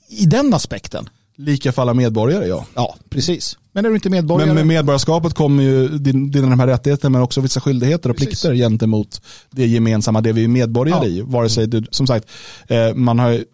[0.09, 1.09] I den aspekten.
[1.37, 2.67] Lika för alla medborgare, ja.
[2.75, 3.57] Ja, precis.
[3.73, 4.47] Men är du inte medborgare?
[4.47, 8.29] Men med medborgarskapet kommer ju dina de här rättigheter men också vissa skyldigheter och precis.
[8.29, 11.09] plikter gentemot det gemensamma, det vi är medborgare ja.
[11.09, 11.21] i.
[11.21, 12.29] Vare sig du, som sagt,
[12.69, 13.45] eh, man har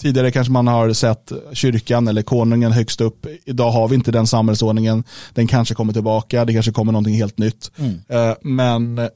[0.00, 3.26] Tidigare kanske man har sett kyrkan eller konungen högst upp.
[3.44, 5.04] Idag har vi inte den samhällsordningen.
[5.34, 7.70] Den kanske kommer tillbaka, det kanske kommer någonting helt nytt.
[7.78, 8.00] Mm.
[8.08, 9.08] Eh, men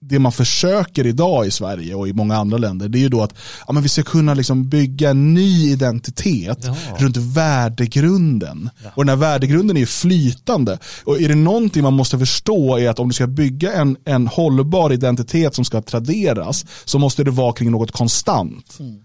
[0.00, 3.22] det man försöker idag i Sverige och i många andra länder det är ju då
[3.22, 3.34] att
[3.66, 6.76] ja, men vi ska kunna liksom bygga en ny identitet ja.
[6.98, 8.70] runt värdegrunden.
[8.84, 8.90] Ja.
[8.94, 10.78] Och den här värdegrunden är ju flytande.
[11.04, 14.26] Och är det någonting man måste förstå är att om du ska bygga en, en
[14.26, 18.76] hållbar identitet som ska traderas så måste det vara kring något konstant.
[18.80, 19.00] Mm.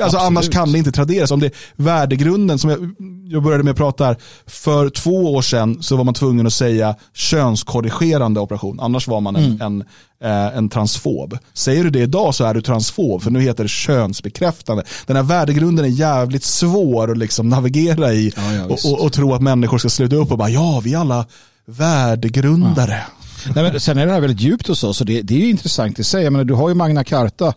[0.00, 1.30] Alltså annars kan det inte traderas.
[1.30, 2.94] Om det är värdegrunden, som jag,
[3.28, 4.16] jag började med att prata här,
[4.46, 9.36] för två år sedan så var man tvungen att säga könskorrigerande operation, annars var man
[9.36, 9.60] en, mm.
[9.60, 9.84] en,
[10.24, 11.38] eh, en transfob.
[11.54, 14.84] Säger du det idag så är du transfob, för nu heter det könsbekräftande.
[15.06, 19.12] Den här värdegrunden är jävligt svår att liksom navigera i ja, ja, och, och, och,
[19.12, 21.26] tro att människor ska sluta upp och bara ja, vi är alla
[21.66, 23.02] värdegrundare.
[23.08, 23.52] Ja.
[23.54, 25.98] Nej, men sen är det här väldigt djupt och så, så det, det är intressant
[25.98, 26.24] i sig.
[26.24, 27.54] Jag menar, du har ju Magna Carta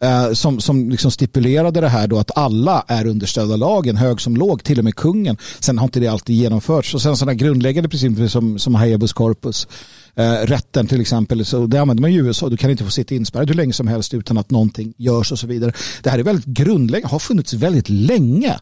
[0.00, 4.36] eh, som, som liksom stipulerade det här då att alla är understödda lagen, hög som
[4.36, 5.36] låg, till och med kungen.
[5.60, 6.94] Sen har inte det alltid genomförts.
[6.94, 9.68] Och sen sådana grundläggande principer som, som habeas corpus,
[10.14, 12.48] eh, rätten till exempel, så det använder man i USA.
[12.48, 15.38] Du kan inte få sitta inspärrad hur länge som helst utan att någonting görs och
[15.38, 15.72] så vidare.
[16.02, 18.58] Det här är väldigt grundläggande, har funnits väldigt länge.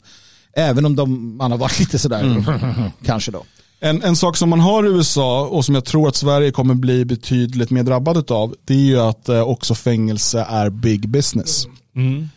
[0.56, 2.90] Även om de, man har varit lite sådär, mm.
[3.04, 3.44] kanske då.
[3.84, 6.74] En, en sak som man har i USA och som jag tror att Sverige kommer
[6.74, 11.66] bli betydligt mer drabbat av det är ju att eh, också fängelse är big business.
[11.96, 12.28] Mm.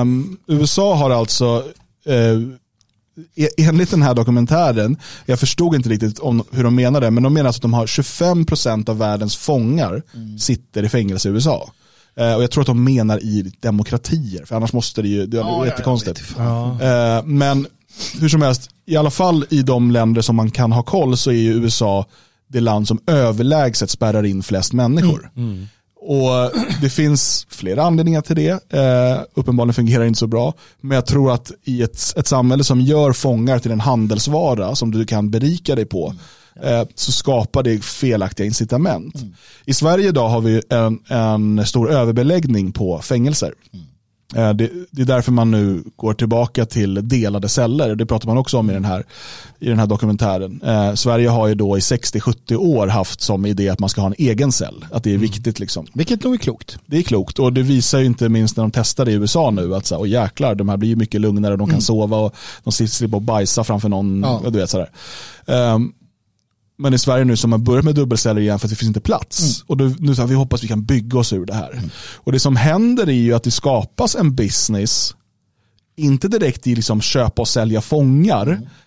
[0.00, 1.64] Um, USA har alltså
[2.08, 2.48] uh,
[3.58, 4.96] enligt den här dokumentären,
[5.26, 7.86] jag förstod inte riktigt om hur de menade, men de menar alltså att de har
[7.86, 10.38] 25% av världens fångar mm.
[10.38, 11.70] sitter i fängelse i USA.
[12.20, 15.38] Uh, och jag tror att de menar i demokratier, för annars måste det ju, det
[15.38, 16.34] är oh, jättekonstigt.
[16.38, 17.66] Ja, uh, men
[18.20, 21.30] hur som helst, i alla fall i de länder som man kan ha koll så
[21.30, 22.06] är ju USA
[22.48, 25.30] det land som överlägset spärrar in flest människor.
[25.36, 25.52] Mm.
[25.52, 25.66] Mm.
[26.02, 28.72] Och Det finns flera anledningar till det.
[28.74, 30.54] Eh, uppenbarligen fungerar det inte så bra.
[30.80, 34.90] Men jag tror att i ett, ett samhälle som gör fångar till en handelsvara som
[34.90, 36.14] du kan berika dig på
[36.62, 39.14] eh, så skapar det felaktiga incitament.
[39.14, 39.34] Mm.
[39.64, 43.54] I Sverige idag har vi en, en stor överbeläggning på fängelser.
[43.72, 43.86] Mm.
[44.34, 47.94] Eh, det, det, är därför man nu går tillbaka till delade celler.
[47.94, 49.04] Det pratar man också om i den här,
[49.58, 50.60] i den här dokumentären.
[50.64, 54.08] Eh, Sverige har ju då i 60-70 år haft som idé att man ska ha
[54.08, 54.84] en egen cell.
[54.92, 55.22] Att det är mm.
[55.22, 55.58] viktigt.
[55.58, 55.86] Liksom.
[55.92, 56.78] Vilket nog är klokt.
[56.86, 59.74] Det är klokt och det visar ju inte minst när de testar i USA nu
[59.74, 61.80] att så här, jäklar, de här blir ju mycket lugnare, de kan mm.
[61.80, 62.34] sova och
[62.64, 64.22] de slipper och bajsa framför någon.
[64.22, 64.42] Ja.
[64.50, 64.90] Du vet, sådär.
[65.46, 65.92] Um,
[66.80, 69.00] men i Sverige nu som har börjat med dubbelceller igen för att det finns inte
[69.00, 69.40] plats.
[69.40, 69.64] Mm.
[69.66, 71.72] Och då, nu så här, vi hoppas vi kan bygga oss ur det här.
[71.72, 71.90] Mm.
[72.16, 75.14] Och det som händer är ju att det skapas en business,
[75.96, 78.46] inte direkt i liksom köpa och sälja fångar.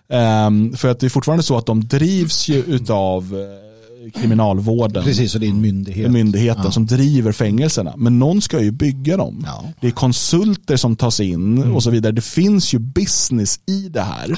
[0.09, 0.47] Mm.
[0.47, 5.03] Um, för att det är fortfarande så att de drivs ju utav uh, kriminalvården.
[5.03, 6.11] Precis, och det är en myndighet.
[6.11, 6.71] Myndigheten ja.
[6.71, 7.93] som driver fängelserna.
[7.97, 9.43] Men någon ska ju bygga dem.
[9.45, 9.63] Ja.
[9.81, 11.75] Det är konsulter som tas in mm.
[11.75, 12.11] och så vidare.
[12.11, 14.35] Det finns ju business i det här.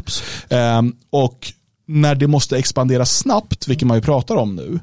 [0.80, 1.53] Um, och
[1.86, 4.80] när det måste expandera snabbt, vilket man ju pratar om nu,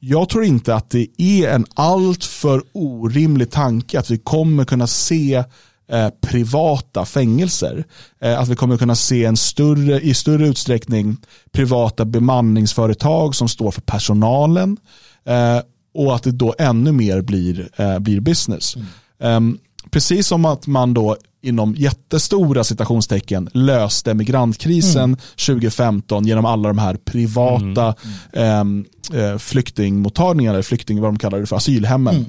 [0.00, 5.44] jag tror inte att det är en alltför orimlig tanke att vi kommer kunna se
[5.90, 7.84] eh, privata fängelser.
[8.20, 11.16] Eh, att vi kommer kunna se en större, i större utsträckning
[11.52, 14.76] privata bemanningsföretag som står för personalen.
[15.24, 15.60] Eh,
[15.94, 18.76] och att det då ännu mer blir, eh, blir business.
[19.18, 19.58] Um,
[19.90, 25.18] precis som att man då inom jättestora citationstecken löste migrantkrisen mm.
[25.46, 27.94] 2015 genom alla de här privata
[28.32, 28.84] mm.
[29.12, 32.14] eh, flyktingmottagningarna, flykting, vad de kallar det för, asylhemmen.
[32.14, 32.26] Mm.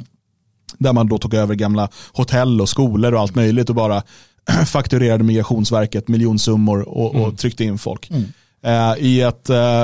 [0.78, 4.04] Där man då tog över gamla hotell och skolor och allt möjligt och bara
[4.66, 7.36] fakturerade migrationsverket miljonsummor och, och mm.
[7.36, 8.10] tryckte in folk.
[8.10, 8.24] Mm.
[8.64, 9.84] Eh, i, ett, eh,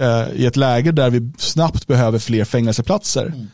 [0.00, 3.46] eh, I ett läge där vi snabbt behöver fler fängelseplatser mm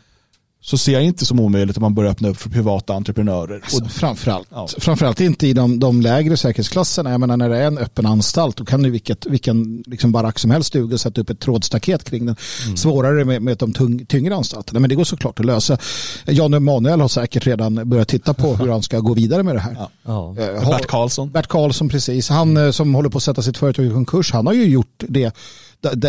[0.65, 3.55] så ser jag inte som omöjligt att man börjar öppna upp för privata entreprenörer.
[3.63, 4.67] Alltså, och, framförallt, ja.
[4.77, 7.11] framförallt inte i de, de lägre säkerhetsklasserna.
[7.11, 10.39] Jag menar när det är en öppen anstalt då kan du vilket, vilken liksom barack
[10.39, 12.35] som helst duga och sätta upp ett trådstaket kring den.
[12.65, 12.77] Mm.
[12.77, 14.79] Svårare med, med de tung, tyngre anstalterna.
[14.79, 15.77] Men det går såklart att lösa.
[16.25, 19.61] Jan Emanuel har säkert redan börjat titta på hur han ska gå vidare med det
[19.61, 19.75] här.
[19.79, 19.89] Ja.
[20.37, 20.51] Ja.
[20.53, 21.31] Uh, Bert Karlsson.
[21.31, 22.29] Bert Karlsson, precis.
[22.29, 22.73] Han mm.
[22.73, 25.35] som håller på att sätta sitt företag i konkurs, han har ju gjort det.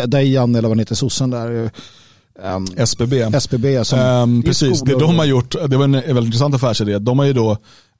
[0.07, 1.71] Dejan eller vad han heter, sossen där
[2.43, 3.13] Um, SBB.
[3.33, 6.99] SBB som um, precis, det de har gjort, det var en väldigt intressant affärsidé.
[6.99, 7.57] De har ju då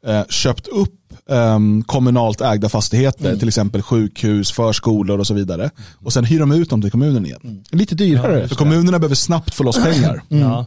[0.08, 0.94] eh, köpt upp
[1.30, 3.40] um, kommunalt ägda fastigheter, mm.
[3.40, 5.70] till exempel sjukhus, förskolor och så vidare.
[6.00, 7.40] Och sen hyr de ut dem till kommunen igen.
[7.44, 7.64] Mm.
[7.72, 8.40] Lite dyrare.
[8.40, 10.24] Ja, för kommunerna behöver snabbt få loss pengar.
[10.30, 10.44] Mm.
[10.44, 10.66] Ja.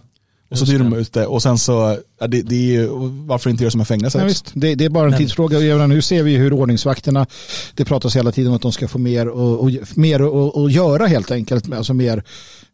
[0.51, 2.87] Och så hyr de ut det och sen så, ja, det, det är
[3.27, 4.19] varför inte göra som en fängelse?
[4.19, 4.51] Ja, visst.
[4.55, 5.87] Det, det, är bara en tidsfråga.
[5.87, 7.27] Nu ser vi hur ordningsvakterna,
[7.75, 10.71] det pratas hela tiden om att de ska få mer och, och mer och, och
[10.71, 11.73] göra helt enkelt.
[11.73, 12.25] Alltså mer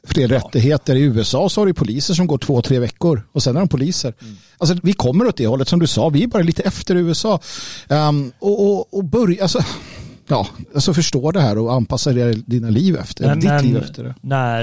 [0.06, 0.36] fler ja.
[0.36, 0.96] rättigheter.
[0.96, 3.68] I USA så har du poliser som går två, tre veckor och sen är de
[3.68, 4.14] poliser.
[4.20, 4.36] Mm.
[4.58, 7.40] Alltså, vi kommer åt det hållet som du sa, vi är bara lite efter USA.
[7.88, 9.64] Um, och, och, och börja, alltså,
[10.28, 12.12] ja, alltså förstå det här och anpassa
[12.46, 14.14] dina liv efter, men, ditt men, liv efter det.
[14.20, 14.60] När,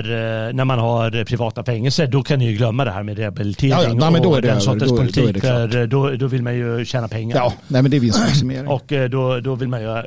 [0.47, 3.71] eh, när man har privata fängelser då kan ni ju glömma det här med rehabilitering
[3.71, 5.33] ja, ja, nej, och den sortens då, politik.
[5.33, 7.37] Då, för då, då vill man ju tjäna pengar.
[7.37, 8.67] Ja, nej, men det är vinstmaximering.
[8.67, 10.03] och eh, då, då vill man ju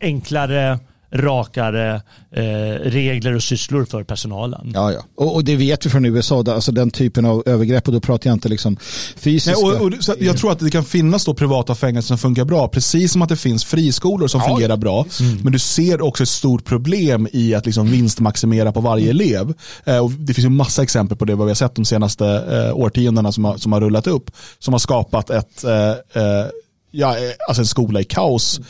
[0.00, 0.78] enklare
[1.10, 2.42] rakare eh,
[2.82, 4.70] regler och sysslor för personalen.
[4.74, 5.00] Ja, ja.
[5.14, 8.30] Och, och, det vet vi från USA, alltså den typen av övergrepp och då pratar
[8.30, 8.76] jag inte liksom
[9.16, 9.60] fysiska.
[9.60, 12.68] Nej, och, och, jag tror att det kan finnas då privata fängelser som funkar bra,
[12.68, 14.48] precis som att det finns friskolor som ja.
[14.48, 15.06] fungerar bra.
[15.20, 15.38] Mm.
[15.42, 19.16] Men du ser också ett stort problem i att liksom vinstmaximera på varje mm.
[19.16, 19.54] elev.
[19.84, 22.26] Eh, och det finns ju massa exempel på det, vad vi har sett de senaste
[22.26, 26.46] eh, årtiondena som har, som har rullat upp, som har skapat ett eh, eh
[26.90, 28.60] ja, eh, alltså en skola i kaos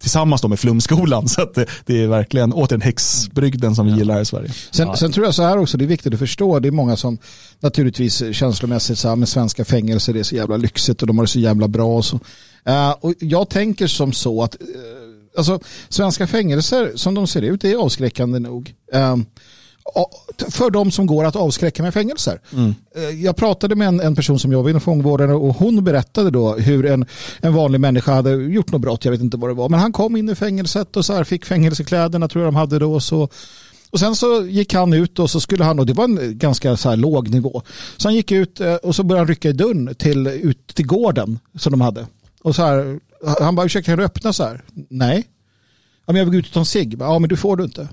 [0.00, 1.28] mm tillsammans med Flumskolan.
[1.28, 4.50] Så det, det, är verkligen återigen häxbrygden som vi gillar här i Sverige.
[4.70, 4.96] Sen, ja.
[4.96, 7.18] sen, tror jag så här också, det är viktigt att förstå, det är många som
[7.60, 11.24] naturligtvis känslomässigt så här med svenska fängelser, det är så jävla lyxigt och de har
[11.24, 12.16] det så jävla bra och så.
[12.68, 14.68] Uh, och jag tänker som så att uh,
[15.36, 18.74] alltså, svenska fängelser som de ser ut är avskräckande nog.
[18.94, 19.16] Uh,
[20.48, 22.40] för de som går att avskräcka med fängelser.
[22.52, 22.74] Mm.
[22.96, 26.54] Eh, jag pratade med en, en, person som jobbar inom fångvården och hon berättade då
[26.54, 27.06] hur en,
[27.40, 29.92] en vanlig människa hade gjort något brott, jag vet inte vad det var, men han
[29.92, 33.00] kom in i fängelset och så här fick fängelsekläderna tror jag de hade då.
[33.00, 33.28] Så,
[33.90, 36.76] och sen så gick han ut och så skulle han, och det var en ganska
[36.76, 37.62] så här låg nivå,
[37.96, 40.86] så han gick ut eh, och så började han rycka i dörren till, ut till
[40.86, 42.06] gården som de hade.
[42.42, 43.00] Och så här,
[43.40, 44.62] han bara, ursäkta kan du öppna så här?
[44.88, 45.26] Nej.
[46.06, 46.96] Ja, men jag vill gå ut och ta en cigg.
[47.00, 47.88] Ja, men du får du inte.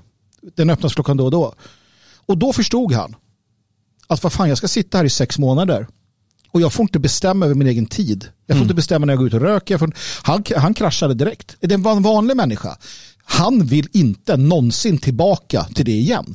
[0.54, 1.54] Den öppnas klockan då och då.
[2.28, 3.16] Och då förstod han
[4.06, 5.86] att vad fan, jag ska sitta här i sex månader
[6.50, 8.28] och jag får inte bestämma över min egen tid.
[8.46, 8.62] Jag får mm.
[8.62, 9.78] inte bestämma när jag går ut och röker.
[9.78, 11.56] Får, han, han kraschade direkt.
[11.60, 12.76] Det var en vanlig människa.
[13.24, 16.34] Han vill inte någonsin tillbaka till det igen.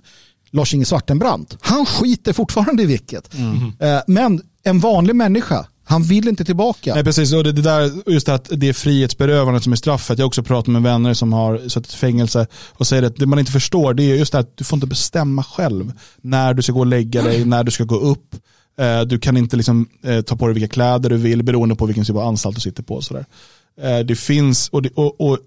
[0.52, 3.34] Lars-Inge Svartenbrandt, han skiter fortfarande i vilket.
[3.34, 3.74] Mm.
[3.80, 6.93] Eh, men en vanlig människa han vill inte tillbaka.
[6.93, 7.34] Nej, precis.
[7.34, 10.18] Och det, det där, just det att det är frihetsberövandet som är straffet.
[10.18, 13.26] Jag har också pratat med vänner som har suttit i fängelse och säger att det
[13.26, 16.61] man inte förstår det är just det att du får inte bestämma själv när du
[16.61, 18.35] ska gå och lägga dig, när du ska gå upp.
[18.80, 21.85] Eh, du kan inte liksom, eh, ta på dig vilka kläder du vill beroende på
[21.85, 23.01] vilken typ av anstalt du sitter på.
[23.01, 23.26] sådär.
[23.81, 25.38] Eh, det finns, och, det, och, och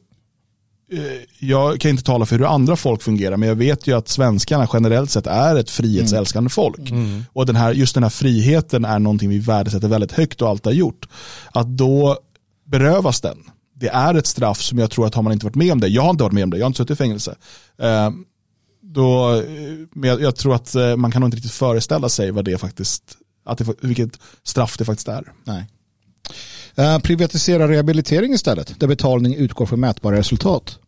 [1.39, 4.69] jag kan inte tala för hur andra folk fungerar, men jag vet ju att svenskarna
[4.73, 6.51] generellt sett är ett frihetsälskande mm.
[6.51, 6.91] folk.
[6.91, 7.25] Mm.
[7.33, 10.67] Och den här, just den här friheten är någonting vi värdesätter väldigt högt och alltid
[10.67, 11.09] har gjort.
[11.53, 12.19] Att då
[12.65, 13.39] berövas den,
[13.75, 15.89] det är ett straff som jag tror att har man inte varit med om det,
[15.89, 17.37] jag har inte varit med om det, jag har inte suttit i fängelse.
[17.79, 18.11] Eh,
[18.83, 19.43] då,
[19.93, 23.03] men jag, tror att eh, man kan nog inte riktigt föreställa sig vad det faktiskt,
[23.45, 25.33] att det, vilket straff det faktiskt är.
[25.45, 25.67] Nej.
[26.79, 30.79] Uh, privatisera rehabilitering istället, där betalning utgår från mätbara resultat.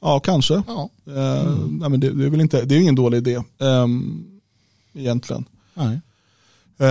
[0.00, 0.62] Ja, kanske.
[0.66, 0.90] Ja.
[1.06, 1.78] Mm.
[1.80, 4.24] nej, men det, det, är väl inte, det är ingen dålig idé um,
[4.94, 5.44] egentligen.
[5.74, 6.00] Nej.
[6.80, 6.86] Uh,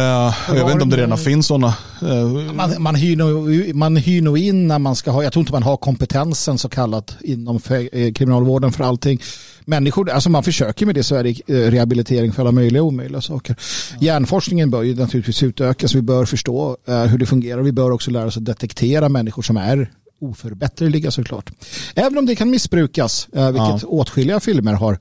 [0.48, 1.74] jag vet inte om det redan finns sådana.
[2.04, 5.42] Uh, man, man, hyr nog, man hyr nog in när man ska ha, jag tror
[5.42, 9.22] inte man har kompetensen så kallat inom för, kriminalvården för allting.
[9.70, 13.22] Människor, alltså man försöker med det så är det rehabilitering för alla möjliga och omöjliga
[13.22, 13.56] saker.
[13.92, 13.98] Ja.
[14.02, 17.62] Hjärnforskningen bör ju naturligtvis utökas, vi bör förstå hur det fungerar.
[17.62, 19.92] Vi bör också lära oss att detektera människor som är
[20.22, 21.52] oförbätterliga såklart.
[21.96, 23.80] Även om det kan missbrukas, vilket ja.
[23.84, 25.00] åtskilliga filmer har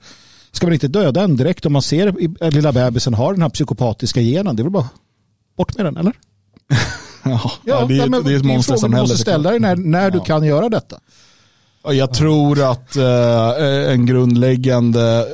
[0.53, 3.49] ska man inte döda en direkt om man ser att lilla bebisen har den här
[3.49, 4.57] psykopatiska genen?
[4.57, 4.89] Det är väl bara
[5.57, 6.13] bort med den, eller?
[7.25, 9.03] ja, ja, det, är, men, det är ett monstersamhälle.
[9.03, 10.11] Du måste ställa dig när, när ja.
[10.11, 11.01] du kan göra detta.
[11.83, 15.27] Jag tror att eh, en grundläggande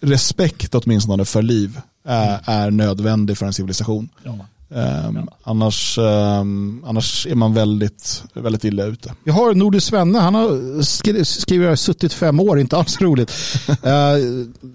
[0.00, 2.40] respekt åtminstone för liv är, mm.
[2.46, 4.08] är nödvändig för en civilisation.
[4.24, 4.38] Ja.
[4.70, 9.14] Um, annars, um, annars är man väldigt, väldigt illa ute.
[9.24, 13.30] Jag har Nordisk Svenne, han har skri skrivit suttit fem år, inte alls roligt.
[13.68, 13.74] uh,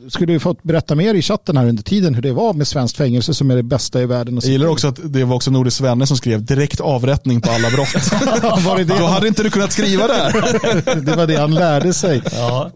[0.09, 2.97] skulle du fått berätta mer i chatten här under tiden hur det var med svenskt
[2.97, 4.35] fängelse som är det bästa i världen.
[4.35, 7.69] Jag gillar också att det var också Nordisk Svenne som skrev direkt avrättning på alla
[7.69, 7.93] brott.
[8.65, 8.99] var det det?
[8.99, 11.01] Då hade inte du kunnat skriva där.
[11.01, 12.23] det var det han lärde sig.
[12.31, 12.71] Ja.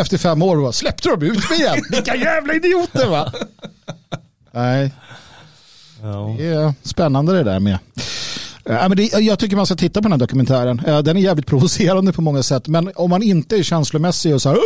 [0.00, 1.84] Efter fem år, bara, släppte de ut mig igen?
[1.90, 3.32] Vilka jävla idioter va?
[4.52, 4.92] Nej,
[6.02, 6.34] Ja.
[6.38, 7.78] Det är spännande det där med.
[8.64, 10.82] Ja, men det, jag tycker man ska titta på den här dokumentären.
[11.04, 12.68] Den är jävligt provocerande på många sätt.
[12.68, 14.58] Men om man inte är känslomässig och så här,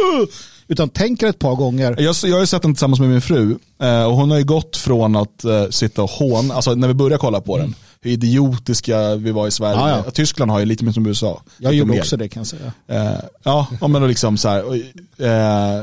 [0.69, 1.97] utan tänker ett par gånger.
[1.99, 3.59] Jag, jag har ju sett den tillsammans med min fru.
[3.83, 7.19] Eh, och hon har ju gått från att sitta och håna, alltså när vi började
[7.19, 7.77] kolla på den, mm.
[8.01, 9.77] hur idiotiska vi var i Sverige.
[9.77, 10.11] Ja, ja.
[10.11, 11.43] Tyskland har ju lite mer som USA.
[11.59, 12.73] Jag gjorde också det kan jag säga.
[13.13, 14.83] Uh, ja, men liksom så här,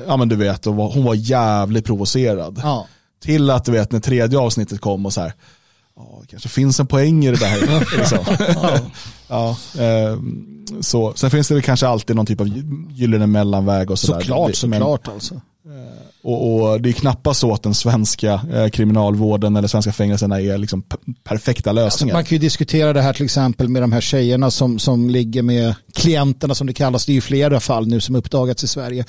[0.08, 2.60] ja men du vet, hon var jävligt provocerad.
[2.64, 2.88] Ja.
[3.20, 5.34] Till att du vet när tredje avsnittet kom och så här,
[5.96, 7.98] ja, kanske finns en poäng i det där.
[7.98, 8.20] liksom.
[9.28, 10.20] ja, eh,
[10.82, 11.14] så.
[11.16, 12.48] Sen finns det väl kanske alltid någon typ av
[12.90, 14.20] gyllene mellanväg och sådär.
[14.20, 15.42] Såklart, såklart alltså.
[16.22, 20.58] Och, och, det är knappast så att den svenska eh, kriminalvården eller svenska fängelserna är
[20.58, 20.84] liksom
[21.24, 21.86] perfekta lösningar.
[21.86, 25.10] Alltså man kan ju diskutera det här till exempel med de här tjejerna som, som
[25.10, 27.06] ligger med klienterna som det kallas.
[27.06, 29.06] Det är ju flera fall nu som uppdagats i Sverige.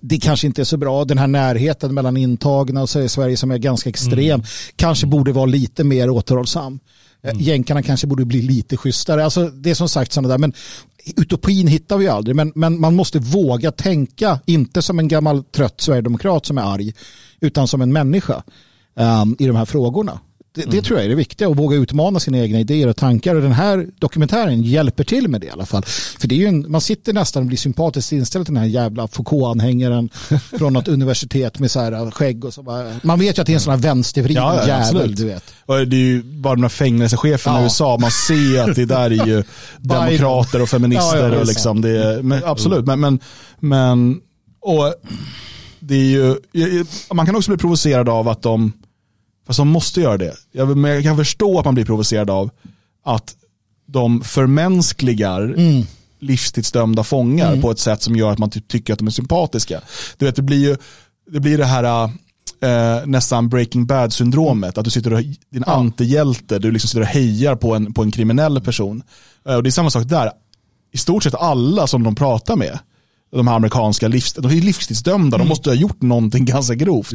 [0.00, 1.04] Det kanske inte är så bra.
[1.04, 4.46] Den här närheten mellan intagna och Sverige som är ganska extrem mm.
[4.76, 6.80] kanske borde vara lite mer återhållsam.
[7.22, 7.40] Mm.
[7.40, 9.24] Jänkarna kanske borde bli lite schysstare.
[9.24, 10.38] Alltså, det är som sagt sådana där.
[10.38, 10.52] Men
[11.16, 15.80] utopin hittar vi aldrig, men, men man måste våga tänka, inte som en gammal trött
[15.80, 16.92] sverigedemokrat som är arg,
[17.40, 18.42] utan som en människa
[18.94, 20.20] um, i de här frågorna.
[20.58, 20.76] Det, mm.
[20.76, 23.34] det, tror jag är det viktiga, att våga utmana sina egna idéer och tankar.
[23.34, 25.82] Och den här dokumentären hjälper till med det i alla fall.
[26.20, 28.68] För det är ju en, man sitter nästan och blir sympatiskt inställd till den här
[28.68, 30.08] jävla Foucault-anhängaren
[30.58, 32.62] från något universitet med så här skägg och så.
[32.62, 35.14] Bara, man vet ju att det är en sån här vänstervriden ja, ja, jävel.
[35.14, 35.44] Du vet.
[35.66, 37.60] Och det är ju bara de här fängelsecheferna ja.
[37.60, 39.44] i USA, man ser att det där är ju
[39.78, 41.32] demokrater och feminister.
[41.32, 43.18] Ja, och liksom, det är, men, absolut, men, men,
[43.58, 44.20] men
[44.60, 44.94] och
[45.80, 48.72] det är ju, man kan också bli provocerad av att de
[49.48, 50.34] Fast de måste göra det.
[50.52, 52.50] Jag, men jag kan förstå att man blir provocerad av
[53.04, 53.36] att
[53.86, 55.86] de förmänskligar mm.
[56.18, 57.62] livstidsdömda fångar mm.
[57.62, 59.80] på ett sätt som gör att man typ tycker att de är sympatiska.
[60.16, 60.76] Du vet, det blir ju
[61.30, 62.10] det blir det här
[62.60, 64.78] äh, nästan breaking bad syndromet.
[64.78, 65.72] Att du sitter och, din ja.
[65.72, 69.02] antihjälte, du liksom sitter och hejar på en, på en kriminell person.
[69.48, 70.30] Äh, och det är samma sak där.
[70.92, 72.78] I stort sett alla som de pratar med
[73.30, 75.46] de här amerikanska livs, de är livstidsdömda, mm.
[75.46, 77.12] de måste ha gjort någonting ganska grovt.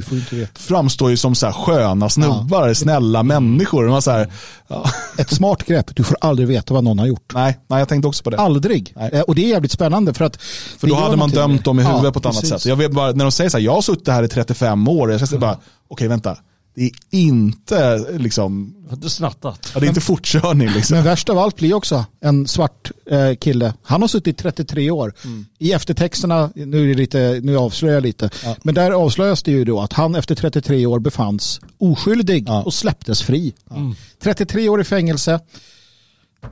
[0.56, 2.76] Framstår ju som så här sköna snubbar, ja.
[2.76, 3.90] snälla människor.
[3.90, 4.32] Man så här,
[4.68, 4.86] ja.
[5.18, 7.32] Ett smart grepp, du får aldrig veta vad någon har gjort.
[7.34, 8.38] Nej, nej jag tänkte också på det.
[8.38, 8.94] Aldrig.
[8.96, 9.10] Nej.
[9.14, 10.42] Eh, och det är jävligt spännande för att...
[10.80, 12.52] För då hade man dömt dem i huvudet ja, på ett precis.
[12.52, 12.70] annat sätt.
[12.70, 15.12] Jag vet bara, när de säger så här, jag har suttit här i 35 år,
[15.12, 16.38] jag säger bara, okej okay, vänta,
[16.76, 18.76] det är inte liksom...
[18.92, 19.72] Det snattat.
[19.74, 20.70] Ja, det är inte fortkörning.
[20.70, 20.96] Liksom.
[20.96, 23.74] Men värst av allt blir också en svart eh, kille.
[23.84, 25.14] Han har suttit 33 år.
[25.24, 25.46] Mm.
[25.60, 28.56] I eftertexterna, nu, är det lite, nu avslöjar jag lite, ja.
[28.64, 32.64] men där avslöjas det ju då att han efter 33 år befanns oskyldig ja.
[32.64, 33.54] och släpptes fri.
[33.72, 33.96] Mm.
[34.24, 35.40] 33 år i fängelse.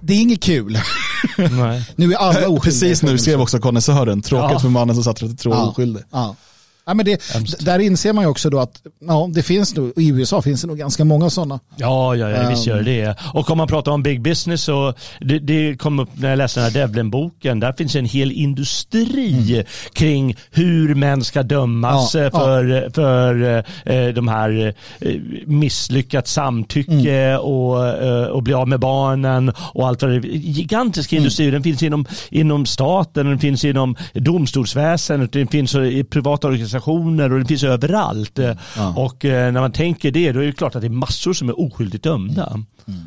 [0.02, 0.80] Det är inget kul.
[1.95, 2.61] nu är alla oskyldiga.
[2.61, 4.60] Precis nu skrev också konnässören, tråkigt ja.
[4.60, 5.69] för mannen som satt 33 år ja.
[5.69, 6.03] oskyldig.
[6.11, 6.35] Ja.
[6.91, 7.22] Ja, men det,
[7.59, 10.68] där inser man ju också då att ja, det finns nog, i USA finns det
[10.68, 11.59] nog ganska många sådana.
[11.76, 13.15] Ja, ja, ja visst gör det.
[13.34, 16.59] Och om man pratar om big business så det, det kom upp när jag läste
[16.59, 17.59] den här Devlin-boken.
[17.59, 19.65] Där finns en hel industri mm.
[19.93, 22.89] kring hur män ska dömas ja, för, ja.
[22.93, 25.11] för eh, de här eh,
[25.45, 27.39] misslyckat samtycke mm.
[27.39, 30.22] och, eh, och bli av med barnen och allt vad det är.
[30.26, 31.22] Gigantisk mm.
[31.22, 31.51] industri.
[31.51, 37.33] Den finns inom, inom staten, den finns inom domstolsväsendet, den finns i privata organisationer organisationer
[37.33, 38.39] och det finns överallt.
[38.75, 38.93] Ja.
[38.97, 41.49] Och eh, när man tänker det då är det klart att det är massor som
[41.49, 42.47] är oskyldigt dömda.
[42.87, 43.01] Mm.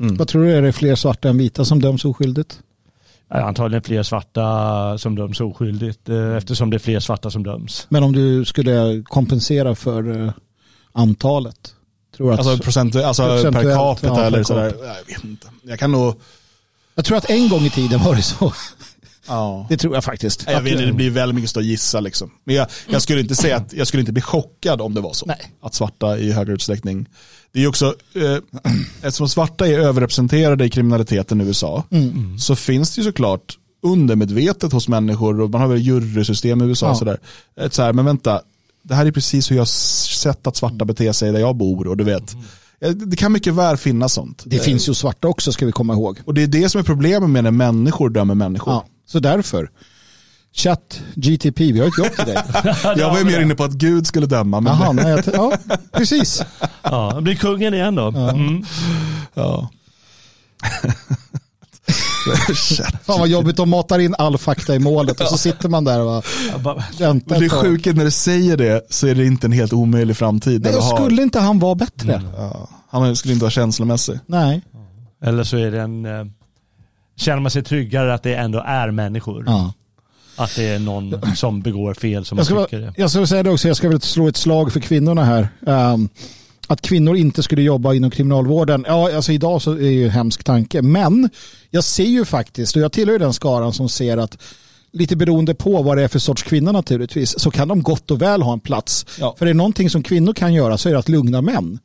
[0.00, 0.16] Mm.
[0.16, 2.60] Vad tror du, är det fler svarta än vita som döms oskyldigt?
[3.28, 7.86] Antagligen fler svarta som döms oskyldigt eh, eftersom det är fler svarta som döms.
[7.88, 10.32] Men om du skulle kompensera för eh,
[10.92, 11.74] antalet?
[12.16, 14.74] Tror att alltså, procent, alltså per capita ja, eller sådär?
[14.80, 15.46] Jag vet inte.
[15.62, 16.14] Jag kan nog...
[16.94, 18.52] Jag tror att en gång i tiden var det så.
[19.32, 19.66] Ja.
[19.68, 20.44] Det tror jag faktiskt.
[20.46, 22.00] Jag vet, det blir väldigt mycket att gissa.
[22.00, 22.30] Liksom.
[22.44, 25.12] Men jag, jag, skulle inte säga att jag skulle inte bli chockad om det var
[25.12, 25.26] så.
[25.26, 25.52] Nej.
[25.62, 27.06] Att svarta i högre utsträckning.
[27.52, 28.38] Det är också, eh,
[29.02, 32.38] eftersom svarta är överrepresenterade i kriminaliteten i USA mm.
[32.38, 36.86] så finns det ju såklart undermedvetet hos människor och man har väl jurysystem i USA
[36.86, 36.94] ja.
[36.94, 37.18] sådär.
[37.60, 38.40] Ett så här, men vänta,
[38.82, 41.96] det här är precis hur jag sett att svarta beter sig där jag bor och
[41.96, 42.36] du vet.
[43.06, 44.42] Det kan mycket väl finnas sånt.
[44.46, 46.20] Det finns ju svarta också ska vi komma ihåg.
[46.24, 48.72] Och det är det som är problemet med när människor dömer människor.
[48.72, 49.70] Ja, så därför.
[50.54, 52.42] Chatt GTP, vi har ett jobb till dig.
[52.96, 54.60] jag var ju mer inne på att Gud skulle döma.
[54.60, 55.52] Men Jaha, nej, jag, ja,
[55.92, 56.42] precis.
[56.82, 58.06] Ja, blir kungen igen då.
[58.08, 58.64] Mm.
[59.34, 59.68] Ja.
[63.04, 66.00] Fan vad jobbigt, de matar in all fakta i målet och så sitter man där
[66.00, 66.24] och
[66.60, 69.72] bara, väntar det är sjukt när du säger det så är det inte en helt
[69.72, 70.62] omöjlig framtid.
[70.62, 72.22] Nej, har- skulle inte han vara bättre?
[72.36, 74.18] ja, han skulle inte vara känslomässig.
[74.26, 74.62] Nej.
[75.24, 76.24] Eller så är det en, eh,
[77.16, 79.44] känner man sig tryggare att det ändå är människor.
[79.46, 79.72] Ja.
[80.36, 82.92] Att det är någon som begår fel som Jag man tycker det.
[82.96, 85.48] jag ska säga det också, jag ska väl slå ett slag för kvinnorna här.
[85.66, 86.08] Ehm,
[86.68, 90.10] att kvinnor inte skulle jobba inom kriminalvården, ja alltså idag så är det ju en
[90.10, 90.82] hemsk tanke.
[90.82, 91.30] Men
[91.70, 94.38] jag ser ju faktiskt, och jag tillhör den skaran som ser att
[94.92, 98.22] lite beroende på vad det är för sorts kvinna naturligtvis, så kan de gott och
[98.22, 99.06] väl ha en plats.
[99.20, 99.34] Ja.
[99.38, 101.78] För det är någonting som kvinnor kan göra så är det att lugna män.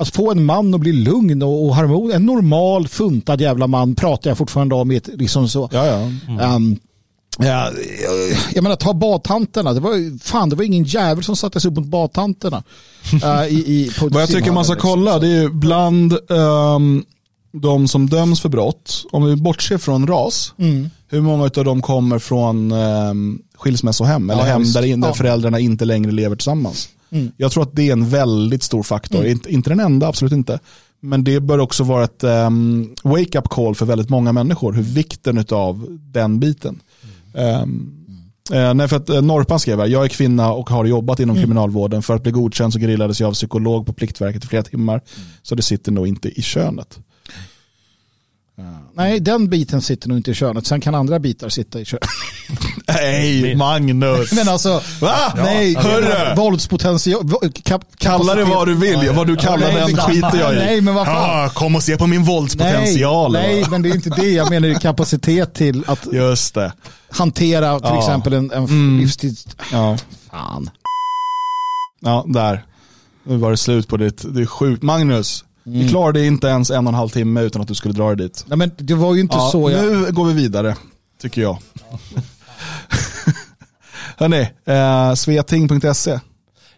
[0.00, 3.94] Att få en man att bli lugn och, och harmon, en normal funtad jävla man
[3.94, 5.68] pratar jag fortfarande om i ett liksom så.
[5.72, 5.98] Ja, ja.
[6.44, 6.76] Ehm,
[7.38, 7.70] ja,
[8.54, 9.72] jag menar ta badtanterna.
[9.72, 12.62] Det var, fan, det var ingen jävel som sattes upp mot badtanterna.
[13.48, 15.30] i, i, på Vad jag tycker man ska simhallen, kolla liksom.
[15.30, 17.04] det är bland ehm,
[17.52, 20.90] de som döms för brott, om vi bortser från ras, Mm.
[21.08, 25.14] hur många av dem kommer från um, skilsmässohem eller Ja, hem där, in, där Ja.
[25.14, 26.88] föräldrarna inte längre lever tillsammans.
[27.10, 27.32] Mm.
[27.36, 30.58] Jag tror att det är en väldigt stor faktor, inte, inte den enda, absolut inte.
[31.00, 35.44] Men det bör också vara ett um, wake-up call för väldigt många människor, hur vikten
[35.50, 36.80] av den biten.
[37.34, 38.00] Ehm,
[38.52, 41.36] Eh, nej, för att eh, Norpan skrev här, jag är kvinna och har jobbat inom
[41.36, 42.02] kriminalvården.
[42.02, 45.00] För att bli godkänd så grillades jag av psykolog på Pliktverket i flera timmar.
[45.42, 46.98] Så det sitter nog inte i könet.
[48.94, 50.66] Nej, den biten sitter nog inte i könet.
[50.66, 52.04] Sen kan andra bitar sitta i könet.
[52.88, 54.32] Nej, Magnus.
[54.32, 55.16] Men alltså, Va?
[55.36, 56.34] nej, Hörru.
[56.36, 57.22] våldspotential.
[57.22, 60.56] vo- Kap, Kalla det vad du vill, vad du kallar nej, den skiter jag i.
[60.56, 61.44] Nej, men vad fan.
[61.46, 63.32] Ah, kom och se på min våldspotential.
[63.32, 64.30] Nej, nej, men det är inte det.
[64.30, 66.72] Jag menar ju kapacitet till att Just det.
[67.10, 67.98] hantera till Ja.
[67.98, 68.98] exempel en, en Mm.
[69.00, 69.46] livstids...
[69.72, 69.96] Ja.
[70.30, 70.70] Fan.
[72.00, 72.64] ja, där.
[73.24, 74.82] Nu var det slut på ditt, det är sjukt.
[74.82, 75.80] Magnus, Mm.
[75.80, 78.16] vi klarade inte ens en och en halv timme utan att du skulle dra dig
[78.16, 78.44] dit.
[78.48, 79.86] Nej, men det var ju inte Ja, så jag...
[79.86, 80.76] Nu går vi vidare,
[81.22, 81.58] tycker jag.
[84.16, 86.20] Hörni, eh, sveting.se.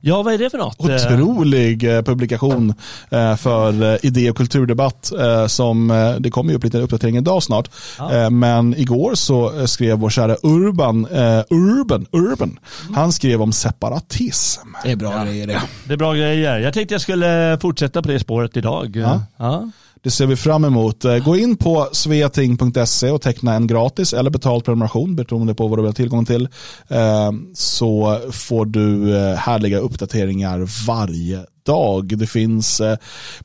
[0.04, 0.80] Ja, vad är det för något?
[0.80, 2.74] Otrolig eh, publikation
[3.10, 5.12] eh, för eh, idé och kulturdebatt.
[5.46, 5.88] Som,
[6.20, 7.70] det kommer ju upp lite uppdatering idag snart.
[8.12, 11.06] Eh, Men igår så skrev vår kära Urban,
[11.50, 12.58] Urban, Urban,
[12.94, 14.68] han skrev om separatism.
[14.84, 15.62] Det är bra grejer det.
[15.86, 16.58] Det är bra grejer.
[16.58, 18.96] Jag tänkte jag skulle fortsätta på det spåret idag.
[18.96, 19.22] Ja.
[19.36, 19.70] Ja.
[20.04, 21.04] Det ser vi fram emot.
[21.04, 25.78] Eh, Gå in på sveating.se och teckna en gratis eller betald prenumeration beroende på vad
[25.78, 26.48] du vill ha tillgång till.
[26.88, 32.18] Eh, Så får du eh, härliga uppdateringar varje dag.
[32.18, 32.80] Det finns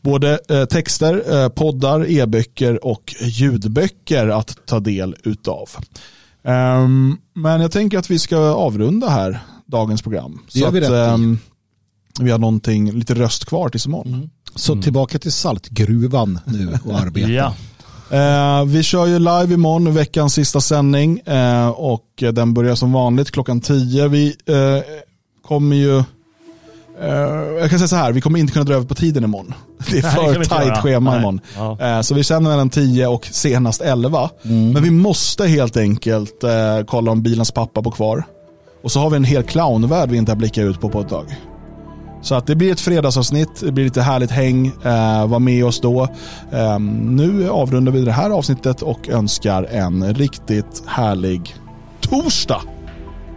[0.02, 0.38] både
[0.70, 5.70] texter, poddar, e-böcker och ljudböcker att ta del utav.
[6.44, 10.40] Ehm, Men jag tänker att vi ska avrunda här dagens program.
[10.48, 11.40] Så vi att, ehm,
[12.20, 14.30] vi har någonting, lite röst kvar tills imorgon.
[14.58, 17.30] Så tillbaka till saltgruvan nu och arbeta.
[17.30, 17.54] ja.
[18.12, 21.20] Eh, vi kör ju live imorgon, veckans sista sändning.
[21.20, 24.08] Eh, och den börjar som vanligt klockan 10.
[24.08, 24.84] Vi eh,
[25.48, 25.98] kommer ju...
[25.98, 29.54] eh, jag kan säga så här, vi kommer inte kunna dra över på tiden imorgon.
[29.92, 31.20] Det är Nej, för inte tajt schema Nej.
[31.20, 31.42] imorgon.
[31.56, 31.78] Ja.
[31.82, 34.30] Eh, så vi sänder mellan 10 och senast 11.
[34.44, 36.50] Men vi måste helt enkelt eh,
[36.88, 38.24] kolla om bilens pappa bor kvar.
[38.84, 41.10] Och så har vi en hel clownvärld vi inte har blickat ut på på ett
[41.10, 41.26] tag.
[42.28, 45.82] Så att det blir ett fredagsavsnitt, det blir lite härligt häng, eh, var med oss
[45.82, 46.08] då.
[46.52, 51.56] Eh, nu avrundar vi det här avsnittet och önskar en riktigt härlig
[52.02, 52.62] torsdag.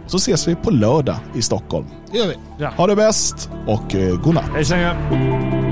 [0.07, 1.85] Så ses vi på lördag i Stockholm.
[2.11, 2.65] Det gör vi.
[2.65, 4.45] Ha det bäst och eh, godnatt.
[4.53, 5.70] Hej så länge.